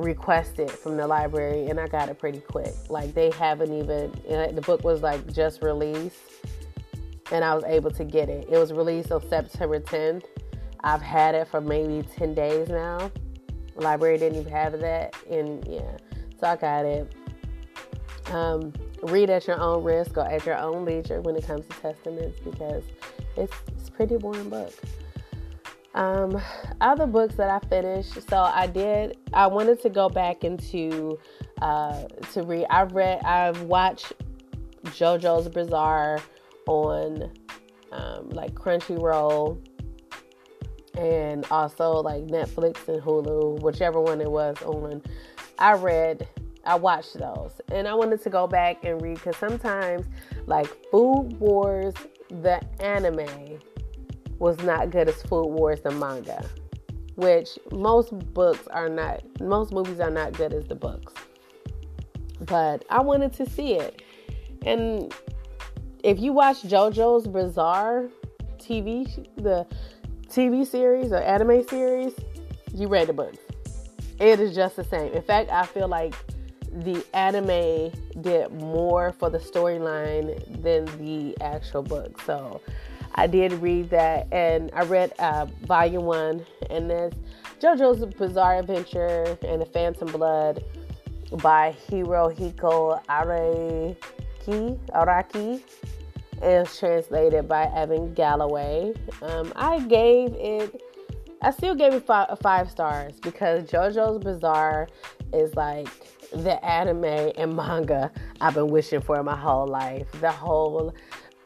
requested 0.00 0.70
from 0.70 0.96
the 0.96 1.06
library 1.06 1.66
and 1.66 1.78
I 1.78 1.86
got 1.86 2.08
it 2.08 2.18
pretty 2.18 2.40
quick. 2.40 2.74
Like 2.88 3.14
they 3.14 3.30
haven't 3.30 3.72
even 3.72 4.10
the 4.54 4.62
book 4.64 4.84
was 4.84 5.02
like 5.02 5.32
just 5.32 5.62
released 5.62 6.20
and 7.30 7.44
I 7.44 7.54
was 7.54 7.64
able 7.64 7.90
to 7.92 8.04
get 8.04 8.28
it. 8.28 8.48
It 8.50 8.58
was 8.58 8.72
released 8.72 9.12
on 9.12 9.26
September 9.28 9.80
10th. 9.80 10.24
I've 10.82 11.02
had 11.02 11.34
it 11.34 11.48
for 11.48 11.60
maybe 11.60 12.06
10 12.16 12.34
days 12.34 12.68
now. 12.68 13.10
Library 13.80 14.18
didn't 14.18 14.40
even 14.40 14.52
have 14.52 14.78
that 14.80 15.14
and 15.30 15.66
yeah. 15.66 15.96
So 16.38 16.46
I 16.46 16.56
got 16.56 16.84
it. 16.84 17.12
Um, 18.30 18.72
read 19.02 19.30
at 19.30 19.46
your 19.46 19.60
own 19.60 19.82
risk 19.82 20.16
or 20.16 20.26
at 20.26 20.46
your 20.46 20.56
own 20.56 20.84
leisure 20.84 21.20
when 21.20 21.36
it 21.36 21.46
comes 21.46 21.66
to 21.66 21.76
testaments 21.80 22.38
because 22.40 22.84
it's, 23.36 23.54
it's 23.76 23.90
pretty 23.90 24.16
boring 24.16 24.48
book. 24.48 24.72
Um, 25.94 26.40
other 26.80 27.06
books 27.06 27.34
that 27.34 27.50
I 27.50 27.66
finished. 27.66 28.28
So 28.28 28.38
I 28.38 28.66
did. 28.66 29.18
I 29.32 29.46
wanted 29.48 29.80
to 29.82 29.90
go 29.90 30.08
back 30.08 30.44
into 30.44 31.18
uh, 31.60 32.04
to 32.32 32.42
read. 32.42 32.66
I've 32.70 32.92
read. 32.92 33.20
I've 33.24 33.62
watched 33.62 34.12
JoJo's 34.84 35.48
Bizarre 35.48 36.20
on 36.66 37.30
um, 37.92 38.30
like 38.30 38.54
Crunchyroll 38.54 39.58
and 41.00 41.46
also 41.50 41.92
like 41.92 42.26
Netflix 42.26 42.86
and 42.86 43.02
Hulu, 43.02 43.62
whichever 43.62 44.00
one 44.00 44.20
it 44.20 44.30
was 44.30 44.60
on. 44.62 45.02
I 45.58 45.72
read, 45.72 46.28
I 46.64 46.74
watched 46.74 47.18
those, 47.18 47.58
and 47.72 47.88
I 47.88 47.94
wanted 47.94 48.22
to 48.22 48.30
go 48.30 48.46
back 48.46 48.84
and 48.84 49.00
read 49.00 49.14
because 49.14 49.36
sometimes, 49.38 50.06
like 50.46 50.66
Food 50.90 51.40
Wars, 51.40 51.94
the 52.28 52.60
anime 52.80 53.58
was 54.38 54.58
not 54.58 54.90
good 54.90 55.08
as 55.08 55.22
Food 55.22 55.46
Wars, 55.46 55.80
the 55.80 55.90
manga, 55.90 56.44
which 57.16 57.58
most 57.72 58.10
books 58.34 58.68
are 58.68 58.90
not, 58.90 59.22
most 59.40 59.72
movies 59.72 60.00
are 60.00 60.10
not 60.10 60.34
good 60.34 60.52
as 60.52 60.66
the 60.66 60.74
books. 60.74 61.14
But 62.40 62.84
I 62.90 63.00
wanted 63.00 63.32
to 63.34 63.48
see 63.48 63.74
it, 63.74 64.02
and 64.66 65.14
if 66.04 66.20
you 66.20 66.34
watch 66.34 66.62
JoJo's 66.62 67.26
Bizarre 67.26 68.08
TV, 68.58 69.26
the 69.36 69.66
TV 70.30 70.64
series 70.64 71.10
or 71.12 71.16
anime 71.16 71.66
series, 71.66 72.14
you 72.72 72.86
read 72.86 73.08
the 73.08 73.12
books. 73.12 73.38
It 74.20 74.38
is 74.38 74.54
just 74.54 74.76
the 74.76 74.84
same. 74.84 75.12
In 75.12 75.22
fact, 75.22 75.50
I 75.50 75.66
feel 75.66 75.88
like 75.88 76.14
the 76.72 77.04
anime 77.14 77.90
did 78.22 78.52
more 78.52 79.12
for 79.12 79.28
the 79.28 79.38
storyline 79.38 80.62
than 80.62 80.84
the 81.04 81.36
actual 81.40 81.82
book. 81.82 82.20
So 82.22 82.60
I 83.16 83.26
did 83.26 83.52
read 83.54 83.90
that, 83.90 84.28
and 84.30 84.70
I 84.72 84.84
read 84.84 85.12
uh, 85.18 85.46
volume 85.62 86.04
one, 86.04 86.46
and 86.68 86.88
there's 86.88 87.12
JoJo's 87.60 88.14
Bizarre 88.14 88.60
Adventure 88.60 89.36
and 89.42 89.60
the 89.60 89.66
Phantom 89.66 90.12
Blood 90.12 90.62
by 91.42 91.74
Hirohiko 91.88 93.04
Araki. 93.06 93.96
Araki 94.94 95.60
is 96.42 96.78
translated 96.78 97.48
by 97.48 97.70
Evan 97.74 98.14
Galloway. 98.14 98.94
Um, 99.22 99.52
I 99.56 99.80
gave 99.80 100.32
it, 100.34 100.82
I 101.42 101.50
still 101.50 101.74
gave 101.74 101.94
it 101.94 102.06
five, 102.06 102.38
five 102.40 102.70
stars 102.70 103.14
because 103.20 103.64
JoJo's 103.64 104.22
Bizarre 104.22 104.88
is 105.32 105.54
like 105.54 105.88
the 106.32 106.64
anime 106.64 107.32
and 107.36 107.54
manga 107.54 108.10
I've 108.40 108.54
been 108.54 108.68
wishing 108.68 109.00
for 109.00 109.22
my 109.22 109.36
whole 109.36 109.66
life. 109.66 110.10
The 110.20 110.30
whole 110.30 110.94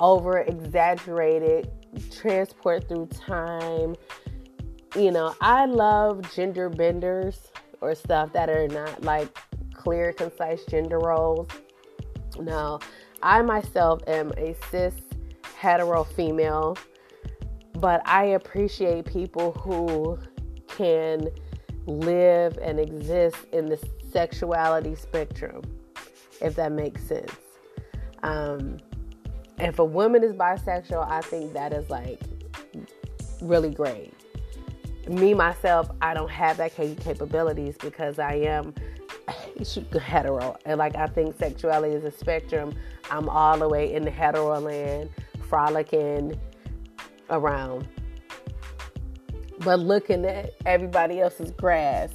over 0.00 0.38
exaggerated 0.38 1.70
transport 2.10 2.88
through 2.88 3.06
time. 3.06 3.94
You 4.96 5.10
know, 5.10 5.34
I 5.40 5.66
love 5.66 6.32
gender 6.34 6.68
benders 6.68 7.38
or 7.80 7.94
stuff 7.94 8.32
that 8.32 8.48
are 8.48 8.68
not 8.68 9.02
like 9.02 9.36
clear, 9.74 10.12
concise 10.12 10.64
gender 10.64 10.98
roles. 10.98 11.48
Now, 12.40 12.80
I 13.24 13.40
myself 13.40 14.02
am 14.06 14.32
a 14.36 14.54
cis 14.70 14.92
hetero 15.56 16.04
female, 16.04 16.76
but 17.72 18.06
I 18.06 18.24
appreciate 18.24 19.06
people 19.06 19.52
who 19.52 20.18
can 20.68 21.30
live 21.86 22.58
and 22.60 22.78
exist 22.78 23.36
in 23.50 23.66
the 23.70 23.82
sexuality 24.12 24.94
spectrum, 24.94 25.62
if 26.42 26.54
that 26.56 26.72
makes 26.72 27.02
sense. 27.02 27.32
Um, 28.22 28.76
if 29.58 29.78
a 29.78 29.84
woman 29.84 30.22
is 30.22 30.34
bisexual, 30.34 31.10
I 31.10 31.22
think 31.22 31.54
that 31.54 31.72
is 31.72 31.88
like 31.88 32.20
really 33.40 33.70
great. 33.70 34.12
Me 35.08 35.32
myself, 35.32 35.90
I 36.02 36.12
don't 36.12 36.30
have 36.30 36.58
that 36.58 36.76
capabilities 36.76 37.76
because 37.80 38.18
I 38.18 38.34
am 38.34 38.74
hetero, 39.98 40.58
and 40.66 40.76
like 40.76 40.94
I 40.94 41.06
think 41.06 41.38
sexuality 41.38 41.94
is 41.94 42.04
a 42.04 42.10
spectrum 42.10 42.74
I'm 43.10 43.28
all 43.28 43.58
the 43.58 43.68
way 43.68 43.92
in 43.92 44.04
the 44.04 44.10
hetero 44.10 44.58
land, 44.60 45.10
frolicking 45.48 46.38
around. 47.30 47.86
But 49.60 49.80
looking 49.80 50.24
at 50.24 50.54
everybody 50.66 51.20
else's 51.20 51.52
grass 51.52 52.10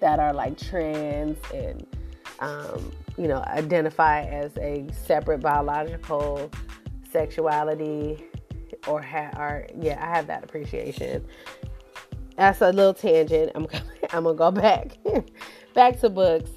that 0.00 0.18
are 0.18 0.32
like 0.32 0.58
trans 0.58 1.38
and, 1.54 1.86
um, 2.40 2.92
you 3.16 3.28
know, 3.28 3.42
identify 3.46 4.22
as 4.24 4.56
a 4.58 4.86
separate 4.92 5.40
biological 5.40 6.50
sexuality 7.10 8.24
or, 8.86 9.00
ha- 9.00 9.32
or 9.36 9.66
yeah, 9.80 9.98
I 10.04 10.16
have 10.16 10.26
that 10.26 10.44
appreciation. 10.44 11.24
That's 12.36 12.60
a 12.60 12.70
little 12.72 12.94
tangent. 12.94 13.52
I'm, 13.54 13.66
I'm 14.10 14.24
gonna 14.24 14.34
go 14.36 14.50
back, 14.50 14.98
back 15.74 16.00
to 16.00 16.10
books. 16.10 16.50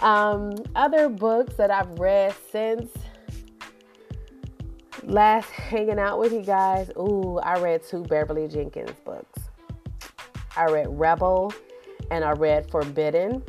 Um, 0.00 0.54
other 0.74 1.08
books 1.08 1.54
that 1.56 1.70
I've 1.70 1.98
read 1.98 2.34
since 2.50 2.90
last 5.06 5.50
hanging 5.50 5.98
out 5.98 6.18
with 6.18 6.32
you 6.32 6.42
guys, 6.42 6.90
ooh, 6.98 7.38
I 7.38 7.58
read 7.58 7.82
two 7.82 8.02
Beverly 8.02 8.48
Jenkins 8.48 8.98
books. 9.04 9.40
I 10.56 10.66
read 10.66 10.86
Rebel 10.88 11.52
and 12.10 12.24
I 12.24 12.32
read 12.32 12.70
Forbidden. 12.70 13.42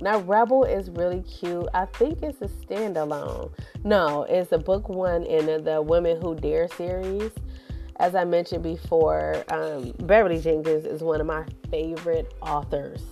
Now, 0.00 0.18
Rebel 0.20 0.64
is 0.64 0.90
really 0.90 1.22
cute. 1.22 1.68
I 1.72 1.86
think 1.86 2.22
it's 2.22 2.40
a 2.42 2.48
standalone. 2.48 3.50
No, 3.82 4.24
it's 4.24 4.52
a 4.52 4.58
book 4.58 4.88
one 4.88 5.24
in 5.24 5.64
the 5.64 5.80
Women 5.80 6.20
Who 6.20 6.34
Dare 6.34 6.68
series. 6.68 7.30
As 7.98 8.14
I 8.14 8.24
mentioned 8.24 8.62
before, 8.62 9.42
um, 9.48 9.94
Beverly 10.02 10.38
Jenkins 10.38 10.84
is 10.84 11.02
one 11.02 11.20
of 11.20 11.26
my 11.26 11.44
favorite 11.70 12.34
authors 12.42 13.02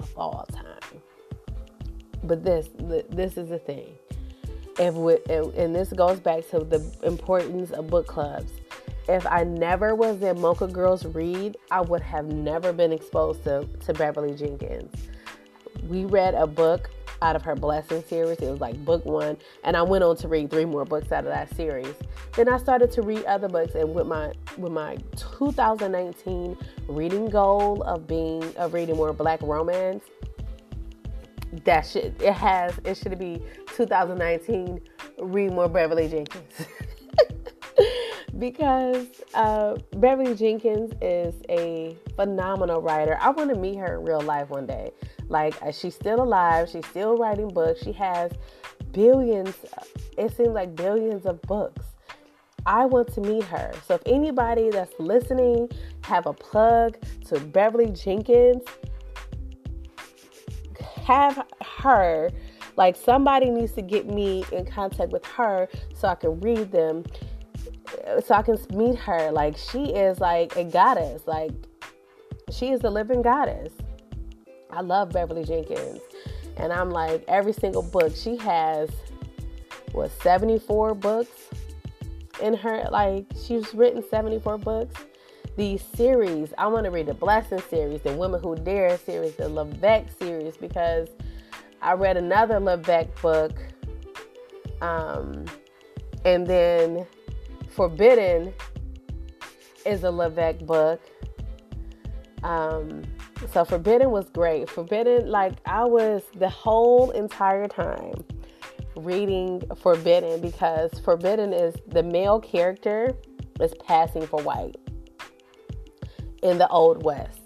of 0.00 0.10
all 0.16 0.44
time. 0.52 1.00
But 2.24 2.44
this, 2.44 2.68
this 3.10 3.36
is 3.36 3.50
the 3.50 3.60
thing 3.60 3.97
if 4.78 4.94
and 5.56 5.74
this 5.74 5.92
goes 5.92 6.20
back 6.20 6.48
to 6.50 6.60
the 6.60 6.84
importance 7.02 7.70
of 7.70 7.88
book 7.88 8.06
clubs. 8.06 8.52
If 9.08 9.26
I 9.26 9.42
never 9.44 9.94
was 9.94 10.20
in 10.20 10.38
Mocha 10.40 10.66
Girls 10.66 11.06
Read, 11.06 11.56
I 11.70 11.80
would 11.80 12.02
have 12.02 12.26
never 12.26 12.74
been 12.74 12.92
exposed 12.92 13.42
to, 13.44 13.66
to 13.86 13.94
Beverly 13.94 14.34
Jenkins. 14.34 14.94
We 15.88 16.04
read 16.04 16.34
a 16.34 16.46
book 16.46 16.90
out 17.22 17.36
of 17.36 17.42
her 17.42 17.54
Blessing 17.56 18.02
series. 18.04 18.38
It 18.38 18.50
was 18.50 18.60
like 18.60 18.76
book 18.84 19.04
one, 19.04 19.36
and 19.64 19.76
I 19.76 19.82
went 19.82 20.04
on 20.04 20.16
to 20.18 20.28
read 20.28 20.50
three 20.50 20.64
more 20.64 20.84
books 20.84 21.10
out 21.10 21.24
of 21.24 21.30
that 21.30 21.54
series. 21.56 21.94
Then 22.34 22.48
I 22.48 22.58
started 22.58 22.92
to 22.92 23.02
read 23.02 23.24
other 23.24 23.48
books, 23.48 23.74
and 23.74 23.94
with 23.94 24.06
my 24.06 24.32
with 24.56 24.72
my 24.72 24.98
2019 25.16 26.56
reading 26.88 27.30
goal 27.30 27.82
of 27.82 28.06
being 28.06 28.44
of 28.56 28.74
reading 28.74 28.96
more 28.96 29.12
Black 29.12 29.40
romance, 29.42 30.04
that 31.64 31.86
should 31.86 32.20
it 32.22 32.32
has 32.32 32.78
it 32.84 32.96
should 32.96 33.18
be 33.18 33.42
2019 33.76 34.80
read 35.18 35.52
more 35.52 35.68
beverly 35.68 36.08
jenkins. 36.08 36.52
Because 38.38 39.06
uh, 39.34 39.78
beverly 39.96 40.36
jenkins 40.36 40.92
is 41.02 41.34
a 41.48 41.96
phenomenal 42.14 42.80
writer. 42.80 43.18
I 43.20 43.30
want 43.30 43.50
to 43.50 43.56
meet 43.56 43.76
her 43.78 43.98
in 43.98 44.04
real 44.04 44.20
life 44.20 44.50
one 44.50 44.64
day. 44.64 44.92
Like 45.28 45.60
uh, 45.60 45.72
she's 45.72 45.94
still 45.94 46.22
alive 46.22 46.68
she's 46.68 46.86
still 46.86 47.16
writing 47.16 47.48
books 47.48 47.82
she 47.82 47.92
has 47.92 48.30
billions 48.92 49.54
it 50.16 50.36
seems 50.36 50.50
like 50.50 50.76
billions 50.76 51.26
of 51.26 51.40
books. 51.42 51.84
I 52.66 52.84
want 52.84 53.12
to 53.14 53.20
meet 53.20 53.44
her. 53.44 53.72
So 53.86 53.94
if 53.94 54.02
anybody 54.04 54.70
that's 54.70 54.92
listening 54.98 55.70
have 56.02 56.26
a 56.26 56.32
plug 56.32 56.98
to 57.28 57.40
Beverly 57.40 57.90
Jenkins, 57.90 58.62
have 61.08 61.42
her 61.78 62.30
like 62.76 62.94
somebody 62.94 63.48
needs 63.48 63.72
to 63.72 63.82
get 63.82 64.06
me 64.06 64.44
in 64.52 64.66
contact 64.66 65.10
with 65.10 65.24
her 65.24 65.66
so 65.94 66.06
I 66.06 66.14
can 66.14 66.38
read 66.40 66.70
them 66.70 67.02
so 68.24 68.34
I 68.34 68.42
can 68.42 68.58
meet 68.74 68.98
her. 68.98 69.32
Like 69.32 69.56
she 69.56 69.84
is 69.86 70.20
like 70.20 70.54
a 70.56 70.64
goddess. 70.64 71.22
Like 71.26 71.52
she 72.50 72.70
is 72.70 72.80
the 72.80 72.90
living 72.90 73.22
goddess. 73.22 73.72
I 74.70 74.82
love 74.82 75.10
Beverly 75.10 75.44
Jenkins. 75.44 76.00
And 76.58 76.74
I'm 76.74 76.90
like 76.90 77.24
every 77.26 77.54
single 77.54 77.82
book 77.82 78.14
she 78.14 78.36
has 78.36 78.90
was 79.94 80.12
74 80.20 80.94
books 80.94 81.48
in 82.42 82.52
her 82.52 82.86
like 82.92 83.24
she's 83.46 83.72
written 83.72 84.04
74 84.08 84.58
books 84.58 84.94
these 85.58 85.82
series. 85.96 86.54
I 86.56 86.68
want 86.68 86.84
to 86.84 86.90
read 86.90 87.06
the 87.06 87.14
Blessing 87.14 87.60
series, 87.68 88.00
the 88.02 88.12
Women 88.12 88.40
Who 88.40 88.54
Dare 88.54 88.96
series, 88.96 89.34
the 89.34 89.50
LeVeq 89.50 90.16
series, 90.16 90.56
because 90.56 91.08
I 91.82 91.94
read 91.94 92.16
another 92.16 92.60
LeVeq 92.60 93.20
book. 93.20 93.52
Um, 94.80 95.44
and 96.24 96.46
then 96.46 97.04
Forbidden 97.70 98.54
is 99.84 100.04
a 100.04 100.06
LeVeq 100.06 100.64
book. 100.64 101.00
Um, 102.44 103.02
so 103.52 103.64
Forbidden 103.64 104.12
was 104.12 104.30
great. 104.30 104.70
Forbidden, 104.70 105.28
like 105.28 105.54
I 105.66 105.84
was 105.84 106.22
the 106.36 106.48
whole 106.48 107.10
entire 107.10 107.66
time 107.66 108.24
reading 108.94 109.60
Forbidden 109.76 110.40
because 110.40 111.00
Forbidden 111.00 111.52
is 111.52 111.74
the 111.88 112.04
male 112.04 112.38
character 112.38 113.12
is 113.60 113.74
passing 113.84 114.24
for 114.24 114.40
white 114.42 114.76
in 116.42 116.58
the 116.58 116.68
Old 116.68 117.02
West. 117.02 117.40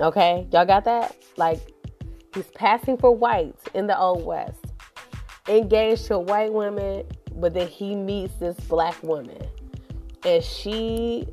Okay, 0.00 0.46
y'all 0.52 0.66
got 0.66 0.84
that? 0.84 1.16
Like, 1.36 1.60
he's 2.34 2.46
passing 2.54 2.96
for 2.96 3.14
white 3.14 3.56
in 3.74 3.86
the 3.86 3.98
Old 3.98 4.24
West, 4.24 4.64
engaged 5.48 6.06
to 6.06 6.14
a 6.14 6.18
white 6.18 6.52
woman, 6.52 7.04
but 7.36 7.54
then 7.54 7.68
he 7.68 7.94
meets 7.94 8.34
this 8.36 8.58
black 8.60 9.00
woman. 9.02 9.42
And 10.24 10.42
she 10.42 11.26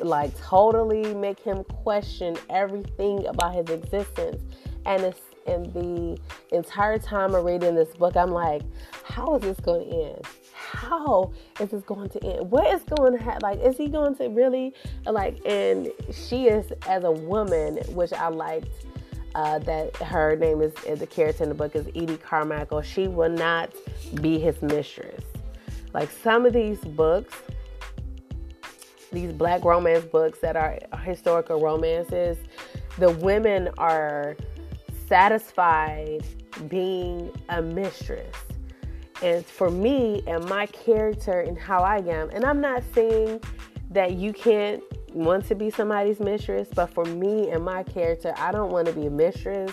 like 0.00 0.36
totally 0.40 1.14
make 1.14 1.38
him 1.38 1.62
question 1.64 2.36
everything 2.50 3.24
about 3.26 3.54
his 3.54 3.68
existence. 3.70 4.42
And 4.84 5.02
it's 5.04 5.20
in 5.46 5.62
the 5.72 6.18
entire 6.50 6.98
time 6.98 7.34
of 7.34 7.44
reading 7.44 7.74
this 7.74 7.94
book, 7.94 8.16
I'm 8.16 8.30
like, 8.30 8.62
how 9.04 9.36
is 9.36 9.42
this 9.42 9.60
going 9.60 9.88
to 9.88 9.96
end? 9.96 10.26
How 10.70 11.32
is 11.60 11.70
this 11.70 11.82
going 11.84 12.08
to 12.10 12.24
end? 12.24 12.50
What 12.50 12.66
is 12.72 12.82
going 12.82 13.16
to 13.16 13.22
happen? 13.22 13.40
Like, 13.42 13.60
is 13.60 13.76
he 13.76 13.88
going 13.88 14.14
to 14.16 14.28
really 14.28 14.74
like? 15.04 15.40
And 15.44 15.90
she 16.12 16.46
is 16.46 16.72
as 16.86 17.04
a 17.04 17.10
woman, 17.10 17.78
which 17.94 18.12
I 18.12 18.28
liked. 18.28 18.68
Uh, 19.34 19.58
that 19.60 19.96
her 19.96 20.36
name 20.36 20.60
is 20.60 20.74
the 20.98 21.06
character 21.06 21.42
in 21.42 21.48
the 21.48 21.54
book 21.54 21.74
is 21.74 21.86
Eddy 21.96 22.18
Carmichael. 22.18 22.82
She 22.82 23.08
will 23.08 23.30
not 23.30 23.72
be 24.20 24.38
his 24.38 24.60
mistress. 24.60 25.24
Like 25.94 26.10
some 26.10 26.44
of 26.44 26.52
these 26.52 26.78
books, 26.80 27.34
these 29.10 29.32
black 29.32 29.64
romance 29.64 30.04
books 30.04 30.38
that 30.40 30.54
are 30.54 30.78
historical 31.02 31.62
romances, 31.62 32.36
the 32.98 33.10
women 33.10 33.70
are 33.78 34.36
satisfied 35.08 36.22
being 36.68 37.32
a 37.48 37.62
mistress. 37.62 38.36
And 39.22 39.44
for 39.44 39.70
me 39.70 40.22
and 40.26 40.44
my 40.48 40.66
character 40.66 41.40
and 41.40 41.58
how 41.58 41.82
I 41.82 41.98
am, 41.98 42.30
and 42.30 42.44
I'm 42.44 42.60
not 42.60 42.82
saying 42.94 43.40
that 43.90 44.12
you 44.12 44.32
can't 44.32 44.82
want 45.12 45.46
to 45.46 45.54
be 45.54 45.70
somebody's 45.70 46.18
mistress, 46.18 46.68
but 46.74 46.86
for 46.86 47.04
me 47.04 47.50
and 47.50 47.64
my 47.64 47.82
character, 47.82 48.34
I 48.36 48.50
don't 48.50 48.72
want 48.72 48.86
to 48.88 48.92
be 48.92 49.06
a 49.06 49.10
mistress. 49.10 49.72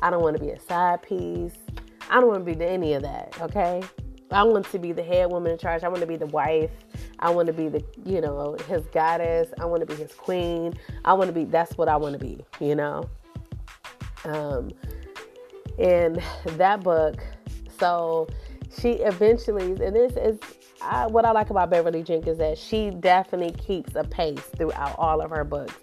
I 0.00 0.10
don't 0.10 0.22
want 0.22 0.36
to 0.36 0.42
be 0.42 0.50
a 0.50 0.60
side 0.60 1.02
piece. 1.02 1.54
I 2.10 2.20
don't 2.20 2.28
want 2.28 2.44
to 2.46 2.54
be 2.54 2.64
any 2.64 2.94
of 2.94 3.02
that, 3.02 3.36
okay? 3.40 3.82
I 4.30 4.42
want 4.42 4.66
to 4.70 4.78
be 4.78 4.92
the 4.92 5.02
head 5.02 5.30
woman 5.30 5.52
in 5.52 5.58
charge. 5.58 5.84
I 5.84 5.88
want 5.88 6.00
to 6.00 6.06
be 6.06 6.16
the 6.16 6.26
wife. 6.26 6.70
I 7.18 7.30
want 7.30 7.46
to 7.46 7.52
be 7.52 7.68
the, 7.68 7.84
you 8.04 8.20
know, 8.20 8.56
his 8.68 8.82
goddess. 8.86 9.48
I 9.60 9.64
want 9.64 9.80
to 9.80 9.86
be 9.86 9.94
his 9.94 10.12
queen. 10.12 10.74
I 11.04 11.12
want 11.12 11.28
to 11.28 11.32
be, 11.32 11.44
that's 11.44 11.78
what 11.78 11.88
I 11.88 11.96
want 11.96 12.18
to 12.18 12.18
be, 12.18 12.44
you 12.60 12.74
know? 12.74 13.08
um, 14.24 14.72
in 15.78 16.22
that 16.44 16.82
book. 16.82 17.22
So 17.78 18.28
she 18.78 18.92
eventually, 18.92 19.72
and 19.72 19.94
this 19.94 20.16
is 20.16 20.38
I, 20.80 21.06
what 21.06 21.24
I 21.24 21.32
like 21.32 21.50
about 21.50 21.70
Beverly 21.70 22.02
Jenkins 22.02 22.34
is 22.34 22.38
that 22.38 22.58
she 22.58 22.90
definitely 22.90 23.52
keeps 23.52 23.94
a 23.94 24.04
pace 24.04 24.40
throughout 24.56 24.98
all 24.98 25.20
of 25.20 25.30
her 25.30 25.44
books. 25.44 25.74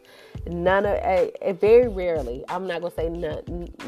None 0.48 0.86
of, 0.86 0.98
uh, 0.98 1.54
very 1.54 1.88
rarely, 1.88 2.44
I'm 2.50 2.68
not 2.68 2.82
gonna 2.82 2.94
say 2.94 3.10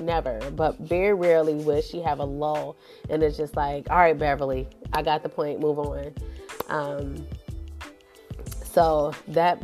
never, 0.02 0.40
but 0.52 0.78
very 0.80 1.14
rarely 1.14 1.56
would 1.56 1.84
she 1.84 2.02
have 2.02 2.20
a 2.20 2.26
lull, 2.26 2.78
and 3.10 3.24
it's 3.24 3.38
just 3.38 3.56
like, 3.56 3.90
all 3.90 3.98
right, 3.98 4.18
Beverly, 4.18 4.68
I 4.94 5.02
got 5.02 5.24
the 5.24 5.30
point, 5.30 5.60
move 5.60 5.80
on. 5.80 6.14
Um, 6.70 7.28
so 8.64 9.14
that 9.30 9.62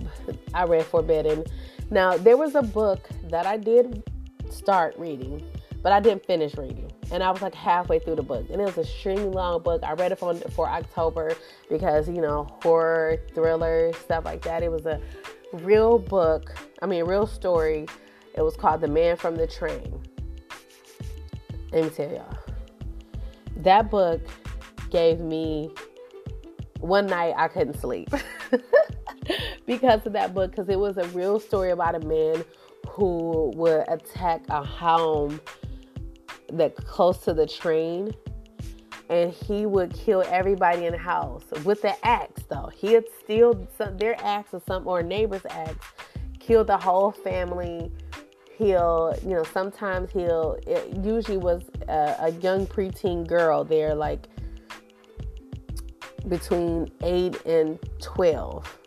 I 0.54 0.64
read 0.64 0.86
Forbidden. 0.86 1.46
Now 1.90 2.18
there 2.18 2.36
was 2.36 2.56
a 2.56 2.62
book 2.62 3.08
that 3.30 3.46
I 3.46 3.58
did 3.58 4.04
start 4.50 4.96
reading, 4.98 5.44
but 5.82 5.92
I 5.94 6.00
didn't 6.00 6.26
finish 6.26 6.58
reading. 6.58 6.92
And 7.12 7.24
I 7.24 7.32
was 7.32 7.42
like 7.42 7.56
halfway 7.56 8.00
through 8.00 8.16
the 8.16 8.24
book. 8.24 8.48
And 8.52 8.62
it 8.62 8.66
was 8.66 8.78
a 8.78 8.82
extremely 8.82 9.30
long 9.30 9.62
book. 9.62 9.82
I 9.84 9.94
read 9.94 10.12
it 10.12 10.20
for, 10.20 10.36
for 10.36 10.68
October 10.68 11.36
because, 11.70 12.10
you 12.10 12.22
know, 12.22 12.48
horror, 12.62 13.18
thriller, 13.34 13.94
stuff 13.94 14.26
like 14.26 14.42
that. 14.44 14.62
It 14.62 14.72
was 14.72 14.86
a 14.86 15.00
real 15.54 16.00
book, 16.00 16.54
I 16.82 16.86
mean, 16.86 17.06
real 17.06 17.28
story. 17.28 17.88
It 18.36 18.42
was 18.42 18.56
called 18.58 18.82
The 18.82 18.88
Man 18.88 19.16
from 19.16 19.36
the 19.36 19.48
Train. 19.48 20.02
Let 21.72 21.84
me 21.84 21.90
tell 21.90 22.12
y'all. 22.12 22.38
That 23.58 23.90
book 23.90 24.22
gave 24.90 25.20
me 25.20 25.72
one 26.80 27.08
night 27.08 27.34
I 27.38 27.48
couldn't 27.48 27.80
sleep 27.80 28.10
because 29.66 30.06
of 30.06 30.14
that 30.14 30.34
book, 30.34 30.52
because 30.52 30.70
it 30.70 30.80
was 30.80 30.98
a 30.98 31.08
real 31.08 31.40
story 31.40 31.72
about 31.72 31.96
a 31.96 32.00
man 32.06 32.44
who 32.88 33.52
would 33.56 33.86
attack 33.88 34.44
a 34.50 34.64
home 34.64 35.40
that 36.54 36.76
close 36.76 37.18
to 37.20 37.34
the 37.34 37.46
train 37.46 38.14
and 39.10 39.32
he 39.32 39.66
would 39.66 39.94
kill 39.94 40.24
everybody 40.28 40.86
in 40.86 40.92
the 40.92 40.98
house. 40.98 41.44
With 41.64 41.82
the 41.82 41.96
axe 42.06 42.44
though. 42.50 42.70
He'd 42.76 43.04
steal 43.24 43.68
some, 43.78 43.98
their 43.98 44.16
axe 44.24 44.54
or 44.54 44.62
some 44.68 44.88
or 44.88 45.02
neighbor's 45.02 45.46
axe 45.50 45.86
kill 46.40 46.64
the 46.64 46.78
whole 46.78 47.12
family. 47.12 47.92
He'll 48.58 49.16
you 49.22 49.30
know 49.30 49.44
sometimes 49.44 50.12
he'll 50.12 50.58
it 50.66 51.06
usually 51.06 51.38
was 51.38 51.64
a, 51.88 52.16
a 52.20 52.32
young 52.42 52.66
preteen 52.66 53.28
girl 53.28 53.64
there 53.64 53.94
like 53.94 54.28
between 56.28 56.92
8 57.04 57.46
and 57.46 57.80
12 58.02 58.80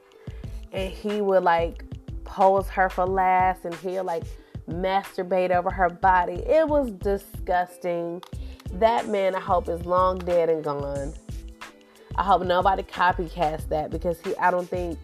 and 0.73 0.93
he 0.93 1.23
would 1.23 1.43
like 1.43 1.85
pose 2.25 2.69
her 2.69 2.91
for 2.91 3.07
last 3.07 3.65
and 3.65 3.75
he'll 3.77 4.05
like 4.05 4.25
masturbate 4.71 5.51
over 5.51 5.71
her 5.71 5.89
body. 5.89 6.43
It 6.47 6.69
was 6.69 6.91
disgusting. 6.93 8.23
That 8.75 9.09
man, 9.09 9.35
I 9.35 9.41
hope, 9.41 9.69
is 9.69 9.85
long 9.85 10.19
dead 10.19 10.49
and 10.49 10.63
gone. 10.63 11.13
I 12.17 12.23
hope 12.23 12.43
nobody 12.43 12.83
copycats 12.83 13.69
that 13.69 13.91
because 13.91 14.21
he 14.21 14.37
I 14.37 14.51
don't 14.51 14.69
think 14.69 14.99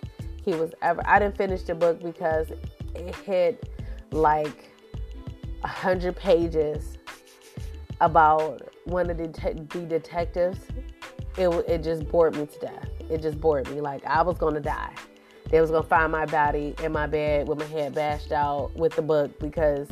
he 0.45 0.55
was 0.55 0.73
ever 0.83 1.03
I 1.07 1.19
didn't 1.19 1.37
finish 1.37 1.63
the 1.63 1.75
book 1.75 2.03
because 2.03 2.49
it 2.95 3.15
hit 3.17 3.71
like 4.11 4.71
a 5.63 5.69
hundred 5.69 6.17
pages 6.17 6.99
about 8.01 8.63
one 8.85 9.11
of 9.11 9.19
the, 9.19 9.29
the 9.71 9.81
detectives. 9.81 10.61
It, 11.39 11.49
it 11.69 11.83
just 11.83 12.09
bored 12.09 12.37
me 12.37 12.47
to 12.47 12.59
death. 12.59 12.89
It 13.11 13.23
just 13.23 13.41
bored 13.41 13.71
me. 13.71 13.81
Like 13.81 14.05
I 14.05 14.23
was 14.23 14.39
gonna 14.39 14.61
die 14.61 14.93
they 15.51 15.61
was 15.61 15.71
gonna 15.71 15.87
find 15.87 16.11
my 16.13 16.27
body 16.27 16.75
in 16.83 16.93
my 16.93 17.07
bed 17.07 17.49
with 17.49 17.59
my 17.59 17.67
head 17.67 17.95
bashed 17.95 18.33
out 18.33 18.75
with 18.75 18.95
the 18.97 19.03
book 19.03 19.39
because 19.39 19.89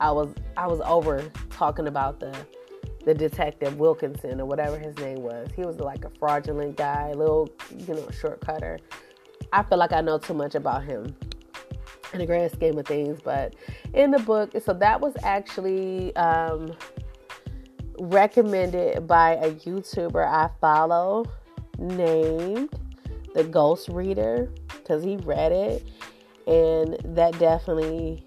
I 0.00 0.10
was 0.10 0.34
I 0.56 0.66
was 0.66 0.80
over 0.84 1.30
talking 1.50 1.86
about 1.86 2.20
the 2.20 2.34
the 3.04 3.14
detective 3.14 3.78
Wilkinson 3.78 4.40
or 4.40 4.46
whatever 4.46 4.78
his 4.78 4.96
name 4.98 5.20
was. 5.22 5.50
He 5.54 5.62
was 5.62 5.78
like 5.78 6.04
a 6.04 6.10
fraudulent 6.18 6.76
guy, 6.76 7.12
little 7.12 7.50
you 7.76 7.94
know 7.94 8.08
shortcutter. 8.10 8.78
I 9.52 9.62
feel 9.62 9.78
like 9.78 9.92
I 9.92 10.00
know 10.00 10.18
too 10.18 10.34
much 10.34 10.54
about 10.54 10.84
him 10.84 11.14
in 12.12 12.20
the 12.20 12.26
grand 12.26 12.50
scheme 12.52 12.78
of 12.78 12.86
things, 12.86 13.20
but 13.22 13.54
in 13.92 14.10
the 14.10 14.20
book, 14.20 14.52
so 14.64 14.72
that 14.72 15.00
was 15.00 15.14
actually 15.22 16.14
um, 16.16 16.72
recommended 17.98 19.06
by 19.06 19.34
a 19.34 19.52
YouTuber 19.52 20.26
I 20.26 20.50
follow 20.60 21.26
named 21.78 22.70
the 23.34 23.44
Ghost 23.44 23.88
Reader 23.88 24.50
because 24.68 25.04
he 25.04 25.16
read 25.18 25.52
it, 25.52 25.86
and 26.46 26.96
that 27.16 27.38
definitely 27.38 28.26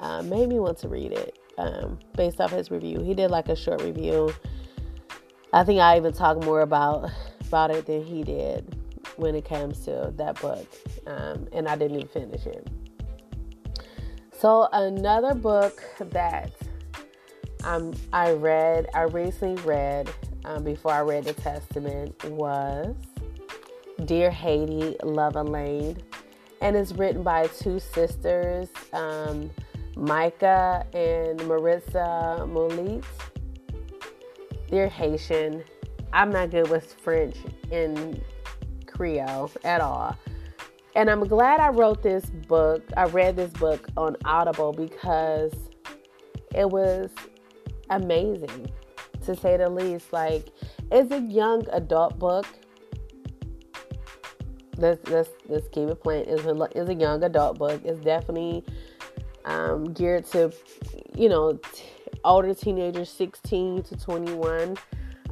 uh, 0.00 0.22
made 0.22 0.48
me 0.48 0.58
want 0.58 0.78
to 0.78 0.88
read 0.88 1.12
it 1.12 1.38
um, 1.58 1.98
based 2.16 2.40
off 2.40 2.50
his 2.50 2.70
review. 2.70 3.00
He 3.02 3.14
did 3.14 3.30
like 3.30 3.48
a 3.48 3.56
short 3.56 3.82
review. 3.82 4.32
I 5.52 5.64
think 5.64 5.80
I 5.80 5.96
even 5.96 6.12
talked 6.12 6.44
more 6.44 6.62
about 6.62 7.10
about 7.46 7.70
it 7.70 7.86
than 7.86 8.02
he 8.02 8.22
did 8.22 8.76
when 9.16 9.34
it 9.34 9.44
comes 9.44 9.80
to 9.80 10.12
that 10.16 10.40
book, 10.40 10.66
um, 11.06 11.46
and 11.52 11.68
I 11.68 11.76
didn't 11.76 11.96
even 11.96 12.08
finish 12.08 12.46
it. 12.46 12.68
So 14.32 14.68
another 14.72 15.34
book 15.34 15.82
that 15.98 16.52
um, 17.64 17.94
I 18.12 18.32
read, 18.32 18.88
I 18.94 19.02
recently 19.02 19.62
read 19.62 20.10
um, 20.44 20.64
before 20.64 20.92
I 20.92 21.00
read 21.00 21.24
the 21.24 21.32
Testament 21.32 22.22
was 22.24 22.94
Dear 24.06 24.30
Haiti, 24.30 24.96
Love 25.02 25.36
Alaine. 25.36 25.96
And 26.60 26.76
it's 26.76 26.92
written 26.92 27.22
by 27.22 27.46
two 27.46 27.78
sisters, 27.78 28.68
um, 28.92 29.50
Maika 29.94 30.84
and 30.94 31.46
Maritza 31.46 32.46
Moulite. 32.48 33.04
They're 34.68 34.88
Haitian. 34.88 35.64
I'm 36.12 36.30
not 36.30 36.50
good 36.50 36.68
with 36.70 36.94
French 36.94 37.36
and 37.70 38.20
Creole 38.86 39.50
at 39.64 39.80
all. 39.80 40.16
And 40.96 41.10
I'm 41.10 41.26
glad 41.26 41.60
I 41.60 41.68
wrote 41.68 42.02
this 42.02 42.24
book. 42.26 42.82
I 42.96 43.04
read 43.04 43.36
this 43.36 43.50
book 43.52 43.88
on 43.96 44.16
Audible 44.24 44.72
because 44.72 45.52
it 46.54 46.68
was 46.68 47.10
amazing 47.90 48.70
to 49.24 49.36
say 49.36 49.56
the 49.56 49.68
least. 49.68 50.12
Like, 50.12 50.48
it's 50.92 51.10
a 51.12 51.20
young 51.20 51.66
adult 51.72 52.18
book 52.18 52.46
let's 54.76 55.08
let's 55.08 55.30
let's 55.48 55.68
keep 55.68 55.88
it 55.88 56.02
plain. 56.02 56.24
Is 56.24 56.46
a 56.46 56.54
is 56.76 56.88
a 56.88 56.94
young 56.94 57.22
adult 57.22 57.58
book. 57.58 57.80
It's 57.84 58.00
definitely 58.00 58.64
um, 59.44 59.92
geared 59.92 60.26
to 60.26 60.52
you 61.14 61.28
know 61.28 61.54
t- 61.54 61.84
older 62.24 62.54
teenagers, 62.54 63.10
sixteen 63.10 63.82
to 63.84 63.96
twenty 63.96 64.32
one. 64.32 64.76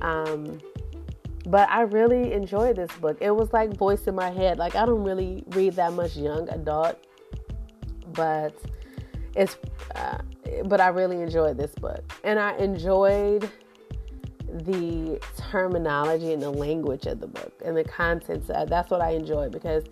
Um, 0.00 0.60
but 1.46 1.68
I 1.70 1.82
really 1.82 2.32
enjoyed 2.32 2.76
this 2.76 2.92
book. 2.92 3.18
It 3.20 3.30
was 3.30 3.52
like 3.52 3.76
voice 3.76 4.06
in 4.06 4.14
my 4.14 4.30
head. 4.30 4.58
Like 4.58 4.74
I 4.76 4.86
don't 4.86 5.02
really 5.02 5.44
read 5.48 5.74
that 5.74 5.92
much 5.92 6.16
young 6.16 6.48
adult, 6.50 6.98
but 8.12 8.54
it's 9.34 9.56
uh, 9.94 10.18
but 10.64 10.80
I 10.80 10.88
really 10.88 11.20
enjoyed 11.20 11.56
this 11.56 11.74
book, 11.74 12.12
and 12.24 12.38
I 12.38 12.56
enjoyed 12.58 13.50
the 14.52 15.20
terminology 15.50 16.32
and 16.32 16.42
the 16.42 16.50
language 16.50 17.06
of 17.06 17.20
the 17.20 17.26
book 17.26 17.52
and 17.64 17.76
the 17.76 17.84
contents. 17.84 18.50
Uh, 18.50 18.64
that's 18.64 18.90
what 18.90 19.00
I 19.00 19.10
enjoy 19.10 19.48
because 19.48 19.84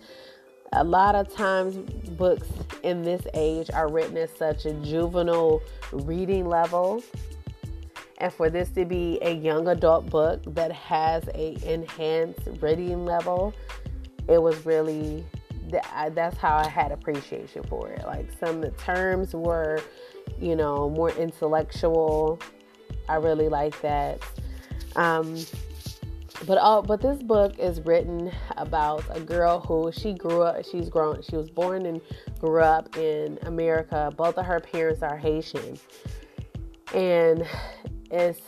a 0.72 0.84
lot 0.84 1.14
of 1.14 1.32
times 1.34 1.76
books 2.10 2.48
in 2.82 3.02
this 3.02 3.22
age 3.34 3.70
are 3.72 3.90
written 3.90 4.16
at 4.16 4.36
such 4.36 4.66
a 4.66 4.72
juvenile 4.74 5.60
reading 5.92 6.46
level. 6.46 7.02
And 8.18 8.32
for 8.32 8.50
this 8.50 8.68
to 8.70 8.84
be 8.84 9.18
a 9.22 9.32
young 9.32 9.68
adult 9.68 10.10
book 10.10 10.42
that 10.54 10.72
has 10.72 11.24
a 11.34 11.56
enhanced 11.64 12.48
reading 12.60 13.06
level 13.06 13.54
it 14.30 14.40
was 14.40 14.64
really 14.64 15.24
that's 16.14 16.36
how 16.36 16.56
i 16.56 16.68
had 16.68 16.90
appreciation 16.90 17.62
for 17.64 17.88
it. 17.90 18.04
Like 18.04 18.28
some 18.40 18.56
of 18.56 18.62
the 18.62 18.70
terms 18.82 19.34
were 19.34 19.80
you 20.40 20.56
know 20.56 20.90
more 20.90 21.10
intellectual. 21.10 22.40
I 23.08 23.16
really 23.16 23.48
like 23.48 23.80
that 23.82 24.20
um, 24.96 25.36
but 26.46 26.58
oh, 26.60 26.82
but 26.82 27.00
this 27.00 27.22
book 27.22 27.58
is 27.58 27.80
written 27.82 28.32
about 28.56 29.04
a 29.10 29.20
girl 29.20 29.60
who 29.60 29.92
she 29.92 30.14
grew 30.14 30.42
up. 30.42 30.64
She's 30.64 30.88
grown. 30.88 31.22
She 31.22 31.36
was 31.36 31.50
born 31.50 31.84
and 31.86 32.00
grew 32.38 32.62
up 32.62 32.96
in 32.96 33.38
America. 33.42 34.12
Both 34.16 34.38
of 34.38 34.46
her 34.46 34.58
parents 34.58 35.02
are 35.02 35.18
Haitian, 35.18 35.78
and 36.94 37.46
it's 38.10 38.40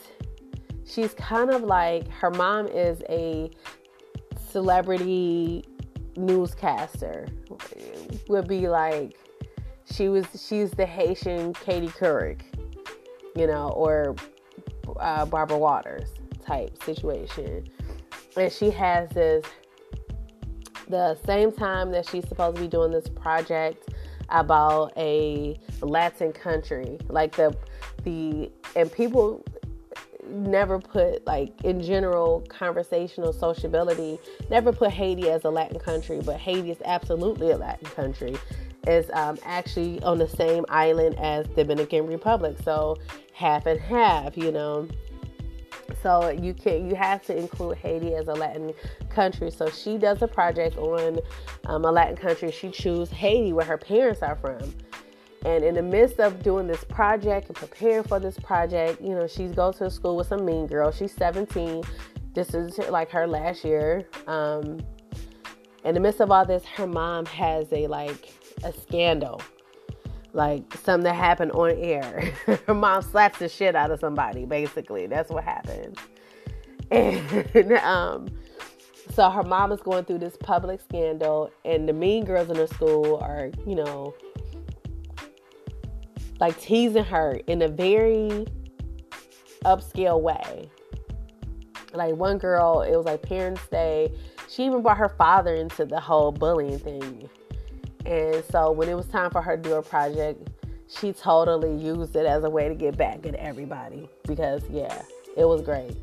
she's 0.86 1.12
kind 1.14 1.50
of 1.50 1.62
like 1.64 2.08
her 2.08 2.30
mom 2.30 2.66
is 2.68 3.02
a 3.10 3.50
celebrity 4.48 5.64
newscaster. 6.16 7.28
Would 8.28 8.48
be 8.48 8.68
like 8.68 9.18
she 9.84 10.08
was. 10.08 10.24
She's 10.34 10.70
the 10.70 10.86
Haitian 10.86 11.52
Katie 11.52 11.88
Couric, 11.88 12.40
you 13.36 13.46
know, 13.46 13.68
or 13.68 14.16
uh, 14.98 15.26
Barbara 15.26 15.58
Walters 15.58 16.08
type 16.44 16.82
situation 16.82 17.68
and 18.36 18.52
she 18.52 18.70
has 18.70 19.08
this 19.10 19.44
the 20.88 21.16
same 21.24 21.52
time 21.52 21.90
that 21.92 22.08
she's 22.08 22.26
supposed 22.28 22.56
to 22.56 22.62
be 22.62 22.68
doing 22.68 22.90
this 22.90 23.08
project 23.08 23.88
about 24.28 24.92
a 24.96 25.58
Latin 25.80 26.32
country, 26.32 26.98
like 27.08 27.34
the 27.36 27.56
the 28.04 28.50
and 28.76 28.90
people 28.90 29.44
never 30.28 30.78
put 30.78 31.26
like 31.26 31.52
in 31.62 31.82
general 31.82 32.40
conversational 32.48 33.32
sociability 33.32 34.18
never 34.50 34.72
put 34.72 34.90
Haiti 34.90 35.28
as 35.28 35.44
a 35.44 35.50
Latin 35.50 35.78
country, 35.78 36.20
but 36.24 36.36
Haiti 36.36 36.70
is 36.70 36.78
absolutely 36.84 37.50
a 37.50 37.56
Latin 37.56 37.88
country. 37.90 38.36
Is 38.86 39.08
um, 39.12 39.38
actually 39.44 40.02
on 40.02 40.18
the 40.18 40.26
same 40.26 40.64
island 40.68 41.16
as 41.20 41.46
Dominican 41.48 42.06
Republic, 42.08 42.56
so 42.64 42.98
half 43.32 43.66
and 43.66 43.78
half, 43.78 44.36
you 44.36 44.50
know. 44.50 44.88
So 46.02 46.30
you 46.30 46.54
can 46.54 46.88
you 46.88 46.94
have 46.94 47.22
to 47.26 47.36
include 47.36 47.78
Haiti 47.78 48.14
as 48.14 48.28
a 48.28 48.34
Latin 48.34 48.72
country. 49.10 49.50
So 49.50 49.68
she 49.68 49.98
does 49.98 50.22
a 50.22 50.28
project 50.28 50.76
on 50.76 51.18
um, 51.66 51.84
a 51.84 51.90
Latin 51.92 52.16
country. 52.16 52.50
She 52.50 52.70
chooses 52.70 53.12
Haiti, 53.12 53.52
where 53.52 53.66
her 53.66 53.78
parents 53.78 54.22
are 54.22 54.36
from. 54.36 54.74
And 55.44 55.64
in 55.64 55.74
the 55.74 55.82
midst 55.82 56.20
of 56.20 56.42
doing 56.42 56.68
this 56.68 56.84
project 56.84 57.48
and 57.48 57.56
preparing 57.56 58.04
for 58.04 58.20
this 58.20 58.38
project, 58.38 59.02
you 59.02 59.14
know, 59.14 59.26
she 59.26 59.48
goes 59.48 59.78
to 59.78 59.90
school 59.90 60.16
with 60.16 60.28
some 60.28 60.44
mean 60.44 60.66
girl. 60.66 60.92
She's 60.92 61.12
17. 61.14 61.82
This 62.32 62.54
is 62.54 62.78
like 62.78 63.10
her 63.10 63.26
last 63.26 63.64
year. 63.64 64.06
Um, 64.28 64.80
in 65.84 65.94
the 65.94 66.00
midst 66.00 66.20
of 66.20 66.30
all 66.30 66.46
this, 66.46 66.64
her 66.76 66.86
mom 66.86 67.26
has 67.26 67.72
a 67.72 67.88
like 67.88 68.32
a 68.62 68.72
scandal 68.72 69.42
like 70.32 70.62
something 70.82 71.04
that 71.04 71.14
happened 71.14 71.52
on 71.52 71.72
air. 71.72 72.32
Her 72.66 72.74
mom 72.74 73.02
slaps 73.02 73.38
the 73.38 73.48
shit 73.48 73.74
out 73.74 73.90
of 73.90 74.00
somebody, 74.00 74.44
basically. 74.44 75.06
That's 75.06 75.30
what 75.30 75.44
happened. 75.44 75.98
And 76.90 77.72
um, 77.82 78.28
so 79.14 79.28
her 79.28 79.42
mom 79.42 79.72
is 79.72 79.80
going 79.80 80.04
through 80.04 80.18
this 80.18 80.36
public 80.36 80.80
scandal, 80.80 81.50
and 81.64 81.88
the 81.88 81.92
mean 81.92 82.24
girls 82.24 82.50
in 82.50 82.56
her 82.56 82.66
school 82.66 83.18
are, 83.18 83.50
you 83.66 83.74
know, 83.74 84.14
like 86.40 86.58
teasing 86.60 87.04
her 87.04 87.40
in 87.46 87.62
a 87.62 87.68
very 87.68 88.46
upscale 89.64 90.20
way. 90.20 90.70
Like 91.92 92.14
one 92.14 92.38
girl, 92.38 92.82
it 92.82 92.96
was 92.96 93.04
like 93.04 93.22
Parents' 93.22 93.66
Day. 93.68 94.12
She 94.48 94.64
even 94.64 94.82
brought 94.82 94.98
her 94.98 95.10
father 95.10 95.54
into 95.54 95.84
the 95.84 96.00
whole 96.00 96.32
bullying 96.32 96.78
thing. 96.78 97.28
And 98.04 98.44
so 98.50 98.72
when 98.72 98.88
it 98.88 98.94
was 98.94 99.06
time 99.06 99.30
for 99.30 99.42
her 99.42 99.56
to 99.56 99.62
do 99.62 99.74
a 99.74 99.82
project, 99.82 100.48
she 100.88 101.12
totally 101.12 101.74
used 101.74 102.16
it 102.16 102.26
as 102.26 102.44
a 102.44 102.50
way 102.50 102.68
to 102.68 102.74
get 102.74 102.96
back 102.96 103.24
at 103.26 103.34
everybody 103.36 104.08
because, 104.26 104.62
yeah, 104.68 105.02
it 105.36 105.44
was 105.44 105.62
great. 105.62 105.96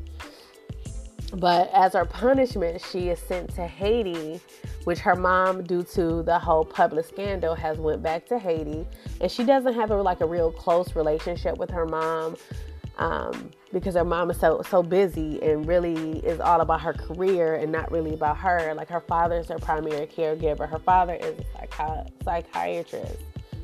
But 1.34 1.70
as 1.72 1.92
her 1.92 2.04
punishment, 2.04 2.82
she 2.90 3.08
is 3.08 3.20
sent 3.20 3.54
to 3.54 3.66
Haiti, 3.66 4.40
which 4.84 4.98
her 4.98 5.14
mom, 5.14 5.62
due 5.62 5.84
to 5.94 6.22
the 6.22 6.38
whole 6.38 6.64
public 6.64 7.06
scandal, 7.06 7.54
has 7.54 7.78
went 7.78 8.02
back 8.02 8.26
to 8.26 8.38
Haiti, 8.38 8.84
and 9.20 9.30
she 9.30 9.44
doesn't 9.44 9.74
have 9.74 9.92
a, 9.92 10.02
like 10.02 10.20
a 10.22 10.26
real 10.26 10.50
close 10.50 10.96
relationship 10.96 11.56
with 11.58 11.70
her 11.70 11.86
mom 11.86 12.36
um, 12.98 13.50
because 13.72 13.94
her 13.94 14.04
mom 14.04 14.30
is 14.30 14.38
so 14.38 14.62
so 14.68 14.82
busy 14.82 15.40
and 15.42 15.66
really 15.66 16.18
is 16.20 16.40
all 16.40 16.60
about 16.60 16.80
her 16.80 16.92
career 16.92 17.54
and 17.54 17.70
not 17.70 17.90
really 17.90 18.14
about 18.14 18.36
her. 18.38 18.74
Like 18.74 18.88
her 18.88 19.00
father 19.00 19.36
is 19.36 19.48
her 19.48 19.58
primary 19.58 20.06
caregiver. 20.06 20.68
Her 20.68 20.78
father 20.78 21.14
is 21.14 21.38
a 21.38 21.66
psychi- 21.66 22.08
psychiatrist, 22.24 23.18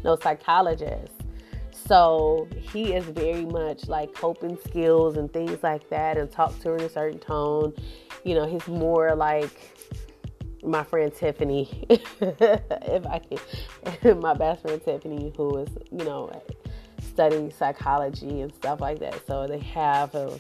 no 0.05 0.17
psychologist. 0.17 1.13
So 1.73 2.49
he 2.53 2.95
is 2.95 3.05
very 3.05 3.45
much 3.45 3.89
like 3.89 4.15
coping 4.15 4.59
skills 4.67 5.17
and 5.17 5.33
things 5.33 5.63
like 5.63 5.89
that, 5.91 6.17
and 6.17 6.31
talk 6.31 6.59
to 6.61 6.71
her 6.71 6.77
in 6.77 6.85
a 6.85 6.89
certain 6.89 7.19
tone. 7.19 7.73
You 8.25 8.35
know, 8.35 8.47
he's 8.47 8.67
more 8.67 9.15
like 9.15 9.77
my 10.63 10.83
friend 10.83 11.15
Tiffany, 11.15 11.87
if 11.91 13.07
I 13.07 13.21
can, 13.21 14.21
my 14.21 14.35
best 14.35 14.63
friend 14.63 14.83
Tiffany, 14.83 15.33
who 15.37 15.59
is 15.59 15.69
you 15.93 16.05
know 16.05 16.31
study 17.17 17.51
psychology 17.51 18.43
and 18.43 18.55
stuff 18.55 18.79
like 18.81 18.99
that. 18.99 19.27
So 19.27 19.47
they 19.47 19.59
have 19.61 20.15
a, 20.15 20.39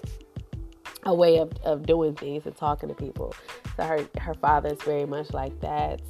a 1.04 1.14
way 1.14 1.38
of, 1.38 1.50
of 1.64 1.86
doing 1.86 2.14
things 2.14 2.44
and 2.44 2.54
talking 2.54 2.90
to 2.90 2.94
people. 2.94 3.34
So 3.76 3.84
her, 3.84 4.06
her 4.20 4.34
father 4.34 4.74
is 4.74 4.82
very 4.82 5.06
much 5.06 5.32
like 5.32 5.58
that. 5.60 6.02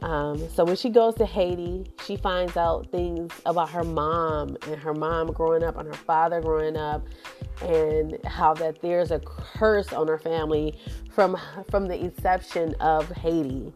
Um, 0.00 0.48
so 0.48 0.64
when 0.64 0.76
she 0.76 0.88
goes 0.88 1.14
to 1.16 1.26
Haiti, 1.26 1.84
she 2.06 2.16
finds 2.16 2.56
out 2.56 2.90
things 2.90 3.30
about 3.44 3.68
her 3.68 3.84
mom 3.84 4.56
and 4.66 4.76
her 4.80 4.94
mom 4.94 5.30
growing 5.32 5.62
up 5.62 5.76
and 5.76 5.86
her 5.86 6.02
father 6.06 6.40
growing 6.40 6.78
up, 6.78 7.06
and 7.60 8.16
how 8.24 8.54
that 8.54 8.80
there's 8.80 9.10
a 9.10 9.20
curse 9.20 9.92
on 9.92 10.08
her 10.08 10.18
family 10.18 10.78
from 11.12 11.36
from 11.70 11.86
the 11.86 11.98
inception 11.98 12.74
of 12.80 13.10
Haiti, 13.10 13.70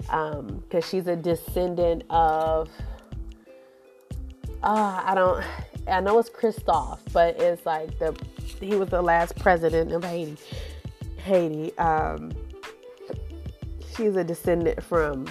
because 0.00 0.38
um, 0.38 0.82
she's 0.90 1.06
a 1.06 1.16
descendant 1.16 2.04
of 2.08 2.70
uh, 4.62 5.02
I 5.04 5.14
don't, 5.14 5.44
I 5.86 6.00
know 6.00 6.18
it's 6.18 6.28
Christophe, 6.28 7.02
but 7.12 7.40
it's 7.40 7.64
like 7.64 7.98
the, 7.98 8.16
he 8.60 8.76
was 8.76 8.88
the 8.88 9.02
last 9.02 9.38
president 9.38 9.92
of 9.92 10.04
Haiti. 10.04 10.36
Haiti. 11.18 11.76
Um, 11.78 12.32
she's 13.96 14.16
a 14.16 14.24
descendant 14.24 14.82
from 14.82 15.26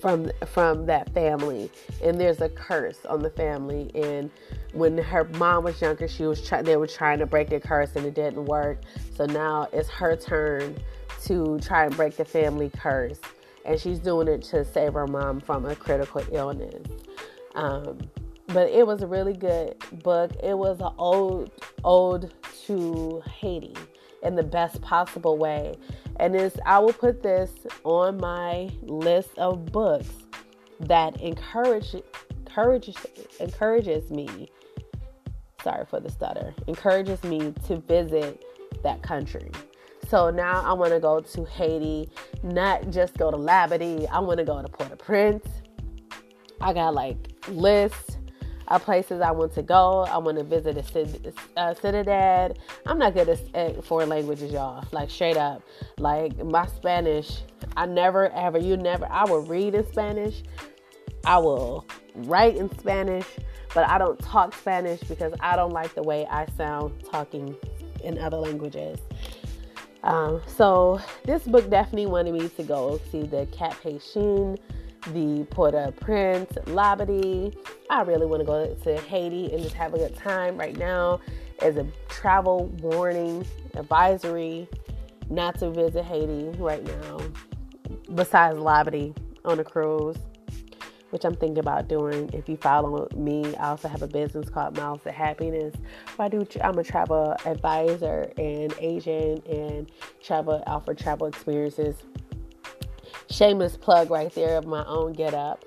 from 0.00 0.30
from 0.46 0.86
that 0.86 1.12
family 1.12 1.70
and 2.04 2.20
there's 2.20 2.40
a 2.40 2.48
curse 2.48 3.04
on 3.06 3.20
the 3.20 3.30
family 3.30 3.90
and 3.94 4.30
when 4.72 4.96
her 4.96 5.24
mom 5.24 5.64
was 5.64 5.80
younger 5.80 6.06
she 6.06 6.24
was 6.24 6.46
trying 6.46 6.64
they 6.64 6.76
were 6.76 6.86
trying 6.86 7.18
to 7.18 7.26
break 7.26 7.48
the 7.48 7.58
curse 7.58 7.96
and 7.96 8.06
it 8.06 8.14
didn't 8.14 8.44
work 8.44 8.80
so 9.16 9.26
now 9.26 9.66
it's 9.72 9.88
her 9.88 10.14
turn 10.14 10.76
to 11.24 11.58
try 11.60 11.84
and 11.84 11.96
break 11.96 12.16
the 12.16 12.24
family 12.24 12.70
curse 12.78 13.18
and 13.64 13.80
she's 13.80 13.98
doing 13.98 14.28
it 14.28 14.42
to 14.42 14.64
save 14.64 14.92
her 14.92 15.06
mom 15.06 15.40
from 15.40 15.64
a 15.66 15.74
critical 15.74 16.22
illness 16.30 16.86
um, 17.58 17.98
but 18.46 18.70
it 18.70 18.86
was 18.86 19.02
a 19.02 19.06
really 19.06 19.34
good 19.34 19.76
book. 20.04 20.30
It 20.42 20.56
was 20.56 20.80
an 20.80 20.92
old 20.96 21.50
ode 21.84 22.32
to 22.66 23.22
Haiti 23.26 23.74
in 24.22 24.36
the 24.36 24.44
best 24.44 24.80
possible 24.80 25.36
way. 25.36 25.76
And 26.20 26.34
is 26.36 26.54
I 26.64 26.78
will 26.78 26.92
put 26.92 27.22
this 27.22 27.50
on 27.84 28.18
my 28.18 28.70
list 28.82 29.36
of 29.38 29.66
books 29.66 30.10
that 30.80 31.20
encourage 31.20 31.94
encourages 32.46 32.96
encourages 33.40 34.10
me. 34.10 34.50
Sorry 35.62 35.84
for 35.86 35.98
the 35.98 36.10
stutter. 36.10 36.54
Encourages 36.68 37.22
me 37.24 37.52
to 37.66 37.76
visit 37.78 38.44
that 38.84 39.02
country. 39.02 39.50
So 40.08 40.30
now 40.30 40.62
I 40.64 40.72
want 40.72 40.92
to 40.92 41.00
go 41.00 41.20
to 41.20 41.44
Haiti, 41.44 42.08
not 42.42 42.90
just 42.90 43.18
go 43.18 43.30
to 43.30 43.36
Labadee. 43.36 44.08
I 44.10 44.20
want 44.20 44.38
to 44.38 44.44
go 44.44 44.62
to 44.62 44.68
Port-au-Prince. 44.68 45.46
I 46.60 46.72
got 46.72 46.94
like 46.94 47.16
lists 47.48 48.16
of 48.68 48.84
places 48.84 49.20
I 49.20 49.30
want 49.30 49.54
to 49.54 49.62
go. 49.62 50.04
I 50.04 50.18
want 50.18 50.38
to 50.38 50.44
visit 50.44 50.76
a 50.76 50.82
city, 50.82 51.32
uh, 51.56 51.74
Ciudad. 51.74 52.58
I'm 52.86 52.98
not 52.98 53.14
good 53.14 53.28
at, 53.54 53.84
foreign 53.84 54.08
languages, 54.08 54.52
y'all. 54.52 54.84
Like 54.92 55.10
straight 55.10 55.36
up, 55.36 55.62
like 55.98 56.36
my 56.44 56.66
Spanish. 56.66 57.40
I 57.76 57.86
never 57.86 58.30
ever. 58.32 58.58
You 58.58 58.76
never. 58.76 59.06
I 59.10 59.24
will 59.24 59.42
read 59.42 59.74
in 59.74 59.86
Spanish. 59.90 60.42
I 61.24 61.38
will 61.38 61.86
write 62.14 62.56
in 62.56 62.70
Spanish, 62.78 63.26
but 63.74 63.88
I 63.88 63.98
don't 63.98 64.18
talk 64.20 64.54
Spanish 64.54 65.00
because 65.00 65.32
I 65.40 65.56
don't 65.56 65.72
like 65.72 65.94
the 65.94 66.02
way 66.02 66.26
I 66.26 66.46
sound 66.56 67.04
talking 67.10 67.56
in 68.02 68.18
other 68.18 68.36
languages. 68.36 68.98
Um, 70.04 70.40
so 70.46 71.00
this 71.24 71.42
book 71.42 71.68
definitely 71.68 72.06
wanted 72.06 72.34
me 72.34 72.48
to 72.48 72.62
go 72.62 73.00
see 73.10 73.22
the 73.22 73.46
Cap 73.46 73.74
Haitien, 73.82 74.58
the 75.12 75.46
Port-au-Prince, 75.50 76.52
Labadee. 76.66 77.56
I 77.90 78.02
really 78.02 78.26
want 78.26 78.40
to 78.40 78.46
go 78.46 78.74
to 78.74 79.00
Haiti 79.02 79.52
and 79.52 79.62
just 79.62 79.74
have 79.74 79.94
a 79.94 79.98
good 79.98 80.14
time 80.16 80.56
right 80.56 80.76
now 80.76 81.20
as 81.60 81.76
a 81.76 81.86
travel 82.08 82.66
warning 82.80 83.46
advisory 83.74 84.68
not 85.30 85.58
to 85.58 85.70
visit 85.70 86.04
Haiti 86.04 86.50
right 86.58 86.84
now 86.84 87.20
besides 88.14 88.56
Labadee 88.56 89.16
on 89.44 89.60
a 89.60 89.64
cruise 89.64 90.16
which 91.10 91.24
I'm 91.24 91.34
thinking 91.34 91.58
about 91.58 91.88
doing. 91.88 92.30
If 92.32 92.48
you 92.48 92.56
follow 92.56 93.08
me, 93.16 93.56
I 93.56 93.70
also 93.70 93.88
have 93.88 94.02
a 94.02 94.06
business 94.06 94.48
called 94.50 94.76
Miles 94.76 95.00
of 95.06 95.14
Happiness. 95.14 95.74
I 96.18 96.28
do. 96.28 96.46
I'm 96.62 96.78
a 96.78 96.84
travel 96.84 97.36
advisor 97.46 98.32
and 98.36 98.74
agent, 98.78 99.46
and 99.46 99.90
travel 100.22 100.62
offer 100.66 100.94
travel 100.94 101.26
experiences. 101.26 101.96
Shameless 103.30 103.76
plug 103.76 104.10
right 104.10 104.32
there 104.34 104.56
of 104.56 104.66
my 104.66 104.84
own 104.86 105.12
get 105.12 105.34
up. 105.34 105.64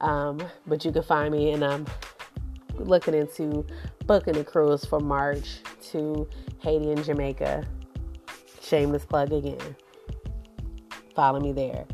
Um, 0.00 0.42
but 0.66 0.84
you 0.84 0.92
can 0.92 1.02
find 1.02 1.32
me, 1.32 1.52
and 1.52 1.64
I'm 1.64 1.86
looking 2.76 3.14
into 3.14 3.66
booking 4.06 4.36
a 4.36 4.44
cruise 4.44 4.84
for 4.84 5.00
March 5.00 5.58
to 5.90 6.28
Haiti 6.60 6.92
and 6.92 7.04
Jamaica. 7.04 7.66
Shameless 8.62 9.04
plug 9.04 9.32
again. 9.32 9.76
Follow 11.14 11.40
me 11.40 11.52
there. 11.52 11.84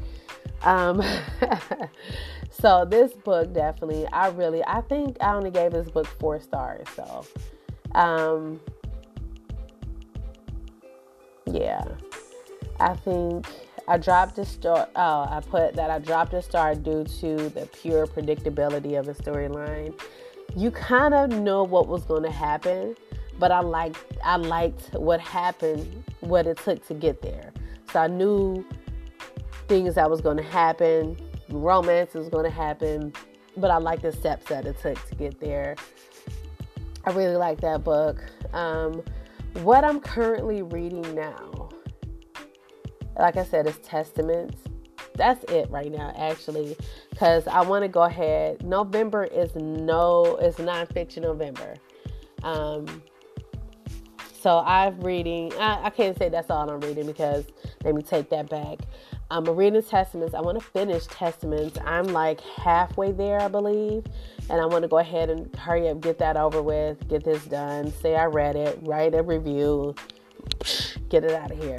Um, 0.62 1.02
So 2.64 2.86
this 2.86 3.12
book 3.12 3.52
definitely, 3.52 4.06
I 4.06 4.28
really, 4.28 4.64
I 4.64 4.80
think 4.80 5.18
I 5.20 5.34
only 5.34 5.50
gave 5.50 5.72
this 5.72 5.90
book 5.90 6.06
four 6.06 6.40
stars. 6.40 6.86
So, 6.96 7.26
um, 7.94 8.58
yeah, 11.44 11.84
I 12.80 12.94
think 12.94 13.46
I 13.86 13.98
dropped 13.98 14.38
a 14.38 14.44
star. 14.44 14.88
Oh, 14.96 15.26
I 15.30 15.40
put 15.40 15.74
that 15.74 15.90
I 15.90 15.98
dropped 15.98 16.32
a 16.34 16.42
star 16.42 16.74
due 16.74 17.04
to 17.04 17.48
the 17.50 17.68
pure 17.80 18.06
predictability 18.06 18.98
of 18.98 19.06
the 19.06 19.14
storyline. 19.14 19.98
You 20.56 20.70
kind 20.70 21.14
of 21.14 21.30
know 21.30 21.64
what 21.64 21.88
was 21.88 22.04
going 22.04 22.22
to 22.22 22.30
happen, 22.30 22.96
but 23.38 23.50
I 23.50 23.60
liked 23.60 23.98
I 24.24 24.36
liked 24.36 24.94
what 24.94 25.20
happened, 25.20 26.04
what 26.20 26.46
it 26.46 26.58
took 26.58 26.86
to 26.88 26.94
get 26.94 27.20
there. 27.22 27.52
So 27.92 28.00
I 28.00 28.06
knew 28.06 28.64
things 29.68 29.94
that 29.94 30.10
was 30.10 30.20
going 30.20 30.36
to 30.36 30.42
happen 30.42 31.16
romance 31.48 32.14
is 32.14 32.28
going 32.28 32.44
to 32.44 32.50
happen, 32.50 33.12
but 33.56 33.70
I 33.70 33.76
like 33.78 34.02
the 34.02 34.12
steps 34.12 34.46
that 34.46 34.66
it 34.66 34.78
took 34.80 35.04
to 35.08 35.14
get 35.14 35.40
there. 35.40 35.76
I 37.04 37.12
really 37.12 37.36
like 37.36 37.60
that 37.60 37.84
book. 37.84 38.22
Um, 38.52 39.02
what 39.62 39.84
I'm 39.84 40.00
currently 40.00 40.62
reading 40.62 41.14
now, 41.14 41.68
like 43.18 43.36
I 43.36 43.44
said, 43.44 43.66
it's 43.66 43.86
Testaments. 43.86 44.56
That's 45.16 45.44
it 45.44 45.70
right 45.70 45.92
now, 45.92 46.12
actually, 46.16 46.76
because 47.10 47.46
I 47.46 47.60
want 47.60 47.82
to 47.82 47.88
go 47.88 48.02
ahead. 48.02 48.64
November 48.64 49.24
is 49.24 49.54
no, 49.54 50.36
it's 50.40 50.58
nonfiction 50.58 51.22
November. 51.22 51.74
Um, 52.42 53.02
so 54.44 54.58
I'm 54.58 55.00
reading. 55.00 55.52
I, 55.54 55.84
I, 55.84 55.90
can't 55.90 56.18
say 56.18 56.28
that's 56.28 56.50
all 56.50 56.68
I'm 56.68 56.80
reading 56.80 57.06
because 57.06 57.46
let 57.82 57.94
me 57.94 58.02
take 58.02 58.28
that 58.30 58.50
back. 58.50 58.80
I'm 59.30 59.44
reading 59.44 59.82
Testaments. 59.82 60.34
I 60.34 60.40
want 60.42 60.60
to 60.60 60.64
finish 60.64 61.06
Testaments. 61.06 61.78
I'm 61.84 62.04
like 62.08 62.40
halfway 62.40 63.12
there, 63.12 63.40
I 63.40 63.48
believe. 63.48 64.04
And 64.50 64.60
I 64.60 64.66
want 64.66 64.82
to 64.82 64.88
go 64.88 64.98
ahead 64.98 65.30
and 65.30 65.54
hurry 65.56 65.88
up, 65.88 66.00
get 66.02 66.18
that 66.18 66.36
over 66.36 66.60
with, 66.60 67.08
get 67.08 67.24
this 67.24 67.42
done. 67.46 67.90
Say 68.02 68.16
I 68.16 68.26
read 68.26 68.56
it, 68.56 68.78
write 68.82 69.14
a 69.14 69.22
review, 69.22 69.94
get 71.08 71.24
it 71.24 71.32
out 71.32 71.50
of 71.50 71.62
here. 71.62 71.78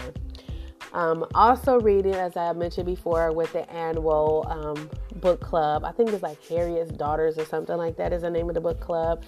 Um, 0.95 1.25
also 1.35 1.77
reading, 1.81 2.15
as 2.15 2.37
I 2.37 2.53
mentioned 2.53 2.85
before, 2.85 3.33
with 3.33 3.51
the 3.51 3.69
annual 3.69 4.47
um, 4.49 4.89
book 5.19 5.41
club. 5.41 5.83
I 5.83 5.91
think 5.91 6.09
it's 6.09 6.23
like 6.23 6.41
Harriet's 6.47 6.91
Daughters 6.91 7.37
or 7.37 7.43
something 7.43 7.75
like 7.75 7.97
that 7.97 8.13
is 8.13 8.21
the 8.21 8.29
name 8.29 8.47
of 8.47 8.55
the 8.55 8.61
book 8.61 8.79
club. 8.79 9.21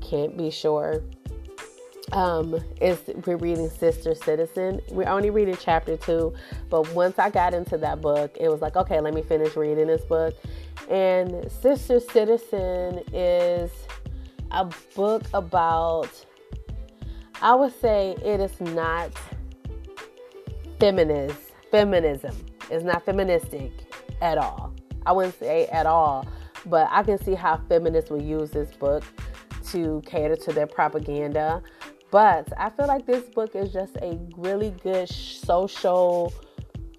Can't 0.00 0.34
be 0.36 0.50
sure 0.50 1.02
um, 2.12 2.58
is 2.80 2.98
we're 3.26 3.36
reading 3.36 3.68
Sister 3.68 4.14
Citizen. 4.14 4.80
We're 4.90 5.08
only 5.08 5.28
reading 5.28 5.58
chapter 5.60 5.98
two, 5.98 6.32
but 6.70 6.90
once 6.94 7.18
I 7.18 7.28
got 7.28 7.52
into 7.52 7.76
that 7.76 8.00
book, 8.00 8.34
it 8.40 8.48
was 8.48 8.62
like, 8.62 8.76
okay, 8.76 8.98
let 9.00 9.12
me 9.12 9.22
finish 9.22 9.56
reading 9.56 9.88
this 9.88 10.02
book. 10.02 10.34
And 10.88 11.52
Sister 11.52 12.00
Citizen 12.00 13.02
is 13.12 13.70
a 14.52 14.68
book 14.94 15.24
about, 15.34 16.08
I 17.42 17.54
would 17.54 17.78
say 17.78 18.16
it 18.24 18.40
is 18.40 18.58
not 18.60 19.12
feminist, 20.80 21.36
feminism. 21.70 22.34
It's 22.70 22.82
not 22.82 23.04
feministic 23.04 23.70
at 24.22 24.38
all. 24.38 24.72
I 25.04 25.12
wouldn't 25.12 25.38
say 25.38 25.66
at 25.66 25.84
all, 25.84 26.26
but 26.64 26.88
I 26.90 27.02
can 27.02 27.22
see 27.22 27.34
how 27.34 27.60
feminists 27.68 28.10
will 28.10 28.22
use 28.22 28.50
this 28.50 28.70
book 28.72 29.04
to 29.66 30.00
cater 30.06 30.36
to 30.36 30.52
their 30.52 30.66
propaganda. 30.66 31.62
But 32.10 32.48
I 32.56 32.70
feel 32.70 32.86
like 32.86 33.04
this 33.04 33.24
book 33.24 33.54
is 33.54 33.72
just 33.74 33.96
a 33.96 34.18
really 34.38 34.70
good 34.82 35.08
social 35.08 36.32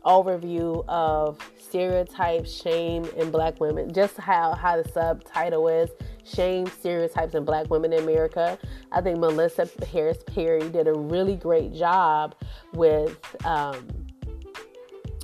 overview 0.06 0.84
of 0.88 1.38
stereotypes, 1.60 2.52
shame 2.52 3.06
in 3.18 3.32
black 3.32 3.60
women. 3.60 3.94
Just 3.94 4.18
how, 4.18 4.54
how 4.54 4.82
the 4.82 4.90
subtitle 4.90 5.68
is 5.68 5.90
Shame, 6.24 6.68
Stereotypes 6.68 7.34
in 7.34 7.46
Black 7.46 7.70
Women 7.70 7.94
in 7.94 8.04
America. 8.04 8.58
I 8.92 9.02
think 9.02 9.20
Melissa 9.20 9.68
Harris 9.92 10.20
Perry 10.28 10.70
did 10.70 10.88
a 10.88 10.94
really 10.94 11.36
great 11.36 11.74
job 11.74 12.36
with 12.74 13.18
um, 13.46 13.88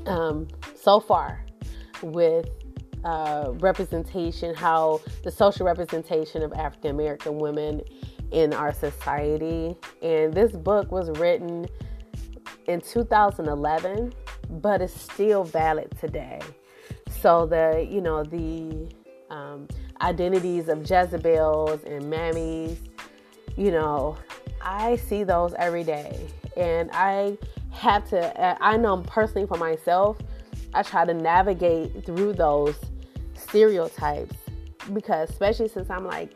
um, 0.05 0.47
so 0.75 0.99
far 0.99 1.45
with 2.01 2.49
uh, 3.03 3.53
representation, 3.59 4.55
how 4.55 5.01
the 5.23 5.31
social 5.31 5.65
representation 5.65 6.41
of 6.41 6.51
African 6.53 6.91
American 6.91 7.37
women 7.37 7.81
in 8.31 8.53
our 8.53 8.73
society. 8.73 9.75
And 10.01 10.33
this 10.33 10.51
book 10.51 10.91
was 10.91 11.09
written 11.19 11.67
in 12.67 12.81
2011, 12.81 14.13
but 14.49 14.81
it's 14.81 14.99
still 14.99 15.43
valid 15.43 15.93
today. 15.99 16.39
So 17.21 17.45
the, 17.45 17.87
you 17.89 18.01
know, 18.01 18.23
the 18.23 18.89
um, 19.29 19.67
identities 20.01 20.67
of 20.67 20.89
Jezebels 20.89 21.83
and 21.83 22.03
Mammies, 22.05 22.77
you 23.55 23.71
know, 23.71 24.17
I 24.61 24.95
see 24.95 25.23
those 25.23 25.53
every 25.57 25.83
day. 25.83 26.27
And 26.55 26.89
I 26.93 27.37
have 27.71 28.07
to, 28.09 28.63
I 28.63 28.77
know 28.77 28.97
personally 28.97 29.47
for 29.47 29.57
myself, 29.57 30.17
I 30.73 30.83
try 30.83 31.05
to 31.05 31.13
navigate 31.13 32.05
through 32.05 32.33
those 32.33 32.75
stereotypes 33.35 34.35
because, 34.93 35.29
especially 35.29 35.69
since 35.69 35.89
I'm 35.89 36.05
like 36.05 36.31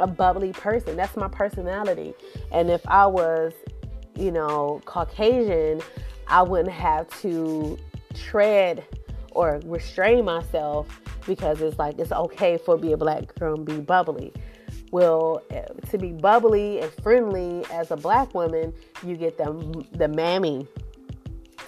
a 0.00 0.06
bubbly 0.06 0.52
person. 0.52 0.96
That's 0.96 1.16
my 1.16 1.28
personality. 1.28 2.14
And 2.52 2.70
if 2.70 2.86
I 2.86 3.06
was, 3.06 3.52
you 4.14 4.30
know, 4.30 4.80
Caucasian, 4.84 5.80
I 6.28 6.42
wouldn't 6.42 6.74
have 6.74 7.08
to 7.22 7.78
tread 8.14 8.84
or 9.32 9.60
restrain 9.64 10.24
myself 10.24 11.00
because 11.26 11.60
it's 11.60 11.78
like 11.78 11.98
it's 11.98 12.12
okay 12.12 12.58
for 12.58 12.76
be 12.76 12.92
a 12.92 12.96
black 12.96 13.34
girl 13.38 13.54
and 13.54 13.64
be 13.64 13.78
bubbly. 13.78 14.32
Well, 14.90 15.42
to 15.90 15.98
be 15.98 16.12
bubbly 16.12 16.80
and 16.80 16.92
friendly 17.02 17.64
as 17.70 17.90
a 17.90 17.96
black 17.96 18.34
woman, 18.34 18.72
you 19.04 19.16
get 19.16 19.36
the 19.36 19.86
the 19.92 20.08
mammy 20.08 20.66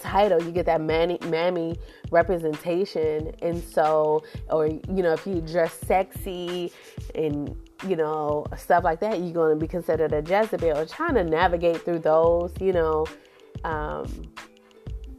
title, 0.00 0.42
you 0.42 0.50
get 0.50 0.66
that 0.66 0.80
mammy, 0.80 1.18
mammy 1.26 1.76
representation, 2.10 3.32
and 3.42 3.62
so, 3.62 4.24
or 4.50 4.66
you 4.66 5.02
know, 5.02 5.12
if 5.12 5.26
you 5.26 5.40
dress 5.42 5.74
sexy 5.74 6.72
and 7.14 7.54
you 7.86 7.96
know, 7.96 8.46
stuff 8.56 8.84
like 8.84 9.00
that, 9.00 9.20
you're 9.20 9.32
going 9.32 9.54
to 9.54 9.60
be 9.60 9.68
considered 9.68 10.12
a 10.12 10.20
Jezebel. 10.20 10.86
Trying 10.86 11.14
to 11.14 11.24
navigate 11.24 11.82
through 11.82 12.00
those, 12.00 12.52
you 12.60 12.72
know, 12.72 13.06
um, 13.64 14.06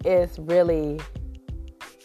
is 0.05 0.39
really, 0.39 0.99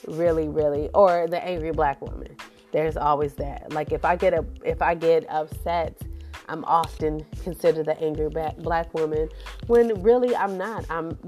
really, 0.07 0.49
really, 0.49 0.91
or 0.95 1.27
the 1.29 1.43
angry 1.45 1.73
black 1.73 2.01
woman. 2.01 2.37
There's 2.73 2.97
always 2.97 3.35
that. 3.35 3.73
Like 3.73 3.93
if 3.93 4.05
I 4.05 4.17
get 4.17 4.35
a, 4.35 4.45
if 4.65 4.83
I 4.83 4.95
get 4.95 5.29
upset, 5.31 6.01
I'm 6.49 6.65
often 6.65 7.25
considered 7.43 7.87
the 7.87 8.01
angry 8.01 8.29
black 8.29 8.93
woman 8.95 9.29
when 9.67 10.03
really 10.03 10.35
I'm 10.37 10.57
not. 10.57 10.85
I'm, 10.91 11.19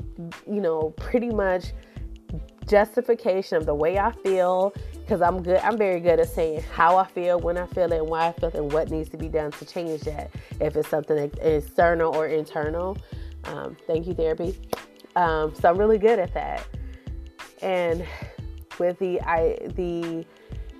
you 0.46 0.60
know, 0.60 0.90
pretty 0.96 1.30
much 1.30 1.72
justification 2.66 3.56
of 3.56 3.66
the 3.66 3.74
way 3.74 3.98
I 3.98 4.12
feel 4.12 4.72
because 4.92 5.22
I'm 5.22 5.42
good. 5.42 5.58
I'm 5.58 5.78
very 5.78 6.00
good 6.00 6.20
at 6.20 6.28
saying 6.28 6.62
how 6.72 6.96
I 6.96 7.06
feel, 7.06 7.40
when 7.40 7.56
I 7.56 7.66
feel 7.66 7.90
it, 7.92 8.04
why 8.04 8.28
I 8.28 8.32
feel 8.32 8.50
it, 8.50 8.54
and 8.56 8.72
what 8.72 8.90
needs 8.90 9.08
to 9.10 9.16
be 9.16 9.28
done 9.28 9.50
to 9.52 9.64
change 9.64 10.02
that. 10.02 10.30
If 10.60 10.76
it's 10.76 10.88
something 10.88 11.30
external 11.40 12.14
or 12.14 12.26
internal. 12.26 12.98
Um, 13.44 13.76
thank 13.86 14.06
you, 14.06 14.14
therapy. 14.14 14.58
Um, 15.18 15.52
so 15.52 15.68
I'm 15.68 15.76
really 15.76 15.98
good 15.98 16.20
at 16.20 16.32
that. 16.34 16.64
And 17.60 18.06
with 18.78 19.00
the 19.00 19.20
I 19.22 19.58
the 19.74 20.24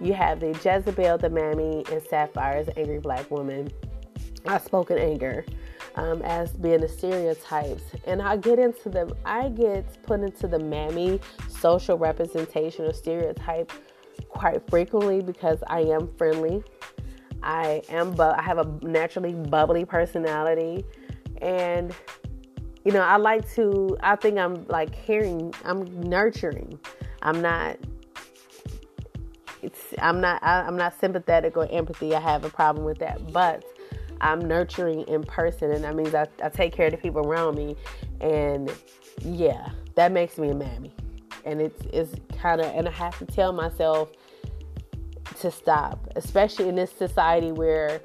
you 0.01 0.14
have 0.14 0.39
the 0.39 0.53
Jezebel, 0.53 1.18
the 1.18 1.28
Mammy, 1.28 1.84
and 1.91 2.01
Sapphire's 2.09 2.68
angry 2.76 3.01
black 3.01 3.28
woman. 3.32 3.68
I 4.47 4.59
spoke 4.59 4.93
in 4.93 4.99
anger 4.99 5.45
um, 5.97 6.22
as 6.22 6.53
being 6.53 6.80
the 6.80 6.89
stereotypes, 6.89 7.82
and 8.05 8.22
I 8.22 8.36
get 8.36 8.61
into 8.61 8.89
the 8.89 9.12
I 9.24 9.49
get 9.49 10.01
put 10.05 10.20
into 10.20 10.47
the 10.47 10.61
Mammy 10.61 11.20
social 11.49 11.99
representation 11.99 12.84
or 12.84 12.93
stereotype 12.93 13.72
quite 14.28 14.62
frequently 14.70 15.20
because 15.20 15.59
I 15.66 15.80
am 15.80 16.14
friendly. 16.16 16.62
I 17.43 17.82
am, 17.89 18.12
but 18.12 18.39
I 18.39 18.43
have 18.43 18.59
a 18.59 18.86
naturally 18.86 19.32
bubbly 19.32 19.84
personality, 19.84 20.84
and 21.43 21.93
you 22.89 22.95
know, 22.95 23.03
I 23.03 23.18
like 23.18 23.47
to. 23.57 23.99
I 24.01 24.16
think 24.16 24.39
I'm 24.39 24.66
like 24.68 24.93
caring. 25.05 25.53
I'm 25.66 25.84
nurturing. 26.01 26.80
I'm 27.20 27.43
not. 27.43 27.76
It's. 29.61 29.93
I'm 29.99 30.22
not. 30.22 30.43
I, 30.43 30.62
I'm 30.62 30.78
not 30.78 30.99
sympathetic 30.99 31.59
or 31.59 31.70
empathy. 31.70 32.14
I 32.14 32.20
have 32.20 32.47
a 32.47 32.49
problem 32.49 32.86
with 32.86 32.99
that, 33.01 33.30
but 33.30 33.62
I'm 34.22 34.41
nurturing 34.41 35.03
in 35.03 35.22
person, 35.22 35.70
and 35.70 35.84
that 35.84 35.97
means 35.97 36.14
I, 36.14 36.28
I 36.43 36.49
take 36.49 36.72
care 36.72 36.86
of 36.86 36.93
the 36.93 36.97
people 36.97 37.26
around 37.26 37.57
me, 37.57 37.76
and 38.22 38.72
yeah, 39.20 39.68
that 39.95 40.11
makes 40.11 40.39
me 40.39 40.49
a 40.49 40.55
mammy, 40.55 40.95
and 41.45 41.61
it's 41.61 41.82
it's 41.93 42.14
kind 42.41 42.62
of, 42.62 42.74
and 42.74 42.89
I 42.89 42.93
have 42.93 43.18
to 43.18 43.26
tell 43.26 43.53
myself 43.53 44.11
to 45.41 45.51
stop, 45.51 46.11
especially 46.16 46.70
in 46.70 46.76
this 46.76 46.91
society 46.91 47.53
where 47.53 48.01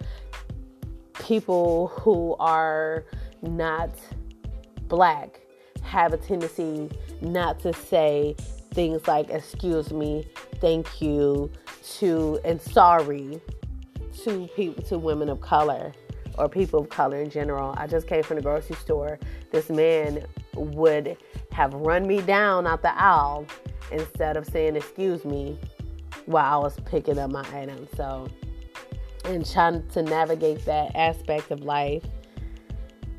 people 1.13 1.87
who 1.87 2.35
are 2.37 3.05
not 3.41 3.91
black 4.87 5.41
have 5.83 6.13
a 6.13 6.17
tendency 6.17 6.89
not 7.21 7.59
to 7.59 7.73
say 7.73 8.35
things 8.73 9.07
like 9.07 9.29
excuse 9.29 9.91
me, 9.91 10.27
thank 10.59 11.01
you, 11.01 11.51
to 11.97 12.39
and 12.43 12.61
sorry 12.61 13.41
to 14.23 14.47
people 14.55 14.83
to 14.83 14.97
women 14.97 15.29
of 15.29 15.41
color 15.41 15.91
or 16.37 16.49
people 16.49 16.81
of 16.81 16.89
color 16.89 17.21
in 17.21 17.29
general. 17.29 17.73
I 17.77 17.87
just 17.87 18.07
came 18.07 18.23
from 18.23 18.37
the 18.37 18.41
grocery 18.41 18.75
store. 18.77 19.19
This 19.51 19.69
man 19.69 20.25
would 20.55 21.17
have 21.51 21.73
run 21.73 22.07
me 22.07 22.21
down 22.21 22.65
out 22.65 22.81
the 22.81 22.97
aisle 22.99 23.45
instead 23.91 24.37
of 24.37 24.45
saying 24.45 24.75
excuse 24.75 25.25
me 25.25 25.59
while 26.25 26.61
I 26.61 26.63
was 26.63 26.79
picking 26.85 27.19
up 27.19 27.31
my 27.31 27.45
items. 27.53 27.89
So, 27.95 28.27
and 29.25 29.45
trying 29.49 29.87
to 29.89 30.01
navigate 30.01 30.65
that 30.65 30.95
aspect 30.95 31.51
of 31.51 31.61
life 31.61 32.03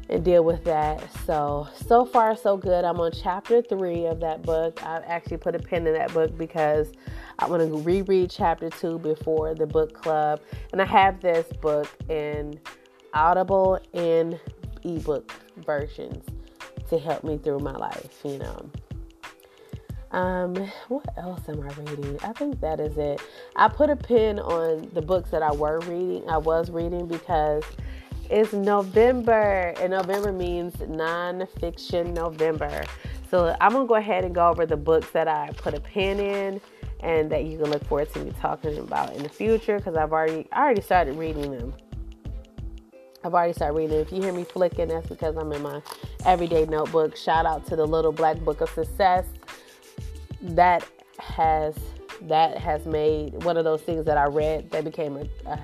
and 0.09 0.25
deal 0.25 0.45
with 0.45 0.65
that. 0.65 1.03
So, 1.25 1.69
so 1.75 2.05
far, 2.05 2.37
so 2.37 2.57
good. 2.57 2.85
I'm 2.85 3.01
on 3.01 3.13
chapter 3.13 3.63
three 3.63 4.07
of 4.07 4.21
that 4.21 4.43
book. 4.43 4.85
I've 4.85 5.05
actually 5.05 5.39
put 5.39 5.55
a 5.55 5.59
pin 5.59 5.87
in 5.87 5.95
that 5.95 6.13
book 6.13 6.37
because 6.37 6.93
I 7.39 7.47
want 7.47 7.63
to 7.63 7.79
reread 7.79 8.31
chapter 8.31 8.71
two 8.71 8.99
before 8.99 9.55
the 9.55 9.67
book 9.67 9.95
club. 9.95 10.41
And 10.73 10.83
I 10.83 10.85
have 10.85 11.21
this 11.21 11.47
book 11.61 11.89
in 12.09 12.61
Audible 13.15 13.79
and 13.95 14.39
ebook 14.83 15.33
versions 15.59 16.25
to 16.91 16.99
help 16.99 17.25
me 17.25 17.39
through 17.39 17.61
my 17.61 17.73
life, 17.73 18.21
you 18.25 18.39
know. 18.39 18.71
Um, 20.11 20.55
what 20.89 21.09
else 21.17 21.49
am 21.49 21.61
I 21.61 21.73
reading? 21.81 22.19
I 22.23 22.33
think 22.33 22.61
that 22.61 22.79
is 22.79 22.97
it. 22.99 23.21
I 23.57 23.67
put 23.67 23.91
a 23.91 23.97
pin 23.97 24.39
on 24.39 24.89
the 24.93 25.03
books 25.03 25.31
that 25.31 25.43
I 25.43 25.51
were 25.53 25.81
reading. 25.81 26.29
I 26.29 26.39
was 26.39 26.71
reading 26.71 27.09
because 27.09 27.65
it's 28.31 28.53
November, 28.53 29.75
and 29.81 29.91
November 29.91 30.33
means 30.33 30.75
nonfiction 30.75 32.15
November. 32.15 32.85
So 33.31 33.57
I'm 33.61 33.73
gonna 33.73 33.87
go 33.87 33.97
ahead 33.97 34.25
and 34.25 34.35
go 34.35 34.49
over 34.49 34.67
the 34.67 34.77
books 34.77 35.11
that 35.11 35.29
I 35.29 35.51
put 35.57 35.75
a 35.75 35.81
pin 35.81 36.21
in, 36.21 36.61
and 37.01 37.31
that 37.31 37.45
you 37.45 37.59
can 37.59 37.71
look 37.71 37.85
forward 37.85 38.13
to 38.15 38.21
me 38.21 38.33
talking 38.41 38.79
about 38.79 39.15
in 39.15 39.23
the 39.23 39.29
future 39.29 39.77
because 39.77 39.97
I've 39.97 40.13
already 40.13 40.47
I 40.53 40.63
already 40.63 40.83
started 40.83 41.17
reading 41.17 41.51
them. 41.51 41.75
I've 43.25 43.35
already 43.35 43.55
started 43.55 43.77
reading. 43.77 43.99
If 43.99 44.13
you 44.13 44.23
hear 44.23 44.33
me 44.33 44.45
flicking, 44.45 44.89
that's 44.89 45.07
because 45.09 45.37
I'm 45.37 45.51
in 45.53 45.63
my 45.63 45.81
everyday 46.27 46.67
notebook. 46.67 47.17
Shout 47.17 47.47
out 47.47 47.67
to 47.67 47.77
the 47.77 47.87
Little 47.87 48.13
Black 48.13 48.39
Book 48.41 48.61
of 48.61 48.69
Success 48.71 49.25
that 50.43 50.87
has 51.19 51.75
that 52.29 52.59
has 52.59 52.87
made 52.87 53.45
one 53.45 53.57
of 53.57 53.65
those 53.65 53.83
things 53.83 54.05
that 54.07 54.17
I 54.17 54.25
read 54.25 54.71
that 54.71 54.85
became 54.85 55.17
a, 55.17 55.27
a 55.47 55.57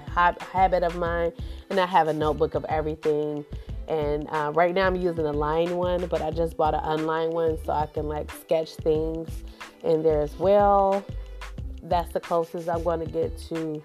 habit 0.53 0.83
of 0.83 0.97
mine. 0.97 1.33
And 1.71 1.81
I 1.81 1.87
have 1.87 2.09
a 2.09 2.13
notebook 2.13 2.55
of 2.55 2.65
everything. 2.69 3.45
And 3.89 4.29
uh, 4.31 4.53
right 4.55 4.75
now 4.75 4.87
I'm 4.87 4.97
using 4.97 5.27
a 5.27 5.33
line 5.33 5.77
one, 5.77 6.07
but 6.07 6.23
I 6.23 6.31
just 6.31 6.57
bought 6.57 6.75
an 6.75 6.81
unlined 6.85 7.33
one 7.33 7.59
so 7.65 7.73
I 7.73 7.87
can 7.87 8.07
like 8.07 8.31
sketch 8.31 8.75
things 8.77 9.29
in 9.83 10.03
there 10.03 10.21
as 10.21 10.39
well. 10.39 11.05
That's 11.83 12.13
the 12.13 12.21
closest 12.21 12.69
I'm 12.69 12.83
going 12.83 13.01
to 13.01 13.11
get 13.11 13.37
to 13.49 13.83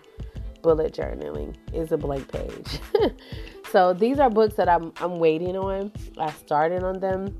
bullet 0.61 0.93
journaling 0.93 1.55
is 1.73 1.91
a 1.91 1.97
blank 1.97 2.31
page. 2.31 2.79
so 3.71 3.93
these 3.93 4.19
are 4.19 4.29
books 4.29 4.55
that 4.55 4.67
I'm 4.67 4.91
I'm 4.97 5.19
waiting 5.19 5.55
on. 5.55 5.91
I 6.17 6.31
started 6.31 6.83
on 6.83 6.99
them 6.99 7.35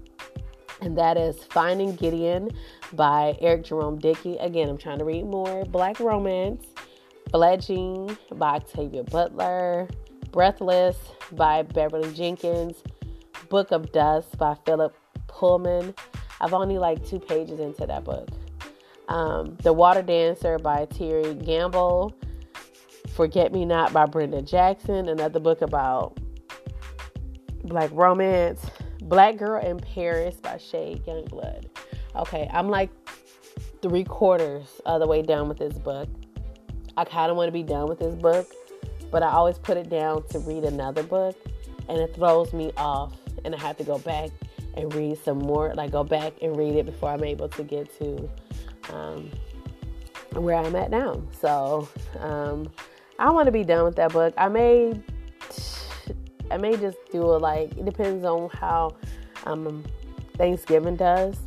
and 0.82 0.98
that 0.98 1.18
is 1.18 1.44
Finding 1.46 1.96
Gideon 1.96 2.52
by 2.94 3.38
Eric 3.42 3.66
Jerome 3.66 4.00
Dickey. 4.00 4.38
Again, 4.38 4.70
I'm 4.70 4.78
trying 4.78 5.00
to 5.00 5.06
read 5.06 5.26
more 5.26 5.66
Black 5.66 6.00
romance. 6.00 6.66
Fledgling 7.32 8.18
by 8.34 8.56
Octavia 8.56 9.04
Butler. 9.04 9.88
Breathless 10.32 10.98
by 11.32 11.64
Beverly 11.64 12.14
Jenkins. 12.14 12.84
Book 13.50 13.72
of 13.72 13.92
Dust 13.92 14.38
by 14.38 14.56
Philip 14.66 14.96
Pullman. 15.28 15.94
I've 16.42 16.54
only 16.54 16.78
like 16.78 17.06
two 17.06 17.20
pages 17.20 17.60
into 17.60 17.86
that 17.86 18.04
book. 18.04 18.30
Um, 19.08 19.58
the 19.62 19.74
Water 19.74 20.02
Dancer 20.02 20.58
by 20.60 20.86
Terry 20.86 21.34
Gamble. 21.36 22.14
Forget 23.16 23.54
Me 23.54 23.66
Not 23.66 23.94
by 23.94 24.06
Brenda 24.06 24.42
Jackson. 24.42 25.08
Another 25.10 25.40
book 25.40 25.62
about 25.62 26.18
black 27.64 27.90
romance. 27.94 28.66
Black 29.02 29.38
Girl 29.38 29.62
in 29.62 29.80
Paris 29.80 30.36
by 30.36 30.58
Shay 30.58 31.02
Youngblood. 31.08 31.68
Okay, 32.18 32.50
I'm 32.54 32.70
like 32.70 32.90
three 33.82 34.04
quarters 34.04 34.82
of 34.86 35.02
the 35.02 35.08
way 35.08 35.22
done 35.22 35.50
with 35.50 35.58
this 35.58 35.74
book. 35.74 36.10
I 36.98 37.04
kind 37.04 37.30
of 37.30 37.38
want 37.38 37.50
to 37.50 37.52
be 37.52 37.64
done 37.64 37.88
with 37.88 38.00
this 38.00 38.16
book, 38.16 38.52
but 39.12 39.22
I 39.22 39.32
always 39.32 39.58
put 39.58 39.76
it 39.78 39.90
down 39.90 40.26
to 40.30 40.40
read 40.40 40.64
another 40.64 41.04
book, 41.04 41.36
and 41.90 41.98
it 41.98 42.16
throws 42.16 42.54
me 42.54 42.72
off, 42.78 43.14
and 43.44 43.54
I 43.54 43.60
have 43.60 43.78
to 43.78 43.84
go 43.84 44.00
back 44.00 44.30
and 44.76 44.94
read 44.94 45.18
some 45.18 45.40
more. 45.40 45.74
Like 45.74 45.92
go 45.92 46.04
back 46.04 46.34
and 46.42 46.56
read 46.56 46.76
it 46.76 46.86
before 46.86 47.10
I'm 47.10 47.24
able 47.24 47.50
to 47.50 47.64
get 47.64 47.94
to 48.00 48.30
um, 48.94 49.30
where 50.32 50.56
I'm 50.56 50.76
at 50.76 50.90
now. 50.90 51.22
So 51.42 51.90
um, 52.20 52.72
I 53.20 53.30
want 53.30 53.48
to 53.48 53.52
be 53.52 53.64
done 53.64 53.84
with 53.84 53.96
that 53.98 54.14
book. 54.14 54.34
I 54.38 54.48
may 54.48 54.94
I 56.52 56.58
may 56.58 56.78
just 56.78 56.98
do 57.12 57.34
it 57.34 57.40
like 57.40 57.72
it 57.78 57.86
depends 57.86 58.24
on 58.24 58.50
how 58.50 58.96
um, 59.46 59.84
Thanksgiving 60.38 60.96
does. 60.96 61.38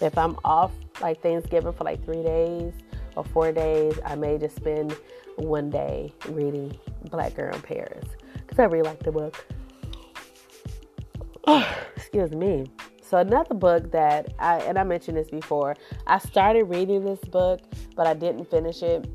If 0.00 0.16
I'm 0.16 0.36
off 0.44 0.72
like 1.00 1.22
Thanksgiving 1.22 1.72
for 1.72 1.84
like 1.84 2.04
three 2.04 2.22
days 2.22 2.72
or 3.16 3.24
four 3.24 3.52
days, 3.52 3.98
I 4.04 4.14
may 4.14 4.38
just 4.38 4.56
spend 4.56 4.96
one 5.36 5.70
day 5.70 6.12
reading 6.28 6.76
Black 7.10 7.34
Girl 7.34 7.54
in 7.54 7.60
Paris 7.62 8.06
because 8.34 8.58
I 8.58 8.64
really 8.64 8.88
like 8.88 9.02
the 9.02 9.12
book. 9.12 9.46
Oh, 11.46 11.78
excuse 11.96 12.32
me. 12.32 12.66
So 13.02 13.18
another 13.18 13.54
book 13.54 13.90
that 13.90 14.34
I 14.38 14.58
and 14.60 14.78
I 14.78 14.84
mentioned 14.84 15.16
this 15.16 15.30
before. 15.30 15.76
I 16.06 16.18
started 16.18 16.64
reading 16.64 17.04
this 17.04 17.18
book, 17.20 17.60
but 17.96 18.06
I 18.06 18.14
didn't 18.14 18.50
finish 18.50 18.82
it. 18.82 19.08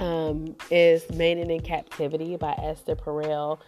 Um, 0.00 0.56
is 0.70 1.08
Mating 1.10 1.50
in 1.50 1.60
Captivity 1.60 2.36
by 2.36 2.52
Esther 2.62 2.96
Perel. 2.96 3.58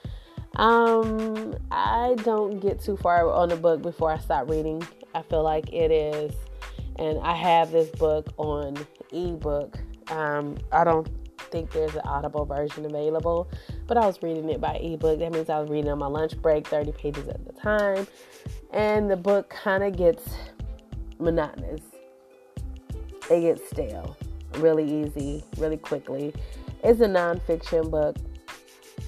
Um, 0.56 1.54
I 1.70 2.14
don't 2.22 2.60
get 2.60 2.80
too 2.80 2.96
far 2.96 3.28
on 3.30 3.48
the 3.48 3.56
book 3.56 3.82
before 3.82 4.10
I 4.10 4.18
stop 4.18 4.48
reading. 4.48 4.86
I 5.14 5.22
feel 5.22 5.42
like 5.42 5.72
it 5.72 5.90
is, 5.90 6.32
and 6.96 7.18
I 7.20 7.34
have 7.34 7.70
this 7.70 7.88
book 7.90 8.32
on 8.36 8.76
ebook. 9.12 9.78
Um, 10.10 10.58
I 10.72 10.84
don't 10.84 11.08
think 11.50 11.70
there's 11.70 11.94
an 11.94 12.02
audible 12.04 12.44
version 12.44 12.84
available, 12.84 13.48
but 13.86 13.96
I 13.96 14.06
was 14.06 14.22
reading 14.22 14.48
it 14.50 14.60
by 14.60 14.74
ebook. 14.76 15.20
That 15.20 15.32
means 15.32 15.48
I 15.48 15.60
was 15.60 15.70
reading 15.70 15.90
on 15.90 15.98
my 15.98 16.06
lunch 16.06 16.36
break, 16.42 16.66
30 16.66 16.92
pages 16.92 17.28
at 17.28 17.44
the 17.46 17.52
time, 17.52 18.06
and 18.72 19.10
the 19.10 19.16
book 19.16 19.50
kind 19.50 19.84
of 19.84 19.96
gets 19.96 20.24
monotonous. 21.18 21.82
It 23.30 23.40
gets 23.40 23.68
stale 23.70 24.16
really 24.58 25.02
easy, 25.02 25.42
really 25.58 25.76
quickly. 25.76 26.32
It's 26.82 27.00
a 27.00 27.06
nonfiction 27.06 27.90
book, 27.90 28.16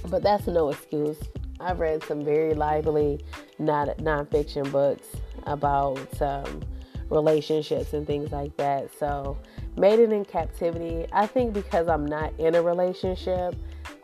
but 0.09 0.23
that's 0.23 0.47
no 0.47 0.71
excuse 0.71 1.19
I've 1.61 1.81
read 1.81 2.03
some 2.05 2.25
very 2.25 2.55
lively 2.55 3.25
not 3.59 3.89
nonfiction 3.99 4.71
books 4.71 5.07
about 5.47 6.22
um, 6.22 6.62
relationships 7.11 7.92
and 7.92 8.07
things 8.07 8.32
like 8.32 8.57
that. 8.57 8.90
So 8.99 9.38
Mating 9.76 10.12
in 10.12 10.24
Captivity, 10.24 11.07
I 11.12 11.26
think 11.26 11.53
because 11.53 11.88
I'm 11.88 12.07
not 12.07 12.32
in 12.38 12.55
a 12.55 12.62
relationship, 12.62 13.55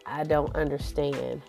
I 0.07 0.25
don't 0.25 0.55
understand 0.55 1.43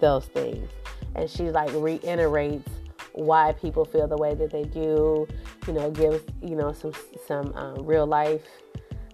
those 0.00 0.26
things. 0.26 0.70
And 1.14 1.30
she 1.30 1.50
like 1.50 1.70
reiterates 1.72 2.68
why 3.12 3.52
people 3.52 3.84
feel 3.84 4.08
the 4.08 4.16
way 4.16 4.34
that 4.34 4.50
they 4.50 4.64
do, 4.64 5.26
you 5.66 5.72
know, 5.72 5.90
gives, 5.90 6.22
you 6.42 6.56
know, 6.56 6.72
some 6.72 6.92
some 7.26 7.52
um, 7.54 7.86
real 7.86 8.06
life 8.06 8.42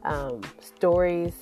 um, 0.05 0.41
stories, 0.61 1.35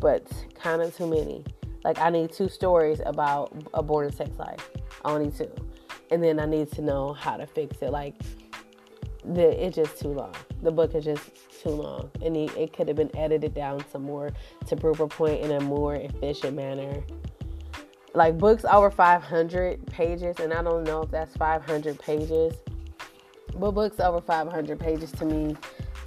but 0.00 0.26
kind 0.54 0.80
of 0.80 0.96
too 0.96 1.08
many. 1.08 1.44
Like 1.84 1.98
I 1.98 2.10
need 2.10 2.32
two 2.32 2.48
stories 2.48 3.00
about 3.04 3.52
a 3.74 3.82
born 3.82 4.12
sex 4.12 4.30
life. 4.38 4.70
I 5.04 5.12
Only 5.12 5.30
two. 5.30 5.50
And 6.10 6.22
then 6.22 6.40
I 6.40 6.46
need 6.46 6.72
to 6.72 6.82
know 6.82 7.12
how 7.12 7.36
to 7.36 7.46
fix 7.46 7.82
it. 7.82 7.90
Like 7.90 8.14
the 9.24 9.64
it's 9.64 9.76
just 9.76 9.98
too 9.98 10.08
long. 10.08 10.34
The 10.62 10.70
book 10.70 10.94
is 10.94 11.04
just 11.04 11.30
too 11.62 11.70
long, 11.70 12.10
and 12.22 12.36
it, 12.36 12.56
it 12.56 12.72
could 12.72 12.88
have 12.88 12.96
been 12.96 13.14
edited 13.16 13.54
down 13.54 13.84
some 13.90 14.02
more 14.02 14.30
to 14.66 14.76
prove 14.76 15.00
a 15.00 15.08
point 15.08 15.40
in 15.42 15.52
a 15.52 15.60
more 15.60 15.96
efficient 15.96 16.56
manner. 16.56 17.02
Like 18.14 18.38
books 18.38 18.64
over 18.64 18.90
500 18.90 19.86
pages, 19.86 20.40
and 20.40 20.52
I 20.52 20.62
don't 20.62 20.84
know 20.84 21.02
if 21.02 21.10
that's 21.10 21.36
500 21.36 21.98
pages, 21.98 22.54
but 23.56 23.72
books 23.72 24.00
over 24.00 24.20
500 24.20 24.80
pages 24.80 25.12
to 25.12 25.24
me 25.24 25.56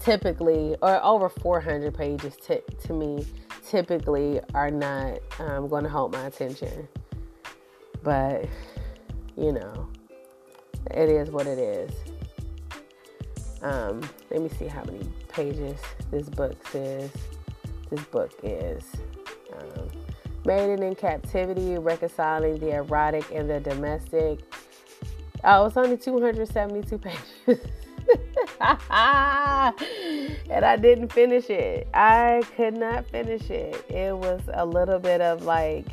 typically, 0.01 0.75
or 0.81 1.03
over 1.03 1.29
400 1.29 1.93
pages 1.93 2.35
to, 2.47 2.61
to 2.61 2.93
me, 2.93 3.25
typically 3.67 4.41
are 4.53 4.71
not 4.71 5.19
um, 5.39 5.67
going 5.67 5.83
to 5.83 5.89
hold 5.89 6.13
my 6.13 6.25
attention. 6.25 6.87
But, 8.03 8.47
you 9.37 9.51
know, 9.51 9.87
it 10.89 11.09
is 11.09 11.29
what 11.29 11.47
it 11.47 11.59
is. 11.59 11.91
Um, 13.61 14.01
let 14.31 14.41
me 14.41 14.49
see 14.57 14.67
how 14.67 14.83
many 14.83 15.07
pages 15.29 15.79
this 16.09 16.27
book 16.29 16.55
says. 16.69 17.11
This 17.89 18.03
book 18.05 18.31
is 18.41 18.83
um, 19.53 19.87
Mating 20.45 20.81
in 20.81 20.95
Captivity, 20.95 21.77
Reconciling 21.77 22.57
the 22.59 22.71
Erotic 22.71 23.29
and 23.31 23.49
the 23.49 23.59
Domestic. 23.59 24.39
Oh, 25.43 25.65
it's 25.65 25.77
only 25.77 25.97
272 25.97 26.97
pages. 26.97 27.21
and 30.49 30.65
I 30.65 30.77
didn't 30.79 31.11
finish 31.11 31.49
it. 31.49 31.87
I 31.93 32.43
could 32.55 32.75
not 32.75 33.05
finish 33.07 33.49
it. 33.49 33.85
It 33.89 34.15
was 34.15 34.41
a 34.53 34.65
little 34.65 34.99
bit 34.99 35.21
of 35.21 35.43
like, 35.43 35.85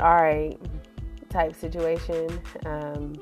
all 0.00 0.16
right, 0.16 0.58
type 1.30 1.54
situation. 1.54 2.40
Um, 2.66 3.14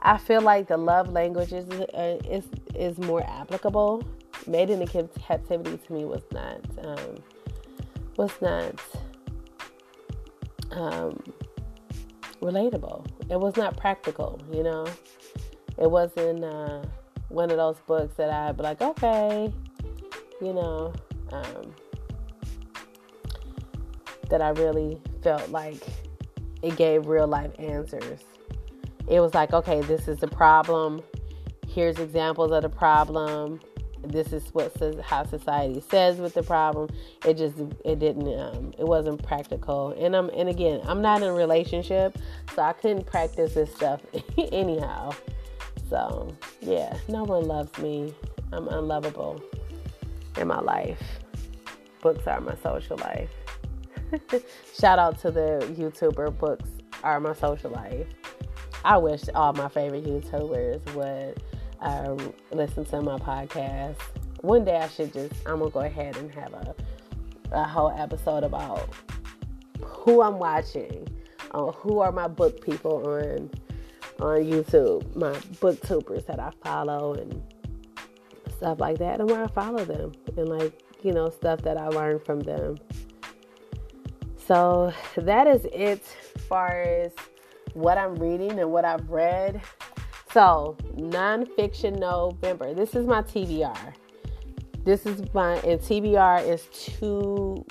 I 0.00 0.16
feel 0.16 0.42
like 0.42 0.68
the 0.68 0.76
love 0.76 1.10
languages 1.10 1.68
is, 1.68 1.80
uh, 1.80 2.18
is, 2.28 2.44
is 2.74 2.98
more 2.98 3.24
applicable. 3.26 4.04
Mating 4.46 4.80
in 4.80 4.86
Captivity 4.86 5.76
to 5.76 5.92
me 5.92 6.04
was 6.04 6.22
not 6.32 6.60
um, 6.82 7.16
was 8.16 8.32
not 8.40 8.74
um, 10.70 11.22
relatable. 12.40 13.06
It 13.30 13.38
was 13.38 13.56
not 13.56 13.76
practical, 13.76 14.40
you 14.52 14.62
know. 14.62 14.86
It 15.76 15.90
wasn't 15.90 16.44
uh, 16.44 16.82
one 17.28 17.50
of 17.50 17.56
those 17.56 17.76
books 17.86 18.14
that 18.16 18.30
I'd 18.30 18.56
be 18.56 18.62
like, 18.62 18.80
okay, 18.80 19.52
you 20.40 20.52
know, 20.52 20.92
um, 21.32 21.74
that 24.30 24.40
I 24.40 24.50
really 24.50 25.00
felt 25.22 25.48
like 25.50 25.82
it 26.62 26.76
gave 26.76 27.06
real 27.06 27.26
life 27.26 27.52
answers 27.58 28.20
it 29.08 29.20
was 29.20 29.34
like, 29.34 29.52
okay, 29.52 29.80
this 29.82 30.06
is 30.08 30.18
the 30.18 30.28
problem. 30.28 31.02
Here's 31.66 31.98
examples 31.98 32.52
of 32.52 32.62
the 32.62 32.68
problem. 32.68 33.60
This 34.04 34.32
is 34.32 34.48
what 34.54 34.72
how 35.02 35.24
society 35.24 35.82
says 35.90 36.18
with 36.18 36.34
the 36.34 36.42
problem. 36.42 36.88
It 37.24 37.34
just 37.34 37.56
it 37.84 37.98
didn't 37.98 38.28
um, 38.38 38.72
it 38.78 38.84
wasn't 38.84 39.22
practical. 39.22 39.90
And 39.98 40.14
I'm 40.14 40.28
and 40.30 40.48
again, 40.48 40.80
I'm 40.84 41.02
not 41.02 41.22
in 41.22 41.28
a 41.28 41.32
relationship, 41.32 42.16
so 42.54 42.62
I 42.62 42.72
couldn't 42.74 43.06
practice 43.06 43.54
this 43.54 43.74
stuff 43.74 44.00
anyhow. 44.52 45.12
So 45.90 46.34
yeah, 46.60 46.96
no 47.08 47.24
one 47.24 47.44
loves 47.44 47.76
me. 47.78 48.14
I'm 48.52 48.68
unlovable 48.68 49.42
in 50.36 50.48
my 50.48 50.60
life. 50.60 51.02
Books 52.02 52.26
are 52.26 52.40
my 52.40 52.54
social 52.62 52.96
life. 52.98 53.30
Shout 54.78 54.98
out 54.98 55.18
to 55.20 55.30
the 55.30 55.74
YouTuber 55.76 56.38
books 56.38 56.70
are 57.02 57.20
my 57.20 57.34
social 57.34 57.70
life. 57.70 58.06
I 58.84 58.96
wish 58.96 59.22
all 59.34 59.52
my 59.52 59.68
favorite 59.68 60.04
YouTubers 60.04 60.94
would 60.94 61.42
uh, 61.80 62.16
listen 62.52 62.84
to 62.86 63.02
my 63.02 63.18
podcast. 63.18 63.96
One 64.40 64.64
day 64.64 64.76
I 64.76 64.88
should 64.88 65.12
just, 65.12 65.34
I'm 65.46 65.58
gonna 65.58 65.70
go 65.70 65.80
ahead 65.80 66.16
and 66.16 66.32
have 66.34 66.52
a, 66.54 66.74
a 67.52 67.64
whole 67.64 67.90
episode 67.90 68.44
about 68.44 68.88
who 69.82 70.22
I'm 70.22 70.38
watching, 70.38 71.08
uh, 71.52 71.72
who 71.72 71.98
are 72.00 72.12
my 72.12 72.28
book 72.28 72.64
people 72.64 73.06
on 73.06 73.50
on 74.20 74.42
YouTube, 74.42 75.14
my 75.14 75.32
booktubers 75.60 76.26
that 76.26 76.40
I 76.40 76.50
follow 76.64 77.14
and 77.14 77.40
stuff 78.56 78.80
like 78.80 78.98
that, 78.98 79.20
and 79.20 79.30
where 79.30 79.44
I 79.44 79.46
follow 79.48 79.84
them, 79.84 80.12
and 80.36 80.48
like 80.48 80.82
you 81.02 81.12
know 81.12 81.30
stuff 81.30 81.62
that 81.62 81.76
I 81.76 81.88
learned 81.88 82.24
from 82.24 82.40
them. 82.40 82.78
So 84.36 84.92
that 85.16 85.46
is 85.46 85.64
it, 85.66 86.02
as 86.34 86.42
far 86.44 86.80
as 86.82 87.12
what 87.78 87.96
I'm 87.96 88.16
reading 88.16 88.58
and 88.58 88.70
what 88.72 88.84
I've 88.84 89.08
read. 89.08 89.60
So, 90.32 90.76
nonfiction 90.96 91.98
November. 91.98 92.74
This 92.74 92.94
is 92.94 93.06
my 93.06 93.22
TBR. 93.22 93.94
This 94.84 95.06
is 95.06 95.22
my 95.32 95.54
and 95.58 95.80
TBR 95.80 96.46
is 96.46 96.66
two 96.72 97.64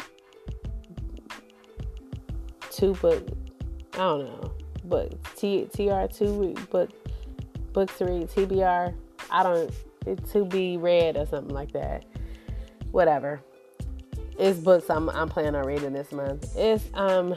two 2.72 2.94
book. 2.96 3.28
I 3.94 3.98
don't 3.98 4.26
know, 4.26 4.52
but 4.86 5.24
T 5.36 5.68
TR 5.74 6.06
two 6.12 6.54
book 6.70 6.90
book 7.74 7.90
three 7.92 8.26
TBR. 8.26 8.94
I 9.30 9.44
don't 9.44 9.72
it 10.06 10.26
to 10.32 10.46
be 10.46 10.78
read 10.78 11.18
or 11.18 11.26
something 11.26 11.54
like 11.54 11.72
that. 11.74 12.06
Whatever. 12.92 13.42
It's 14.40 14.60
books 14.60 14.88
I'm 14.92 15.10
I'm 15.10 15.30
planning 15.30 15.56
on 15.56 15.66
reading 15.66 15.94
this 15.94 16.12
month. 16.12 16.56
It's 16.56 16.86
um 16.94 17.36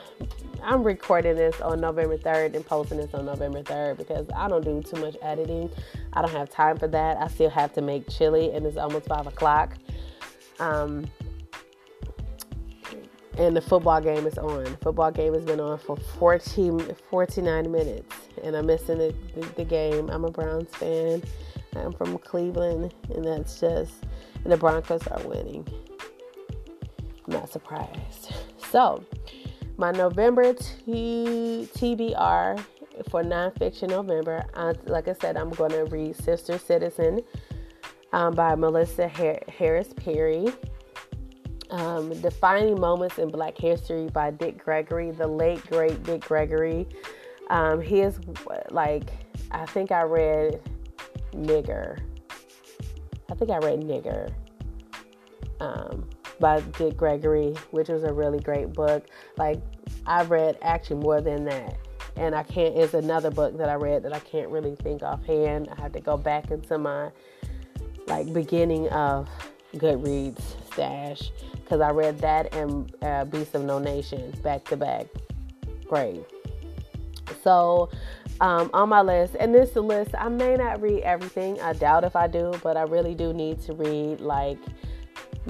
I'm 0.63 0.83
recording 0.83 1.35
this 1.35 1.59
on 1.63 1.81
November 1.81 2.19
3rd 2.19 2.55
and 2.55 2.67
posting 2.67 2.99
this 2.99 3.15
on 3.15 3.25
November 3.25 3.63
3rd 3.63 3.97
because 3.97 4.27
I 4.37 4.49
don't 4.49 4.63
do 4.63 4.83
too 4.83 5.01
much 5.01 5.17
editing. 5.23 5.71
I 6.13 6.21
don't 6.21 6.31
have 6.33 6.51
time 6.51 6.77
for 6.77 6.89
that. 6.89 7.17
I 7.17 7.29
still 7.29 7.49
have 7.49 7.73
to 7.75 7.81
make 7.81 8.07
chili 8.11 8.53
and 8.53 8.67
it's 8.67 8.77
almost 8.77 9.07
five 9.07 9.27
o'clock. 9.27 9.77
Um, 10.59 11.11
and 13.39 13.57
the 13.57 13.63
football 13.63 14.03
game 14.03 14.27
is 14.27 14.37
on. 14.37 14.65
The 14.65 14.77
football 14.83 15.11
game 15.11 15.33
has 15.33 15.45
been 15.45 15.61
on 15.61 15.79
for 15.79 15.97
14, 15.97 16.95
49 17.09 17.73
minutes, 17.73 18.15
and 18.45 18.55
I'm 18.55 18.67
missing 18.67 18.99
the, 18.99 19.15
the, 19.35 19.47
the 19.57 19.65
game. 19.65 20.11
I'm 20.11 20.27
a 20.27 20.31
Browns 20.31 20.69
fan. 20.75 21.23
I'm 21.75 21.93
from 21.95 22.19
Cleveland, 22.19 22.93
and 23.15 23.25
that's 23.25 23.59
just, 23.59 24.05
and 24.45 24.53
the 24.53 24.59
Broncos 24.59 25.07
are 25.07 25.27
winning. 25.27 25.67
Not 27.27 27.51
surprised. 27.51 28.33
So, 28.71 29.05
my 29.77 29.91
November 29.93 30.53
T- 30.53 31.69
TBR 31.75 32.63
for 33.09 33.23
nonfiction 33.23 33.89
November, 33.89 34.45
I, 34.55 34.75
like 34.87 35.09
I 35.09 35.15
said, 35.15 35.37
I'm 35.37 35.51
going 35.51 35.71
to 35.71 35.85
read 35.85 36.17
Sister 36.17 36.59
Citizen 36.59 37.21
um, 38.13 38.35
by 38.35 38.55
Melissa 38.55 39.09
Harris 39.09 39.93
Perry. 39.95 40.47
Um, 41.71 42.21
Defining 42.21 42.81
Moments 42.81 43.19
in 43.19 43.31
Black 43.31 43.57
History 43.57 44.09
by 44.09 44.33
Dick 44.33 44.63
Gregory, 44.63 45.13
the 45.13 45.27
late 45.27 45.65
great 45.69 46.03
Dick 46.03 46.23
Gregory. 46.23 46.89
Um, 47.49 47.81
he 47.81 48.01
is 48.01 48.19
like, 48.71 49.11
I 49.53 49.67
think 49.67 49.93
I 49.93 50.03
read 50.03 50.61
Nigger. 51.33 52.01
I 53.31 53.35
think 53.35 53.51
I 53.51 53.59
read 53.59 53.81
Nigger. 53.81 54.33
Um, 55.61 56.09
by 56.41 56.61
Dick 56.79 56.97
Gregory, 56.97 57.55
which 57.71 57.89
was 57.89 58.03
a 58.03 58.13
really 58.13 58.41
great 58.41 58.73
book. 58.73 59.05
Like 59.37 59.61
I 60.07 60.25
read 60.25 60.59
actually 60.63 61.01
more 61.01 61.21
than 61.21 61.45
that. 61.45 61.77
And 62.17 62.35
I 62.35 62.43
can't 62.43 62.77
is 62.77 62.95
another 62.95 63.31
book 63.31 63.57
that 63.59 63.69
I 63.69 63.75
read 63.75 64.03
that 64.03 64.13
I 64.13 64.19
can't 64.21 64.49
really 64.49 64.75
think 64.75 65.03
offhand. 65.03 65.69
I 65.71 65.81
have 65.81 65.93
to 65.93 66.01
go 66.01 66.17
back 66.17 66.51
into 66.51 66.79
my 66.79 67.11
like 68.07 68.33
beginning 68.33 68.89
of 68.89 69.29
Goodreads 69.77 70.43
stash 70.73 71.31
because 71.55 71.81
I 71.81 71.91
read 71.91 72.19
that 72.19 72.53
and 72.55 72.93
uh, 73.03 73.25
Beast 73.27 73.55
of 73.55 73.63
No 73.63 73.79
Nation 73.79 74.33
back 74.43 74.65
to 74.67 74.77
back. 74.77 75.07
Great. 75.87 76.25
So 77.45 77.91
um, 78.41 78.71
on 78.73 78.89
my 78.89 79.03
list, 79.03 79.37
and 79.39 79.55
this 79.55 79.77
list, 79.77 80.11
I 80.19 80.29
may 80.29 80.57
not 80.57 80.81
read 80.81 81.03
everything. 81.03 81.61
I 81.61 81.75
doubt 81.75 82.05
if 82.05 82.17
I 82.17 82.27
do, 82.27 82.53
but 82.63 82.77
I 82.77 82.83
really 82.83 83.15
do 83.15 83.33
need 83.33 83.61
to 83.63 83.75
read 83.75 84.21
like 84.21 84.59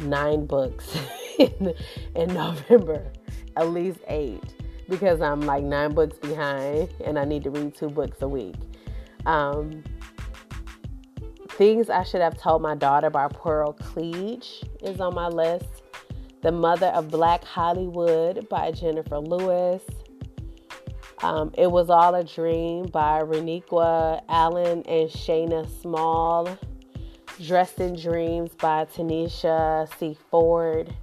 nine 0.01 0.47
books 0.47 0.97
in, 1.39 1.75
in 2.15 2.35
November, 2.35 3.11
at 3.57 3.69
least 3.71 4.01
eight, 4.09 4.55
because 4.89 5.21
I'm 5.21 5.41
like 5.43 5.65
nine 5.65 5.95
books 5.95 6.19
behind 6.19 6.89
and 7.05 7.19
I 7.19 7.25
need 7.25 7.45
to 7.45 7.51
read 7.51 7.75
two 7.75 7.89
books 7.89 8.23
a 8.23 8.29
week. 8.29 8.57
Um, 9.27 9.83
Things 11.61 11.91
I 11.91 12.05
Should 12.05 12.23
Have 12.23 12.39
Told 12.39 12.63
My 12.63 12.75
Daughter 12.75 13.11
by 13.11 13.29
Pearl 13.29 13.75
Cleage 13.75 14.65
is 14.83 14.99
on 14.99 15.15
my 15.15 15.29
list. 15.29 15.83
The 16.41 16.51
Mother 16.51 16.87
of 16.87 17.11
Black 17.11 17.45
Hollywood 17.45 18.49
by 18.49 18.71
Jennifer 18.71 19.19
Lewis. 19.19 19.83
Um, 21.23 21.53
it 21.59 21.71
Was 21.71 21.91
All 21.91 22.15
a 22.15 22.25
Dream 22.25 22.87
by 22.87 23.21
Reniqua 23.21 24.23
Allen 24.31 24.83
and 24.85 25.11
Shayna 25.11 25.69
Small. 25.83 26.49
Dressed 27.47 27.81
in 27.81 27.97
Dreams 27.97 28.51
by 28.61 28.85
Tanisha 28.85 29.89
C. 29.99 30.17
Ford. 30.31 30.95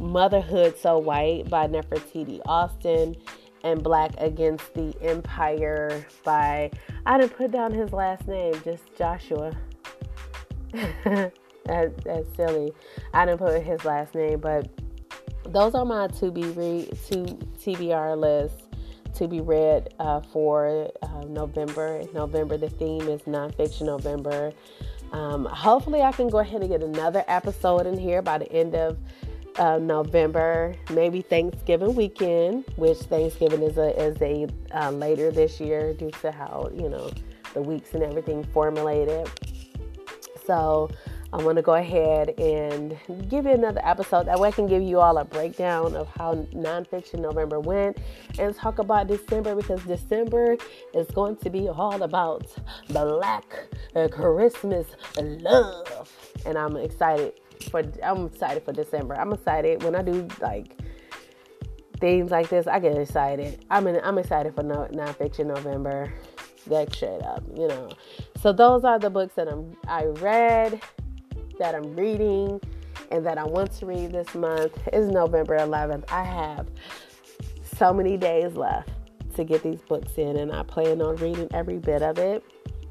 Motherhood 0.00 0.78
So 0.78 0.98
White 0.98 1.50
by 1.50 1.66
Nefertiti 1.66 2.40
Austin. 2.46 3.16
And 3.62 3.82
Black 3.82 4.12
Against 4.18 4.72
the 4.74 4.94
Empire 5.02 6.06
by, 6.24 6.70
I 7.04 7.18
didn't 7.18 7.36
put 7.36 7.50
down 7.50 7.74
his 7.74 7.92
last 7.92 8.26
name, 8.26 8.54
just 8.64 8.84
Joshua. 8.96 9.54
that, 10.72 11.32
that's 11.66 12.36
silly. 12.36 12.72
I 13.12 13.26
didn't 13.26 13.38
put 13.38 13.62
his 13.62 13.84
last 13.84 14.14
name, 14.14 14.40
but 14.40 14.66
those 15.44 15.74
are 15.74 15.84
my 15.84 16.06
to 16.06 16.30
be 16.30 16.44
read, 16.44 16.88
to 17.08 17.24
TBR 17.58 18.16
list 18.16 18.70
to 19.14 19.28
be 19.28 19.40
read 19.40 19.92
uh, 19.98 20.20
for 20.32 20.90
uh, 21.02 21.24
November. 21.28 22.02
November, 22.14 22.56
the 22.56 22.70
theme 22.70 23.02
is 23.02 23.20
nonfiction 23.22 23.82
November. 23.82 24.52
Um, 25.12 25.44
hopefully, 25.44 26.02
I 26.02 26.12
can 26.12 26.28
go 26.28 26.38
ahead 26.38 26.60
and 26.60 26.70
get 26.70 26.82
another 26.82 27.24
episode 27.26 27.86
in 27.86 27.98
here 27.98 28.22
by 28.22 28.38
the 28.38 28.50
end 28.52 28.74
of 28.74 28.98
uh, 29.56 29.78
November, 29.78 30.74
maybe 30.90 31.20
Thanksgiving 31.22 31.94
weekend, 31.94 32.64
which 32.76 32.98
Thanksgiving 32.98 33.62
is 33.62 33.76
a 33.76 34.00
is 34.00 34.20
a 34.22 34.46
uh, 34.72 34.90
later 34.90 35.30
this 35.30 35.60
year 35.60 35.92
due 35.92 36.10
to 36.22 36.30
how 36.30 36.70
you 36.74 36.88
know 36.88 37.10
the 37.54 37.62
weeks 37.62 37.94
and 37.94 38.02
everything 38.02 38.44
formulated. 38.44 39.28
So 40.46 40.90
I 41.32 41.36
want 41.36 41.56
to 41.56 41.62
go 41.62 41.74
ahead 41.74 42.30
and 42.40 42.98
give 43.28 43.44
you 43.44 43.52
another 43.52 43.80
episode. 43.84 44.26
That 44.26 44.40
way 44.40 44.48
I 44.48 44.50
can 44.50 44.66
give 44.66 44.82
you 44.82 44.98
all 44.98 45.16
a 45.18 45.24
breakdown 45.24 45.94
of 45.94 46.08
how 46.08 46.34
nonfiction 46.52 47.20
November 47.20 47.60
went 47.60 47.98
and 48.38 48.54
talk 48.54 48.80
about 48.80 49.06
December 49.06 49.54
because 49.54 49.80
December 49.84 50.56
is 50.92 51.06
going 51.08 51.36
to 51.36 51.50
be 51.50 51.68
all 51.68 52.02
about 52.02 52.52
black 52.88 53.44
Christmas 54.10 54.88
love. 55.16 56.10
And 56.46 56.58
I'm 56.58 56.76
excited 56.76 57.34
for 57.70 57.84
I'm 58.02 58.26
excited 58.26 58.64
for 58.64 58.72
December. 58.72 59.14
I'm 59.14 59.32
excited 59.32 59.84
when 59.84 59.94
I 59.94 60.02
do 60.02 60.26
like 60.40 60.80
things 62.00 62.32
like 62.32 62.48
this. 62.48 62.66
I 62.66 62.80
get 62.80 62.98
excited. 62.98 63.64
I'm 63.70 63.86
in, 63.86 64.00
I'm 64.02 64.18
excited 64.18 64.54
for 64.56 64.64
no, 64.64 64.88
nonfiction 64.90 65.46
November. 65.46 66.12
That 66.66 66.92
straight 66.92 67.22
up, 67.22 67.42
you 67.56 67.68
know. 67.68 67.90
So 68.42 68.52
those 68.52 68.84
are 68.84 68.98
the 68.98 69.10
books 69.10 69.34
that 69.36 69.48
I'm 69.48 69.76
I 69.86 70.04
read 70.04 70.80
that 71.60 71.74
I'm 71.74 71.94
reading 71.94 72.58
and 73.10 73.24
that 73.26 73.36
I 73.36 73.44
want 73.44 73.70
to 73.72 73.86
read 73.86 74.12
this 74.12 74.34
month 74.34 74.76
is 74.94 75.08
November 75.08 75.58
11th. 75.58 76.10
I 76.10 76.24
have 76.24 76.66
so 77.76 77.92
many 77.92 78.16
days 78.16 78.54
left 78.54 78.88
to 79.36 79.44
get 79.44 79.62
these 79.62 79.80
books 79.82 80.12
in, 80.16 80.38
and 80.38 80.52
I 80.52 80.62
plan 80.62 81.02
on 81.02 81.16
reading 81.16 81.48
every 81.52 81.76
bit 81.76 82.02
of 82.02 82.18
it 82.18 82.42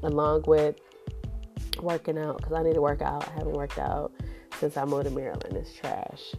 along 0.04 0.44
with 0.46 0.76
working 1.82 2.16
out 2.16 2.38
because 2.38 2.52
I 2.52 2.62
need 2.62 2.74
to 2.74 2.80
work 2.80 3.02
out. 3.02 3.28
I 3.28 3.32
haven't 3.32 3.54
worked 3.54 3.78
out 3.78 4.12
since 4.60 4.76
I 4.76 4.84
moved 4.84 5.06
to 5.06 5.10
Maryland. 5.10 5.56
It's 5.56 5.74
trash. 5.74 6.34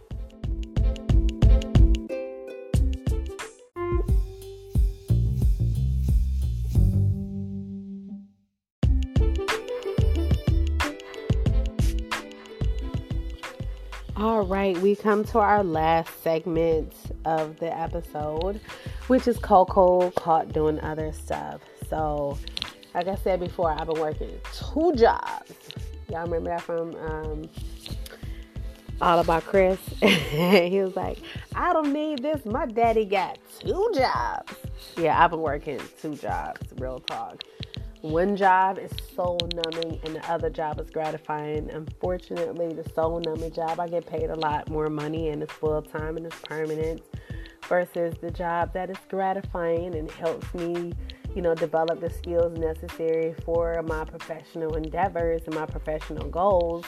All 14.18 14.42
right, 14.42 14.78
we 14.80 14.98
come 14.98 15.24
to 15.26 15.40
our 15.40 15.64
last 15.64 16.22
segment 16.22 16.94
of 17.24 17.58
the 17.60 17.76
episode, 17.76 18.60
which 19.08 19.26
is 19.26 19.38
Coco 19.40 20.12
caught 20.12 20.52
doing 20.52 20.82
other 20.82 21.14
stuff. 21.14 21.62
So, 21.90 22.38
like 22.94 23.08
I 23.08 23.16
said 23.16 23.40
before, 23.40 23.72
I've 23.72 23.88
been 23.88 24.02
working 24.02 24.38
two 24.54 24.92
jobs. 24.96 25.54
Y'all 26.10 26.24
remember 26.24 26.50
that 26.50 26.62
from 26.62 26.94
um, 26.96 27.50
All 29.00 29.20
About 29.20 29.46
Chris? 29.46 29.80
he 30.02 30.82
was 30.82 30.98
like, 30.98 31.20
I 31.56 31.72
don't 31.72 31.94
need 31.94 32.22
this. 32.22 32.46
My 32.46 32.66
daddy 32.66 33.06
got 33.06 33.40
two 33.60 33.92
jobs. 33.96 34.54
Yeah, 34.98 35.24
I've 35.24 35.32
been 35.32 35.40
working 35.40 35.80
two 36.02 36.16
jobs, 36.16 36.60
real 36.78 37.00
talk. 37.00 37.44
One 38.02 38.36
job 38.36 38.80
is 38.80 38.92
soul 39.16 39.38
numbing 39.54 40.00
and 40.04 40.16
the 40.16 40.32
other 40.32 40.50
job 40.50 40.80
is 40.80 40.90
gratifying. 40.90 41.70
Unfortunately, 41.70 42.74
the 42.74 42.90
soul 42.96 43.20
numbing 43.20 43.52
job, 43.52 43.80
I 43.80 43.88
get 43.88 44.08
paid 44.08 44.32
a 44.32 44.36
lot 44.36 44.70
more 44.70 44.90
money 44.90 45.30
and 45.30 45.44
it's 45.44 45.54
full 45.54 45.84
time 45.84 46.18
and 46.18 46.26
it's 46.26 46.40
permanent 46.42 47.04
versus 47.68 48.16
the 48.20 48.32
job 48.32 48.74
that 48.74 48.90
is 48.90 48.98
gratifying 49.08 49.94
and 49.94 50.10
helps 50.10 50.52
me, 50.56 50.94
you 51.36 51.44
know, 51.44 51.54
develop 51.54 52.02
the 52.02 52.10
skills 52.10 52.58
necessary 52.58 53.36
for 53.46 53.80
my 53.84 54.04
professional 54.04 54.76
endeavors 54.76 55.44
and 55.46 55.54
my 55.54 55.68
professional 55.68 56.28
goals 56.28 56.86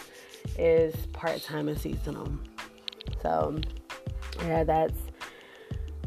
is 0.58 0.96
part 1.14 1.44
time 1.44 1.70
and 1.70 1.80
seasonal. 1.80 2.28
So, 3.22 3.60
yeah, 4.48 4.64
that's 4.64 4.98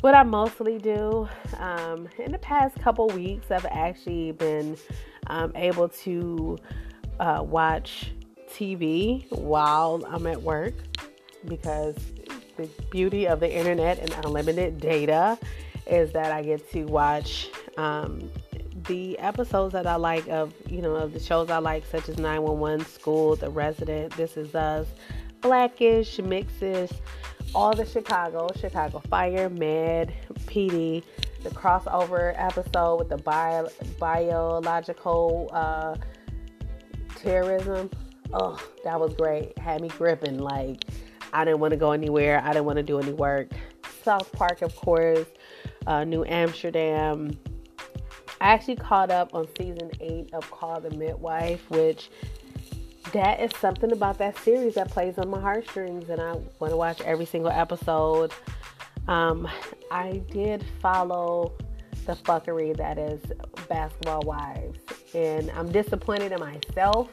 what 0.01 0.14
I 0.14 0.23
mostly 0.23 0.78
do 0.78 1.28
um, 1.59 2.09
in 2.18 2.32
the 2.32 2.39
past 2.39 2.78
couple 2.81 3.09
weeks, 3.09 3.51
I've 3.51 3.66
actually 3.66 4.32
been 4.32 4.77
um, 5.28 5.52
able 5.55 5.89
to 5.89 6.59
uh, 7.18 7.43
watch 7.43 8.12
TV 8.51 9.31
while 9.32 10.05
I'm 10.09 10.27
at 10.27 10.40
work 10.43 10.74
because 11.47 11.97
the 12.56 12.68
beauty 12.90 13.27
of 13.27 13.40
the 13.40 13.52
internet 13.52 13.98
and 13.98 14.12
unlimited 14.24 14.81
data 14.81 15.39
is 15.86 16.12
that 16.12 16.32
I 16.32 16.43
get 16.43 16.70
to 16.73 16.85
watch 16.85 17.48
um, 17.77 18.31
the 18.86 19.18
episodes 19.18 19.73
that 19.73 19.86
I 19.86 19.97
like 19.97 20.28
of 20.28 20.52
you 20.68 20.82
know 20.82 20.94
of 20.94 21.12
the 21.12 21.20
shows 21.20 21.51
I 21.51 21.59
like, 21.59 21.85
such 21.86 22.09
as 22.09 22.18
911, 22.18 22.86
School, 22.86 23.36
The 23.36 23.51
Resident, 23.51 24.16
This 24.16 24.36
Is 24.36 24.55
Us, 24.55 24.86
Blackish, 25.40 26.18
Mixes 26.18 26.93
all 27.57 27.74
the 27.74 27.87
Chicago, 27.87 28.49
Chicago 28.61 28.99
Fire, 29.09 29.49
Mad, 29.49 30.12
PD, 30.45 31.03
the 31.43 31.49
crossover 31.49 32.35
episode 32.37 32.97
with 32.99 33.09
the 33.09 33.16
bio, 33.16 33.66
biological 33.99 35.49
uh, 35.55 35.97
terrorism. 37.16 37.91
Oh, 38.35 38.62
that 38.85 39.01
was 39.01 39.15
great. 39.15 39.57
Had 39.57 39.81
me 39.81 39.89
gripping. 39.89 40.39
Like, 40.39 40.85
I 41.33 41.47
didn't 41.47 41.61
want 41.61 41.70
to 41.70 41.78
go 41.78 41.93
anywhere. 41.93 42.43
I 42.45 42.49
didn't 42.49 42.66
want 42.66 42.77
to 42.77 42.83
do 42.83 43.01
any 43.01 43.15
work. 43.15 43.49
South 44.03 44.31
Park, 44.33 44.61
of 44.61 44.77
course, 44.77 45.27
uh, 45.87 46.05
New 46.05 46.27
Amsterdam. 46.27 47.39
I 48.39 48.53
actually 48.53 48.77
caught 48.77 49.11
up 49.11 49.35
on 49.35 49.49
season 49.57 49.93
eight 50.01 50.35
of 50.35 50.51
Call 50.51 50.78
the 50.78 50.91
Midwife, 50.91 51.70
which 51.70 52.11
that 53.12 53.41
is 53.41 53.51
something 53.61 53.93
about 53.93 54.19
that 54.19 54.39
series 54.39 54.74
that 54.74 54.91
plays 54.91 55.19
on 55.19 55.28
my 55.28 55.41
heartstrings, 55.41 56.09
and 56.09 56.20
I 56.20 56.33
want 56.59 56.70
to 56.70 56.77
watch 56.77 57.01
every 57.03 57.27
single 57.27 57.51
episode. 57.51 58.33
Um, 59.09 59.49
I 59.91 60.23
did 60.31 60.65
follow 60.81 61.53
the 62.07 62.15
fuckery 62.15 62.77
that 62.77 62.99
is 62.99 63.20
Basketball 63.69 64.23
Wives, 64.23 64.78
and 65.15 65.51
I'm 65.53 65.70
disappointed 65.70 66.33
in 66.33 66.41
myself, 66.41 67.11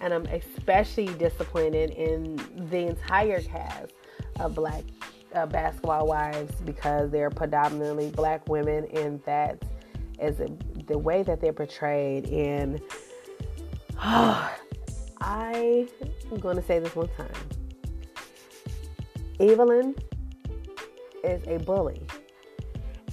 and 0.00 0.12
I'm 0.12 0.26
especially 0.26 1.06
disappointed 1.06 1.90
in 1.90 2.36
the 2.70 2.86
entire 2.88 3.40
cast 3.42 3.92
of 4.40 4.54
Black 4.54 4.84
uh, 5.34 5.46
Basketball 5.46 6.06
Wives 6.06 6.52
because 6.64 7.10
they're 7.10 7.30
predominantly 7.30 8.10
black 8.10 8.48
women, 8.48 8.86
and 8.94 9.22
that 9.24 9.62
is 10.20 10.40
a, 10.40 10.48
the 10.86 10.98
way 10.98 11.22
that 11.22 11.40
they're 11.40 11.52
portrayed. 11.52 12.26
And 12.26 12.80
oh, 14.02 14.54
I 15.20 15.86
am 16.30 16.38
going 16.38 16.56
to 16.56 16.62
say 16.62 16.78
this 16.78 16.94
one 16.96 17.08
time. 17.16 17.28
Evelyn 19.38 19.94
is 21.24 21.42
a 21.46 21.58
bully, 21.58 22.00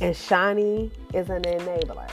and 0.01 0.15
Shaunie 0.15 0.91
is 1.13 1.29
an 1.29 1.43
enabler. 1.43 2.09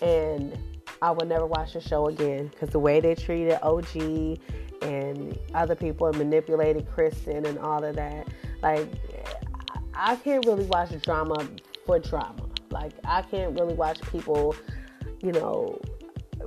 And 0.00 0.58
I 1.00 1.10
will 1.10 1.26
never 1.26 1.46
watch 1.46 1.74
the 1.74 1.80
show 1.80 2.08
again 2.08 2.48
because 2.48 2.70
the 2.70 2.78
way 2.78 3.00
they 3.00 3.14
treated 3.14 3.58
OG 3.62 4.38
and 4.82 5.38
other 5.54 5.74
people 5.74 6.06
and 6.08 6.16
manipulated 6.16 6.90
Kristen 6.90 7.46
and 7.46 7.58
all 7.58 7.84
of 7.84 7.96
that. 7.96 8.28
Like, 8.62 8.88
I 9.94 10.16
can't 10.16 10.44
really 10.46 10.64
watch 10.64 10.90
drama 11.02 11.48
for 11.86 11.98
drama. 11.98 12.48
Like, 12.70 12.92
I 13.04 13.22
can't 13.22 13.58
really 13.58 13.74
watch 13.74 14.00
people, 14.10 14.54
you 15.22 15.32
know, 15.32 15.80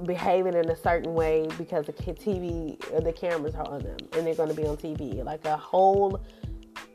behaving 0.04 0.54
in 0.54 0.70
a 0.70 0.76
certain 0.76 1.14
way 1.14 1.48
because 1.58 1.86
the 1.86 1.94
TV, 1.94 2.78
uh, 2.94 3.00
the 3.00 3.14
cameras 3.14 3.56
are 3.56 3.68
on 3.68 3.82
them 3.82 3.98
and 4.14 4.26
they're 4.26 4.36
going 4.36 4.50
to 4.50 4.56
be 4.56 4.66
on 4.66 4.78
TV. 4.78 5.24
Like 5.24 5.46
a 5.46 5.58
whole, 5.58 6.22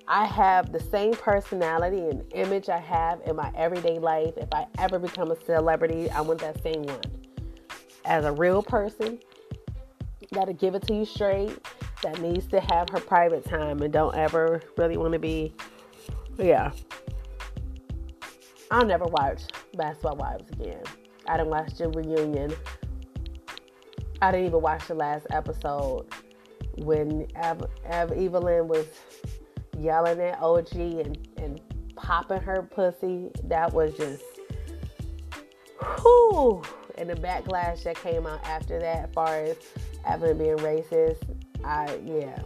I 0.06 0.26
have 0.26 0.72
the 0.72 0.80
same 0.80 1.12
personality 1.14 2.08
and 2.08 2.24
image 2.34 2.68
I 2.68 2.78
have 2.78 3.20
in 3.26 3.36
my 3.36 3.50
everyday 3.54 3.98
life. 3.98 4.34
If 4.36 4.48
I 4.52 4.66
ever 4.78 4.98
become 4.98 5.30
a 5.30 5.36
celebrity, 5.44 6.10
I 6.10 6.20
want 6.20 6.40
that 6.40 6.62
same 6.62 6.82
one. 6.82 7.00
As 8.04 8.24
a 8.24 8.32
real 8.32 8.62
person, 8.62 9.18
that'll 10.32 10.54
give 10.54 10.74
it 10.74 10.86
to 10.88 10.94
you 10.94 11.04
straight, 11.04 11.58
that 12.02 12.20
needs 12.20 12.46
to 12.46 12.60
have 12.60 12.88
her 12.90 13.00
private 13.00 13.44
time 13.44 13.82
and 13.82 13.92
don't 13.92 14.14
ever 14.16 14.62
really 14.76 14.96
want 14.96 15.12
to 15.12 15.18
be, 15.18 15.54
yeah. 16.38 16.72
I'll 18.70 18.86
never 18.86 19.04
watch 19.04 19.42
Basketball 19.74 20.16
Wives 20.16 20.48
again. 20.52 20.82
I 21.26 21.36
didn't 21.36 21.50
watch 21.50 21.74
the 21.74 21.88
reunion. 21.88 22.52
I 24.22 24.30
didn't 24.32 24.46
even 24.46 24.60
watch 24.60 24.86
the 24.86 24.94
last 24.94 25.26
episode 25.30 26.06
when 26.76 27.26
Ev- 27.36 27.64
Ev- 27.86 28.12
Evelyn 28.12 28.68
was 28.68 28.86
yelling 29.78 30.20
at 30.20 30.40
OG 30.40 30.74
and, 30.74 31.28
and 31.38 31.60
popping 31.96 32.40
her 32.42 32.62
pussy. 32.62 33.30
That 33.44 33.72
was 33.72 33.96
just, 33.96 34.22
whew. 36.00 36.62
And 36.98 37.08
the 37.08 37.14
backlash 37.14 37.84
that 37.84 37.96
came 37.96 38.26
out 38.26 38.44
after 38.44 38.78
that, 38.78 39.08
as 39.08 39.14
far 39.14 39.36
as 39.36 39.56
Evelyn 40.06 40.36
being 40.36 40.58
racist, 40.58 41.22
I, 41.64 41.98
yeah. 42.04 42.42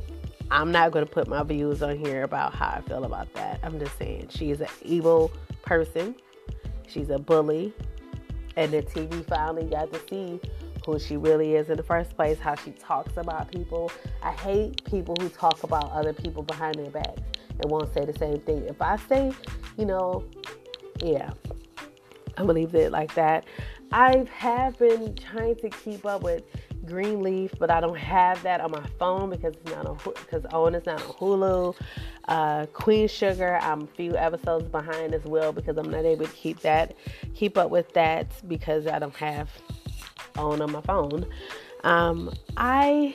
I'm 0.52 0.70
not 0.70 0.92
going 0.92 1.04
to 1.04 1.10
put 1.10 1.26
my 1.26 1.42
views 1.42 1.82
on 1.82 1.98
here 1.98 2.22
about 2.22 2.54
how 2.54 2.66
I 2.68 2.82
feel 2.82 3.04
about 3.04 3.32
that. 3.34 3.58
I'm 3.64 3.80
just 3.80 3.98
saying 3.98 4.28
she's 4.30 4.60
an 4.60 4.68
evil 4.82 5.32
person. 5.62 6.14
She's 6.86 7.10
a 7.10 7.18
bully. 7.18 7.72
And 8.56 8.70
the 8.70 8.82
TV 8.82 9.26
finally 9.26 9.64
got 9.64 9.92
to 9.92 10.00
see 10.08 10.40
who 10.84 10.98
she 10.98 11.16
really 11.16 11.54
is 11.54 11.70
in 11.70 11.76
the 11.76 11.82
first 11.82 12.14
place, 12.16 12.38
how 12.38 12.54
she 12.54 12.72
talks 12.72 13.16
about 13.16 13.50
people. 13.50 13.90
I 14.22 14.32
hate 14.32 14.84
people 14.84 15.16
who 15.20 15.28
talk 15.28 15.62
about 15.62 15.90
other 15.92 16.12
people 16.12 16.42
behind 16.42 16.76
their 16.76 16.90
back 16.90 17.16
and 17.60 17.70
won't 17.70 17.92
say 17.94 18.04
the 18.04 18.16
same 18.18 18.40
thing. 18.40 18.64
If 18.64 18.80
I 18.80 18.96
say, 18.96 19.32
you 19.76 19.86
know, 19.86 20.24
yeah, 21.02 21.32
I'm 22.36 22.46
gonna 22.46 22.52
leave 22.52 22.74
it 22.74 22.92
like 22.92 23.14
that. 23.14 23.46
I 23.92 24.26
have 24.34 24.78
been 24.78 25.14
trying 25.14 25.56
to 25.56 25.70
keep 25.70 26.04
up 26.04 26.22
with 26.22 26.42
Greenleaf, 26.84 27.52
but 27.58 27.70
I 27.70 27.80
don't 27.80 27.96
have 27.96 28.42
that 28.42 28.60
on 28.60 28.70
my 28.70 28.84
phone 28.98 29.30
because 29.30 29.54
it's 29.54 29.70
not 29.70 29.86
on 29.86 29.98
because 30.04 30.44
OWN 30.52 30.74
is 30.74 30.86
not 30.86 31.02
on 31.02 31.12
Hulu. 31.14 31.76
Uh, 32.28 32.66
Queen 32.66 33.08
Sugar, 33.08 33.58
I'm 33.62 33.82
a 33.82 33.86
few 33.86 34.16
episodes 34.16 34.68
behind 34.68 35.14
as 35.14 35.24
well 35.24 35.52
because 35.52 35.76
I'm 35.78 35.90
not 35.90 36.04
able 36.04 36.26
to 36.26 36.32
keep 36.32 36.60
that 36.60 36.94
keep 37.34 37.56
up 37.56 37.70
with 37.70 37.92
that 37.94 38.26
because 38.48 38.86
I 38.86 38.98
don't 38.98 39.16
have 39.16 39.50
OWN 40.36 40.62
on 40.62 40.72
my 40.72 40.80
phone. 40.82 41.26
Um, 41.84 42.32
I 42.56 43.14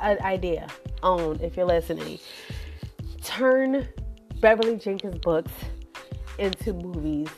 an 0.00 0.18
idea 0.22 0.68
OWN 1.02 1.40
if 1.40 1.56
you're 1.56 1.66
listening. 1.66 2.18
Turn 3.22 3.88
Beverly 4.40 4.76
Jenkins 4.76 5.18
books 5.18 5.52
into 6.38 6.72
movies 6.72 7.28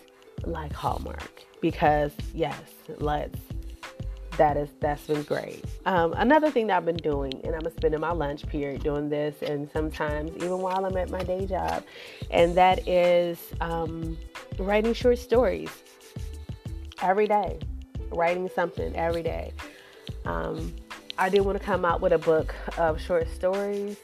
like 0.45 0.73
Hallmark 0.73 1.45
because 1.61 2.13
yes, 2.35 2.61
let's 2.99 3.39
that 4.37 4.57
is 4.57 4.71
that's 4.81 5.07
been 5.07 5.23
great. 5.23 5.65
Um, 5.85 6.15
another 6.15 6.51
thing 6.51 6.69
that 6.69 6.79
I've 6.79 6.87
been 6.87 6.97
doing, 6.97 7.33
and 7.45 7.55
I'm 7.55 7.71
spending 7.73 8.01
my 8.01 8.13
lunch 8.13 8.47
period 8.47 8.83
doing 8.83 9.09
this, 9.11 9.43
and 9.43 9.71
sometimes 9.71 10.35
even 10.37 10.59
while 10.61 10.87
I'm 10.87 10.97
at 10.97 11.11
my 11.11 11.23
day 11.23 11.45
job, 11.47 11.85
and 12.31 12.55
that 12.55 12.87
is 12.89 13.39
um, 13.61 14.17
writing 14.59 14.95
short 14.95 15.19
stories 15.19 15.71
every 17.03 17.27
day, 17.27 17.59
writing 18.11 18.49
something 18.55 18.95
every 18.97 19.23
day. 19.23 19.53
Um, 20.25 20.75
I 21.19 21.29
do 21.29 21.43
want 21.43 21.59
to 21.59 21.65
come 21.65 21.85
out 21.85 22.01
with 22.01 22.13
a 22.13 22.19
book 22.19 22.55
of 22.79 23.01
short 23.01 23.29
stories, 23.29 23.97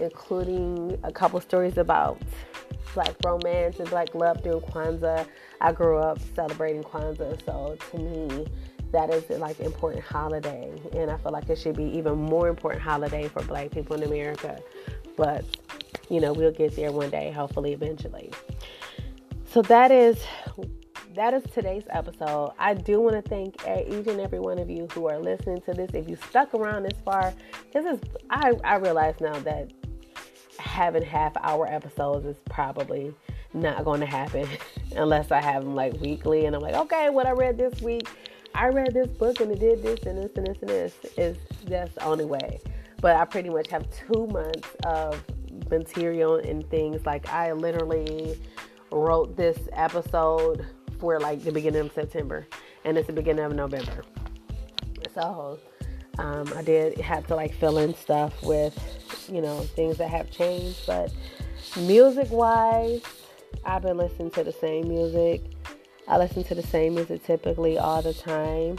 including 0.00 0.98
a 1.04 1.12
couple 1.12 1.40
stories 1.40 1.78
about 1.78 2.20
black 2.94 3.14
romance 3.24 3.78
and 3.78 3.88
black 3.90 4.14
love 4.14 4.42
during 4.42 4.60
Kwanzaa. 4.60 5.26
I 5.60 5.72
grew 5.72 5.98
up 5.98 6.18
celebrating 6.34 6.82
Kwanzaa, 6.82 7.44
so 7.44 7.76
to 7.90 7.98
me, 7.98 8.46
that 8.92 9.12
is 9.12 9.28
like 9.38 9.58
an 9.58 9.66
important 9.66 10.02
holiday 10.02 10.70
and 10.94 11.10
i 11.10 11.16
feel 11.18 11.32
like 11.32 11.48
it 11.48 11.58
should 11.58 11.76
be 11.76 11.84
even 11.84 12.16
more 12.16 12.48
important 12.48 12.82
holiday 12.82 13.28
for 13.28 13.42
black 13.42 13.70
people 13.70 13.96
in 13.96 14.02
america 14.04 14.60
but 15.16 15.44
you 16.08 16.20
know 16.20 16.32
we'll 16.32 16.52
get 16.52 16.74
there 16.76 16.92
one 16.92 17.10
day 17.10 17.30
hopefully 17.30 17.72
eventually 17.72 18.30
so 19.44 19.60
that 19.62 19.90
is 19.90 20.24
that 21.16 21.32
is 21.32 21.42
today's 21.54 21.84
episode 21.90 22.52
i 22.58 22.74
do 22.74 23.00
want 23.00 23.14
to 23.14 23.28
thank 23.28 23.54
each 23.88 24.06
and 24.06 24.20
every 24.20 24.38
one 24.38 24.58
of 24.58 24.68
you 24.68 24.86
who 24.92 25.08
are 25.08 25.18
listening 25.18 25.60
to 25.62 25.72
this 25.72 25.90
if 25.94 26.08
you 26.08 26.16
stuck 26.28 26.52
around 26.52 26.82
this 26.82 26.98
far 27.04 27.32
this 27.72 27.86
is 27.86 27.98
i 28.28 28.52
i 28.64 28.76
realize 28.76 29.14
now 29.20 29.38
that 29.40 29.72
having 30.58 31.02
half 31.02 31.32
hour 31.40 31.66
episodes 31.66 32.26
is 32.26 32.36
probably 32.50 33.14
not 33.54 33.82
going 33.82 33.98
to 33.98 34.06
happen 34.06 34.46
unless 34.96 35.32
i 35.32 35.40
have 35.40 35.64
them 35.64 35.74
like 35.74 35.94
weekly 36.00 36.44
and 36.44 36.54
i'm 36.54 36.60
like 36.60 36.74
okay 36.74 37.08
what 37.08 37.26
i 37.26 37.30
read 37.30 37.56
this 37.56 37.80
week 37.80 38.06
I 38.56 38.68
read 38.68 38.94
this 38.94 39.08
book 39.08 39.40
and 39.40 39.52
it 39.52 39.60
did 39.60 39.82
this 39.82 40.06
and 40.06 40.16
this 40.16 40.30
and 40.34 40.46
this 40.46 40.56
and 40.62 40.70
this. 40.70 40.94
Is 41.18 41.36
that's 41.66 41.94
the 41.94 42.04
only 42.04 42.24
way. 42.24 42.58
But 43.02 43.16
I 43.16 43.26
pretty 43.26 43.50
much 43.50 43.68
have 43.68 43.86
two 43.90 44.26
months 44.28 44.66
of 44.84 45.22
material 45.70 46.36
and 46.36 46.68
things. 46.70 47.04
Like 47.04 47.28
I 47.28 47.52
literally 47.52 48.40
wrote 48.90 49.36
this 49.36 49.58
episode 49.74 50.64
for 50.98 51.20
like 51.20 51.42
the 51.42 51.52
beginning 51.52 51.82
of 51.82 51.92
September, 51.92 52.46
and 52.84 52.96
it's 52.98 53.06
the 53.06 53.12
beginning 53.12 53.44
of 53.44 53.54
November. 53.54 54.04
So 55.14 55.58
um, 56.18 56.52
I 56.56 56.62
did 56.62 56.98
have 56.98 57.26
to 57.28 57.36
like 57.36 57.54
fill 57.54 57.78
in 57.78 57.94
stuff 57.94 58.42
with 58.42 58.78
you 59.30 59.40
know 59.40 59.60
things 59.60 59.98
that 59.98 60.08
have 60.08 60.30
changed, 60.30 60.86
but 60.86 61.12
music 61.76 62.30
wise, 62.30 63.02
I've 63.64 63.82
been 63.82 63.96
listening 63.96 64.30
to 64.32 64.44
the 64.44 64.52
same 64.52 64.88
music 64.88 65.42
I 66.08 66.18
listen 66.18 66.44
to 66.44 66.54
the 66.54 66.62
same 66.62 66.94
music 66.94 67.24
typically 67.24 67.78
all 67.78 68.00
the 68.00 68.14
time. 68.14 68.78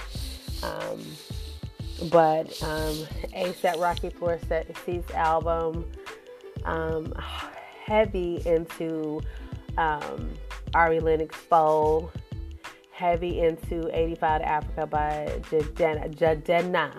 Um, 0.63 1.03
but 2.09 2.47
um, 2.63 2.95
ASAP 3.35 3.79
Rocky 3.81 4.09
Floor 4.09 4.39
Seats 4.85 5.11
album, 5.11 5.85
um, 6.63 7.13
heavy 7.85 8.41
into 8.45 9.21
um, 9.77 10.31
Ari 10.73 10.99
Lennox 10.99 11.35
Foe, 11.35 12.11
heavy 12.91 13.39
into 13.41 13.89
85 13.95 14.41
to 14.41 14.47
Africa 14.47 14.87
by 14.87 15.39
Jidenna. 15.49 16.15
Jidenna. 16.15 16.91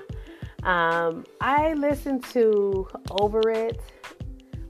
Um, 0.62 1.24
I 1.40 1.74
listened 1.74 2.24
to 2.27 2.89
Over 3.11 3.49
It 3.51 3.81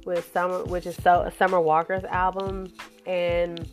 with 0.05 0.31
Summer, 0.33 0.65
which 0.65 0.87
is 0.87 0.97
so, 1.03 1.31
Summer 1.39 1.61
Walker's 1.61 2.05
album, 2.05 2.73
and 3.07 3.69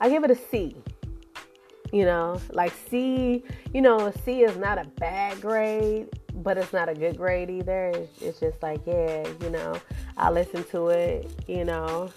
I 0.00 0.08
give 0.08 0.24
it 0.24 0.30
a 0.30 0.36
C. 0.36 0.76
You 1.92 2.04
know, 2.04 2.40
like 2.50 2.72
C, 2.88 3.42
you 3.74 3.82
know, 3.82 4.12
C 4.24 4.42
is 4.42 4.56
not 4.56 4.78
a 4.78 4.88
bad 5.00 5.40
grade, 5.40 6.08
but 6.34 6.56
it's 6.56 6.72
not 6.72 6.88
a 6.88 6.94
good 6.94 7.16
grade 7.16 7.50
either. 7.50 7.88
It's, 7.88 8.22
it's 8.22 8.40
just 8.40 8.62
like, 8.62 8.80
yeah, 8.86 9.26
you 9.42 9.50
know, 9.50 9.74
I 10.16 10.30
listen 10.30 10.62
to 10.64 10.88
it, 10.88 11.28
you 11.48 11.64
know. 11.64 12.10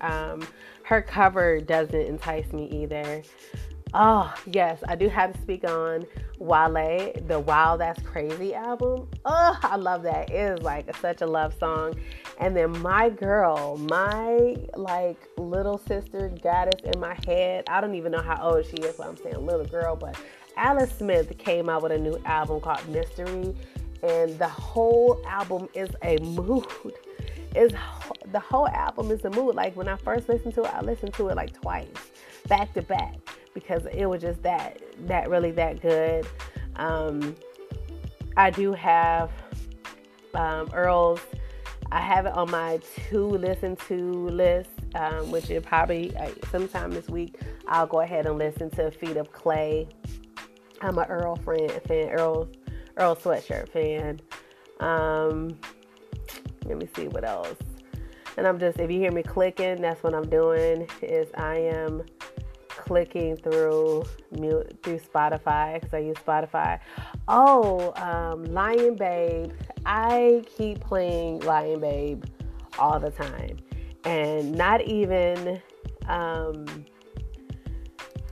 Um, 0.00 0.46
her 0.92 1.00
cover 1.00 1.58
doesn't 1.58 1.94
entice 2.02 2.52
me 2.52 2.66
either. 2.66 3.22
Oh, 3.94 4.30
yes, 4.44 4.82
I 4.86 4.94
do 4.94 5.08
have 5.08 5.32
to 5.32 5.40
speak 5.40 5.64
on 5.64 6.04
Wale, 6.38 7.14
the 7.28 7.40
Wow 7.40 7.78
That's 7.78 8.02
Crazy 8.02 8.54
album. 8.54 9.08
Oh, 9.24 9.58
I 9.62 9.76
love 9.76 10.02
that. 10.02 10.28
It 10.28 10.58
is 10.58 10.62
like 10.62 10.94
such 10.98 11.22
a 11.22 11.26
love 11.26 11.54
song. 11.58 11.94
And 12.40 12.54
then 12.54 12.78
my 12.80 13.08
girl, 13.08 13.78
my 13.78 14.54
like 14.76 15.16
little 15.38 15.78
sister 15.78 16.30
goddess 16.42 16.82
in 16.84 17.00
my 17.00 17.16
head. 17.26 17.64
I 17.68 17.80
don't 17.80 17.94
even 17.94 18.12
know 18.12 18.20
how 18.20 18.50
old 18.50 18.66
she 18.66 18.76
is, 18.76 18.96
so 18.96 19.04
I'm 19.04 19.16
saying 19.16 19.46
little 19.46 19.64
girl, 19.64 19.96
but 19.96 20.14
Alice 20.58 20.92
Smith 20.92 21.38
came 21.38 21.70
out 21.70 21.82
with 21.82 21.92
a 21.92 21.98
new 21.98 22.20
album 22.26 22.60
called 22.60 22.86
Mystery, 22.90 23.56
and 24.02 24.38
the 24.38 24.48
whole 24.48 25.22
album 25.26 25.70
is 25.72 25.88
a 26.02 26.18
mood. 26.18 26.92
Is 27.56 27.72
the 28.32 28.40
whole 28.40 28.68
album 28.68 29.10
is 29.10 29.24
a 29.24 29.30
mood. 29.30 29.54
Like 29.54 29.76
when 29.76 29.88
I 29.88 29.96
first 29.96 30.28
listened 30.28 30.54
to 30.54 30.62
it, 30.62 30.74
I 30.74 30.80
listened 30.80 31.14
to 31.14 31.28
it 31.28 31.36
like 31.36 31.52
twice, 31.52 31.88
back 32.48 32.72
to 32.74 32.82
back 32.82 33.16
because 33.54 33.86
it 33.92 34.06
was 34.06 34.22
just 34.22 34.42
that 34.42 34.80
that 35.06 35.28
really 35.28 35.50
that 35.52 35.80
good. 35.80 36.26
Um, 36.76 37.36
I 38.36 38.50
do 38.50 38.72
have 38.72 39.30
um, 40.34 40.70
Earl's. 40.72 41.20
I 41.90 42.00
have 42.00 42.24
it 42.24 42.32
on 42.32 42.50
my 42.50 42.80
to 43.10 43.26
listen 43.26 43.76
to 43.88 44.28
list, 44.28 44.70
um, 44.94 45.30
which 45.30 45.50
is 45.50 45.62
probably 45.62 46.16
uh, 46.16 46.30
sometime 46.50 46.90
this 46.90 47.08
week. 47.08 47.38
I'll 47.68 47.86
go 47.86 48.00
ahead 48.00 48.24
and 48.24 48.38
listen 48.38 48.70
to 48.70 48.90
Feet 48.90 49.18
of 49.18 49.30
Clay. 49.32 49.86
I'm 50.80 50.96
an 50.96 51.04
Earl 51.10 51.36
friend 51.36 51.70
fan, 51.86 52.08
Earl 52.08 52.48
Earl 52.96 53.16
sweatshirt 53.16 53.68
fan. 53.68 54.20
Um, 54.80 55.58
let 56.64 56.78
me 56.78 56.88
see 56.96 57.08
what 57.08 57.24
else. 57.24 57.56
And 58.36 58.46
I'm 58.46 58.58
just 58.58 58.78
if 58.78 58.90
you 58.90 58.98
hear 58.98 59.12
me 59.12 59.22
clicking, 59.22 59.80
that's 59.80 60.02
what 60.02 60.14
I'm 60.14 60.28
doing. 60.28 60.88
Is 61.02 61.28
I 61.36 61.56
am 61.56 62.02
clicking 62.68 63.36
through 63.36 64.04
through 64.82 64.98
Spotify 64.98 65.74
because 65.74 65.94
I 65.94 65.98
use 65.98 66.16
Spotify. 66.16 66.80
Oh, 67.28 67.92
um, 67.96 68.44
Lion 68.44 68.96
Babe. 68.96 69.52
I 69.84 70.42
keep 70.56 70.80
playing 70.80 71.40
Lion 71.40 71.80
Babe 71.80 72.24
all 72.78 72.98
the 72.98 73.10
time, 73.10 73.58
and 74.04 74.52
not 74.52 74.80
even, 74.82 75.60
um, 76.08 76.66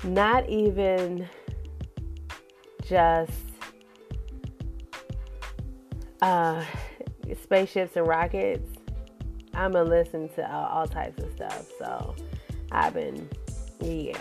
not 0.04 0.48
even 0.48 1.28
just 2.84 3.32
uh, 6.22 6.64
spaceships 7.42 7.96
and 7.96 8.06
rockets, 8.06 8.68
I'm 9.60 9.72
gonna 9.72 9.90
listen 9.90 10.30
to 10.30 10.50
all, 10.50 10.86
types 10.86 11.22
of 11.22 11.30
stuff. 11.32 11.66
So 11.78 12.14
I've 12.72 12.94
been, 12.94 13.28
yeah, 13.80 14.16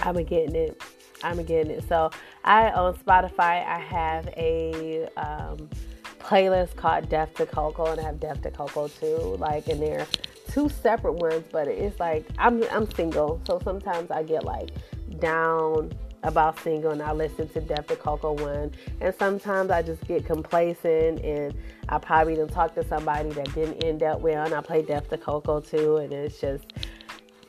I've 0.00 0.14
been 0.14 0.26
getting 0.26 0.54
it. 0.54 0.82
Been 1.22 1.46
getting 1.46 1.70
it. 1.70 1.88
So 1.88 2.10
I 2.44 2.70
on 2.72 2.94
Spotify, 2.96 3.66
I 3.66 3.78
have 3.78 4.28
a 4.36 5.08
um, 5.16 5.70
playlist 6.18 6.76
called 6.76 7.08
Death 7.08 7.32
to 7.36 7.46
Coco, 7.46 7.86
and 7.86 7.98
I 7.98 8.04
have 8.04 8.20
Death 8.20 8.42
to 8.42 8.50
Coco 8.50 8.88
too. 8.88 9.36
Like, 9.38 9.68
and 9.68 9.80
they're 9.80 10.06
two 10.50 10.68
separate 10.68 11.14
ones, 11.14 11.46
but 11.50 11.66
it's 11.66 11.98
like 11.98 12.26
I'm 12.36 12.62
I'm 12.64 12.90
single, 12.90 13.40
so 13.46 13.58
sometimes 13.64 14.10
I 14.10 14.22
get 14.22 14.44
like 14.44 14.72
down 15.18 15.92
about 16.24 16.58
single 16.60 16.90
and 16.90 17.02
I 17.02 17.12
listen 17.12 17.48
to 17.50 17.60
Death 17.60 17.86
to 17.88 17.96
Coco 17.96 18.32
one. 18.32 18.72
And 19.00 19.14
sometimes 19.18 19.70
I 19.70 19.82
just 19.82 20.04
get 20.06 20.24
complacent 20.24 21.20
and 21.20 21.54
I 21.88 21.98
probably 21.98 22.34
didn't 22.34 22.52
talk 22.52 22.74
to 22.74 22.88
somebody 22.88 23.30
that 23.30 23.54
didn't 23.54 23.84
end 23.84 24.02
up 24.02 24.20
well 24.20 24.44
and 24.44 24.54
I 24.54 24.60
play 24.60 24.82
Death 24.82 25.08
to 25.10 25.18
Coco 25.18 25.60
too 25.60 25.98
and 25.98 26.12
it's 26.12 26.40
just 26.40 26.64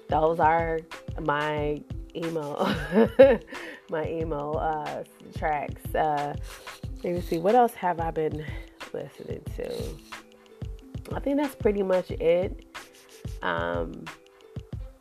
those 0.09 0.39
are 0.39 0.79
my 1.21 1.81
emo 2.15 2.73
my 3.89 4.07
emo 4.07 4.53
uh, 4.53 5.03
tracks. 5.37 5.83
Uh, 5.95 6.35
let 7.03 7.13
me 7.13 7.21
see 7.21 7.37
what 7.37 7.55
else 7.55 7.73
have 7.73 7.99
I 7.99 8.11
been 8.11 8.45
listening 8.93 9.41
to. 9.55 11.15
I 11.15 11.19
think 11.19 11.37
that's 11.37 11.55
pretty 11.55 11.83
much 11.83 12.11
it. 12.11 12.65
Um, 13.41 14.05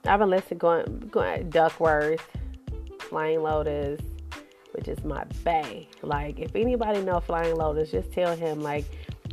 I've 0.07 0.21
been 0.21 0.31
listening 0.31 0.59
going 0.59 1.09
going 1.11 1.49
Duckworth. 1.51 2.27
Flying 3.15 3.45
Lotus, 3.45 4.01
which 4.73 4.89
is 4.89 5.05
my 5.05 5.23
bae. 5.45 5.87
Like, 6.03 6.41
if 6.41 6.57
anybody 6.57 7.01
know 7.01 7.21
Flying 7.21 7.55
Lotus, 7.55 7.93
just 7.93 8.11
tell 8.11 8.35
him 8.35 8.61
like 8.61 8.85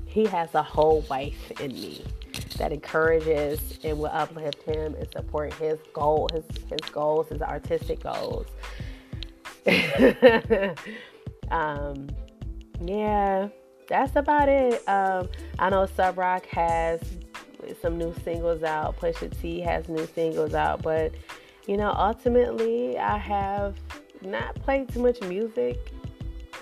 he 0.05 0.27
has 0.27 0.53
a 0.53 0.61
whole 0.61 1.01
wife 1.09 1.49
in 1.59 1.73
me 1.73 2.05
that 2.59 2.71
encourages 2.71 3.79
and 3.83 3.97
will 3.97 4.11
uplift 4.13 4.61
him 4.61 4.93
and 4.93 5.11
support 5.11 5.51
his 5.55 5.79
goal, 5.93 6.29
his 6.31 6.43
his 6.69 6.91
goals, 6.91 7.29
his 7.29 7.41
artistic 7.41 8.03
goals. 8.03 8.45
um, 11.49 12.07
yeah, 12.85 13.47
that's 13.87 14.15
about 14.15 14.47
it. 14.47 14.87
Um, 14.87 15.27
I 15.57 15.71
know 15.71 15.87
Sub 15.87 16.19
Rock 16.19 16.45
has 16.45 16.99
some 17.81 17.97
new 17.97 18.13
singles 18.23 18.61
out. 18.61 18.99
Pusha 18.99 19.35
T 19.41 19.59
has 19.61 19.89
new 19.89 20.05
singles 20.05 20.53
out, 20.53 20.83
but 20.83 21.15
you 21.67 21.77
know, 21.77 21.93
ultimately, 21.95 22.97
I 22.97 23.17
have 23.17 23.75
not 24.21 24.55
played 24.55 24.89
too 24.89 25.01
much 25.01 25.21
music 25.21 25.77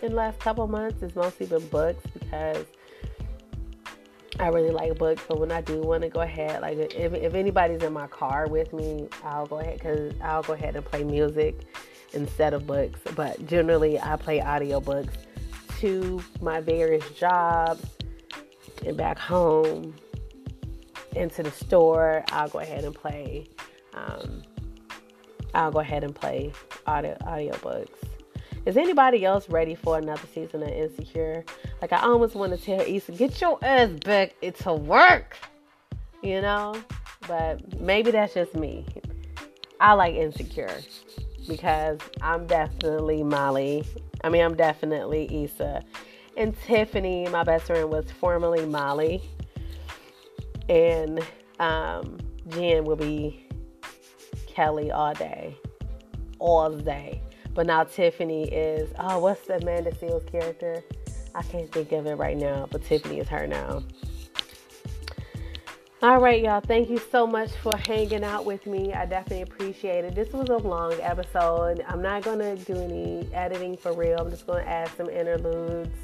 in 0.01 0.11
the 0.11 0.15
last 0.15 0.39
couple 0.39 0.67
months. 0.67 1.01
It's 1.01 1.15
mostly 1.15 1.45
been 1.45 1.67
books 1.67 2.03
because 2.13 2.65
I 4.39 4.47
really 4.47 4.71
like 4.71 4.97
books. 4.97 5.23
But 5.27 5.39
when 5.39 5.51
I 5.51 5.61
do 5.61 5.81
want 5.81 6.03
to 6.03 6.09
go 6.09 6.21
ahead, 6.21 6.61
like 6.61 6.77
if, 6.77 7.13
if 7.13 7.33
anybody's 7.33 7.83
in 7.83 7.93
my 7.93 8.07
car 8.07 8.47
with 8.47 8.73
me, 8.73 9.07
I'll 9.23 9.45
go 9.45 9.59
ahead 9.59 9.79
because 9.79 10.13
I'll 10.21 10.43
go 10.43 10.53
ahead 10.53 10.75
and 10.75 10.85
play 10.85 11.03
music 11.03 11.65
instead 12.13 12.53
of 12.53 12.65
books. 12.65 12.99
But 13.15 13.45
generally, 13.45 13.99
I 13.99 14.15
play 14.15 14.39
audiobooks 14.39 15.13
to 15.79 16.21
my 16.41 16.61
various 16.61 17.09
jobs 17.11 17.85
and 18.85 18.95
back 18.95 19.19
home 19.19 19.93
into 21.15 21.43
the 21.43 21.51
store. 21.51 22.23
I'll 22.31 22.49
go 22.49 22.59
ahead 22.59 22.85
and 22.85 22.95
play. 22.95 23.45
Um, 23.93 24.43
I'll 25.53 25.71
go 25.71 25.79
ahead 25.79 26.03
and 26.03 26.15
play 26.15 26.51
audio 26.85 27.17
audiobooks. 27.21 27.89
Is 28.65 28.77
anybody 28.77 29.25
else 29.25 29.49
ready 29.49 29.73
for 29.73 29.97
another 29.97 30.27
season 30.33 30.63
of 30.63 30.69
Insecure? 30.69 31.43
Like 31.81 31.93
I 31.93 32.01
almost 32.01 32.35
want 32.35 32.57
to 32.57 32.63
tell 32.63 32.81
Issa, 32.81 33.13
get 33.13 33.39
your 33.41 33.57
ass 33.63 33.89
back 34.05 34.35
into 34.41 34.73
work. 34.73 35.37
You 36.21 36.41
know? 36.41 36.75
But 37.27 37.79
maybe 37.79 38.11
that's 38.11 38.33
just 38.33 38.53
me. 38.55 38.85
I 39.79 39.93
like 39.93 40.15
Insecure 40.15 40.81
because 41.47 41.99
I'm 42.21 42.45
definitely 42.47 43.23
Molly. 43.23 43.85
I 44.23 44.29
mean, 44.29 44.43
I'm 44.43 44.55
definitely 44.55 45.45
Issa. 45.45 45.83
And 46.35 46.55
Tiffany, 46.61 47.27
my 47.29 47.43
best 47.43 47.65
friend, 47.65 47.89
was 47.89 48.11
formerly 48.11 48.65
Molly. 48.65 49.21
And 50.67 51.21
um, 51.59 52.17
Jen 52.49 52.83
will 52.83 52.95
be 52.95 53.48
Kelly 54.59 54.91
all 54.91 55.13
day, 55.13 55.55
all 56.37 56.69
day. 56.69 57.21
But 57.53 57.65
now 57.65 57.85
Tiffany 57.85 58.43
is, 58.51 58.89
oh, 58.99 59.19
what's 59.19 59.47
the 59.47 59.55
Amanda 59.55 59.91
Seales 59.91 60.29
character? 60.29 60.83
I 61.33 61.43
can't 61.43 61.71
think 61.71 61.93
of 61.93 62.05
it 62.07 62.15
right 62.15 62.35
now, 62.35 62.67
but 62.69 62.83
Tiffany 62.83 63.19
is 63.19 63.29
her 63.29 63.47
now. 63.47 63.83
All 66.01 66.19
right, 66.19 66.43
y'all. 66.43 66.59
Thank 66.59 66.89
you 66.89 66.97
so 67.09 67.25
much 67.25 67.51
for 67.63 67.71
hanging 67.77 68.25
out 68.25 68.43
with 68.43 68.65
me. 68.65 68.93
I 68.93 69.05
definitely 69.05 69.43
appreciate 69.43 70.03
it. 70.03 70.13
This 70.13 70.33
was 70.33 70.49
a 70.49 70.57
long 70.57 70.93
episode. 70.99 71.81
I'm 71.87 72.01
not 72.01 72.23
going 72.23 72.39
to 72.39 72.57
do 72.57 72.75
any 72.75 73.33
editing 73.33 73.77
for 73.77 73.93
real. 73.93 74.17
I'm 74.19 74.29
just 74.29 74.45
going 74.45 74.65
to 74.65 74.69
add 74.69 74.91
some 74.97 75.09
interludes 75.09 75.95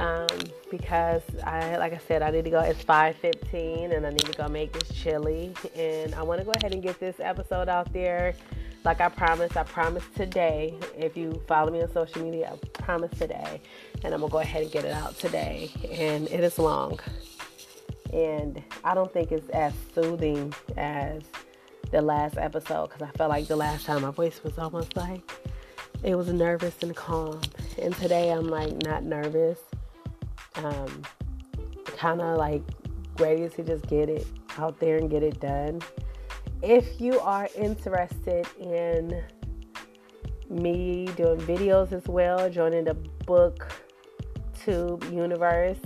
um, 0.00 0.26
because 0.70 1.22
I, 1.44 1.76
like 1.76 1.92
I 1.92 1.98
said, 1.98 2.22
I 2.22 2.30
need 2.30 2.44
to 2.44 2.50
go. 2.50 2.60
It's 2.60 2.82
5:15, 2.82 3.94
and 3.94 4.06
I 4.06 4.10
need 4.10 4.24
to 4.24 4.32
go 4.32 4.48
make 4.48 4.72
this 4.72 4.88
chili, 4.98 5.54
and 5.76 6.14
I 6.14 6.22
want 6.22 6.40
to 6.40 6.44
go 6.44 6.52
ahead 6.52 6.72
and 6.72 6.82
get 6.82 6.98
this 6.98 7.16
episode 7.20 7.68
out 7.68 7.92
there. 7.92 8.34
Like 8.82 9.02
I 9.02 9.10
promised, 9.10 9.58
I 9.58 9.62
promised 9.64 10.14
today. 10.16 10.74
If 10.96 11.18
you 11.18 11.42
follow 11.46 11.70
me 11.70 11.82
on 11.82 11.92
social 11.92 12.22
media, 12.24 12.50
I 12.50 12.66
promise 12.82 13.16
today, 13.18 13.60
and 14.02 14.14
I'm 14.14 14.20
gonna 14.20 14.32
go 14.32 14.38
ahead 14.38 14.62
and 14.62 14.72
get 14.72 14.86
it 14.86 14.92
out 14.92 15.18
today. 15.18 15.70
And 15.90 16.26
it 16.28 16.40
is 16.40 16.58
long, 16.58 16.98
and 18.10 18.62
I 18.82 18.94
don't 18.94 19.12
think 19.12 19.32
it's 19.32 19.50
as 19.50 19.74
soothing 19.94 20.54
as 20.78 21.22
the 21.90 22.00
last 22.00 22.38
episode 22.38 22.86
because 22.88 23.02
I 23.02 23.10
felt 23.18 23.28
like 23.28 23.48
the 23.48 23.56
last 23.56 23.84
time 23.84 24.00
my 24.00 24.12
voice 24.12 24.42
was 24.42 24.56
almost 24.56 24.96
like 24.96 25.30
it 26.02 26.14
was 26.14 26.28
nervous 26.28 26.82
and 26.82 26.96
calm. 26.96 27.42
And 27.78 27.94
today 27.96 28.30
I'm 28.30 28.48
like 28.48 28.82
not 28.82 29.02
nervous 29.04 29.58
um, 30.56 31.02
kind 31.84 32.20
of 32.20 32.36
like 32.38 32.62
ready 33.18 33.48
to 33.48 33.62
just 33.62 33.86
get 33.86 34.08
it 34.08 34.26
out 34.58 34.78
there 34.80 34.96
and 34.96 35.10
get 35.10 35.22
it 35.22 35.40
done. 35.40 35.80
If 36.62 37.00
you 37.00 37.18
are 37.20 37.48
interested 37.56 38.46
in 38.58 39.22
me 40.48 41.06
doing 41.16 41.40
videos 41.40 41.92
as 41.92 42.06
well, 42.06 42.50
joining 42.50 42.84
the 42.84 42.96
BookTube 43.24 45.12
universe, 45.12 45.78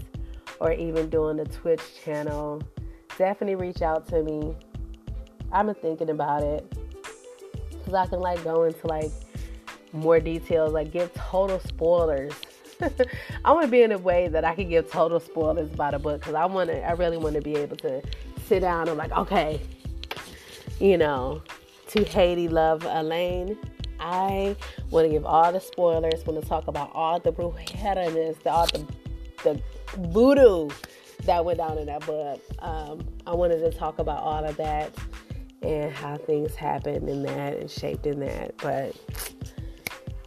or 0.60 0.72
even 0.72 1.08
doing 1.10 1.36
the 1.36 1.44
Twitch 1.44 1.82
channel, 2.04 2.62
definitely 3.18 3.56
reach 3.56 3.82
out 3.82 4.08
to 4.08 4.22
me. 4.22 4.54
Been 5.52 5.74
thinking 5.74 6.10
about 6.10 6.42
it 6.42 6.68
because 7.70 7.94
I 7.94 8.06
can 8.06 8.18
like 8.18 8.42
go 8.42 8.64
into 8.64 8.86
like 8.88 9.12
more 9.92 10.18
details, 10.18 10.72
like 10.72 10.90
give 10.90 11.14
total 11.14 11.60
spoilers 11.60 12.32
I 13.44 13.52
want 13.52 13.64
to 13.64 13.70
be 13.70 13.82
in 13.82 13.92
a 13.92 13.98
way 13.98 14.28
that 14.28 14.44
I 14.44 14.54
can 14.54 14.68
give 14.68 14.90
total 14.90 15.20
spoilers 15.20 15.72
about 15.72 15.94
a 15.94 15.98
book 15.98 16.20
because 16.20 16.34
I 16.34 16.44
want 16.46 16.70
to. 16.70 16.82
I 16.82 16.92
really 16.92 17.16
want 17.16 17.34
to 17.34 17.40
be 17.40 17.56
able 17.56 17.76
to 17.76 18.02
sit 18.46 18.60
down 18.60 18.88
and 18.88 18.98
like, 18.98 19.12
okay, 19.12 19.60
you 20.80 20.98
know, 20.98 21.42
to 21.88 22.04
Haiti 22.04 22.48
love 22.48 22.84
Alaine. 22.84 23.56
I 24.00 24.56
want 24.90 25.06
to 25.06 25.10
give 25.10 25.24
all 25.24 25.52
the 25.52 25.60
spoilers. 25.60 26.26
Want 26.26 26.42
to 26.42 26.48
talk 26.48 26.66
about 26.66 26.90
all 26.94 27.20
the 27.20 27.32
brujeraness, 27.32 28.36
all 28.46 28.66
the 28.66 28.86
the 29.44 29.60
voodoo 30.08 30.68
that 31.24 31.44
went 31.44 31.58
down 31.58 31.78
in 31.78 31.86
that 31.86 32.04
book. 32.04 32.42
Um, 32.60 33.06
I 33.26 33.34
wanted 33.34 33.60
to 33.60 33.70
talk 33.76 33.98
about 33.98 34.22
all 34.22 34.44
of 34.44 34.56
that 34.56 34.92
and 35.62 35.92
how 35.92 36.16
things 36.16 36.54
happened 36.54 37.08
in 37.08 37.22
that 37.22 37.56
and 37.56 37.70
shaped 37.70 38.06
in 38.06 38.20
that. 38.20 38.56
But 38.58 38.96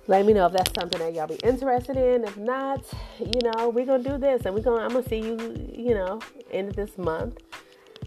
let 0.07 0.25
me 0.25 0.34
know 0.34 0.45
if 0.45 0.53
that's 0.53 0.71
something 0.73 0.99
that 0.99 1.13
y'all 1.13 1.27
be 1.27 1.35
interested 1.43 1.97
in. 1.97 2.23
If 2.23 2.38
not, 2.38 2.85
you 3.19 3.41
know, 3.43 3.69
we're 3.69 3.85
gonna 3.85 4.03
do 4.03 4.17
this 4.17 4.45
and 4.45 4.55
we're 4.55 4.61
gonna 4.61 4.84
I'm 4.84 4.91
gonna 4.91 5.07
see 5.07 5.19
you, 5.19 5.38
you 5.73 5.93
know, 5.93 6.21
end 6.51 6.69
of 6.69 6.75
this 6.75 6.97
month. 6.97 7.39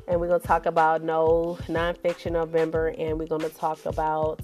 And 0.08 0.18
we're 0.18 0.28
gonna 0.28 0.40
talk 0.40 0.66
about 0.66 1.02
no 1.02 1.58
nonfiction 1.68 2.32
November 2.32 2.88
and 2.98 3.18
we're 3.18 3.26
gonna 3.26 3.50
talk 3.50 3.84
about 3.84 4.40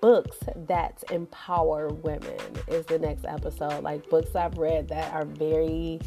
books 0.00 0.38
that 0.66 1.04
empower 1.10 1.88
women 1.88 2.38
is 2.68 2.86
the 2.86 2.98
next 2.98 3.26
episode. 3.26 3.82
Like 3.82 4.08
books 4.08 4.34
I've 4.34 4.56
read 4.56 4.88
that 4.88 5.12
are 5.12 5.26
very 5.26 6.00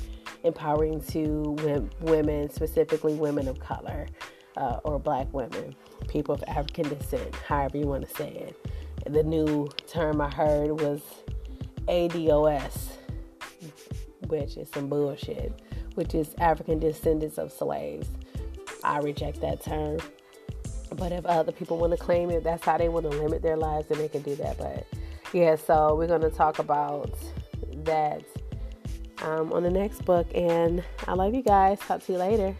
empowering 0.44 1.02
to 1.10 1.56
women, 2.02 2.50
specifically 2.50 3.14
women 3.14 3.48
of 3.48 3.60
color 3.60 4.08
uh, 4.56 4.80
or 4.84 4.98
black 5.00 5.32
women, 5.32 5.76
people 6.08 6.34
of 6.34 6.44
African 6.48 6.90
descent, 6.90 7.36
however 7.36 7.78
you 7.78 7.86
want 7.86 8.08
to 8.08 8.16
say 8.16 8.30
it 8.30 8.68
the 9.14 9.24
new 9.24 9.70
term 9.88 10.22
I 10.22 10.30
heard 10.30 10.80
was 10.82 11.02
ADOS, 11.88 12.88
which 14.28 14.58
is 14.58 14.70
some 14.70 14.88
bullshit, 14.88 15.54
which 15.96 16.14
is 16.14 16.36
African 16.40 16.80
descendants 16.80 17.38
of 17.38 17.52
slaves. 17.52 18.08
I 18.84 19.00
reject 19.00 19.42
that 19.42 19.64
term. 19.64 20.00
But 20.96 21.12
if 21.12 21.26
other 21.26 21.52
people 21.52 21.78
want 21.78 21.92
to 21.92 21.98
claim 21.98 22.30
it, 22.30 22.44
that's 22.44 22.64
how 22.64 22.78
they 22.78 22.90
want 22.90 23.10
to 23.12 23.18
limit 23.18 23.42
their 23.42 23.58
lives, 23.58 23.88
then 23.88 23.98
they 23.98 24.08
can 24.08 24.22
do 24.22 24.36
that. 24.36 24.58
But 24.58 24.86
yeah, 25.34 25.56
so 25.56 25.96
we're 25.96 26.08
going 26.08 26.22
to 26.22 26.30
talk 26.30 26.60
about 26.60 27.14
that 27.84 28.24
um, 29.22 29.52
on 29.52 29.64
the 29.64 29.70
next 29.70 30.06
book. 30.06 30.28
And 30.34 30.84
I 31.08 31.14
love 31.14 31.34
you 31.34 31.42
guys. 31.42 31.80
Talk 31.80 32.04
to 32.06 32.14
you 32.14 32.18
later. 32.18 32.56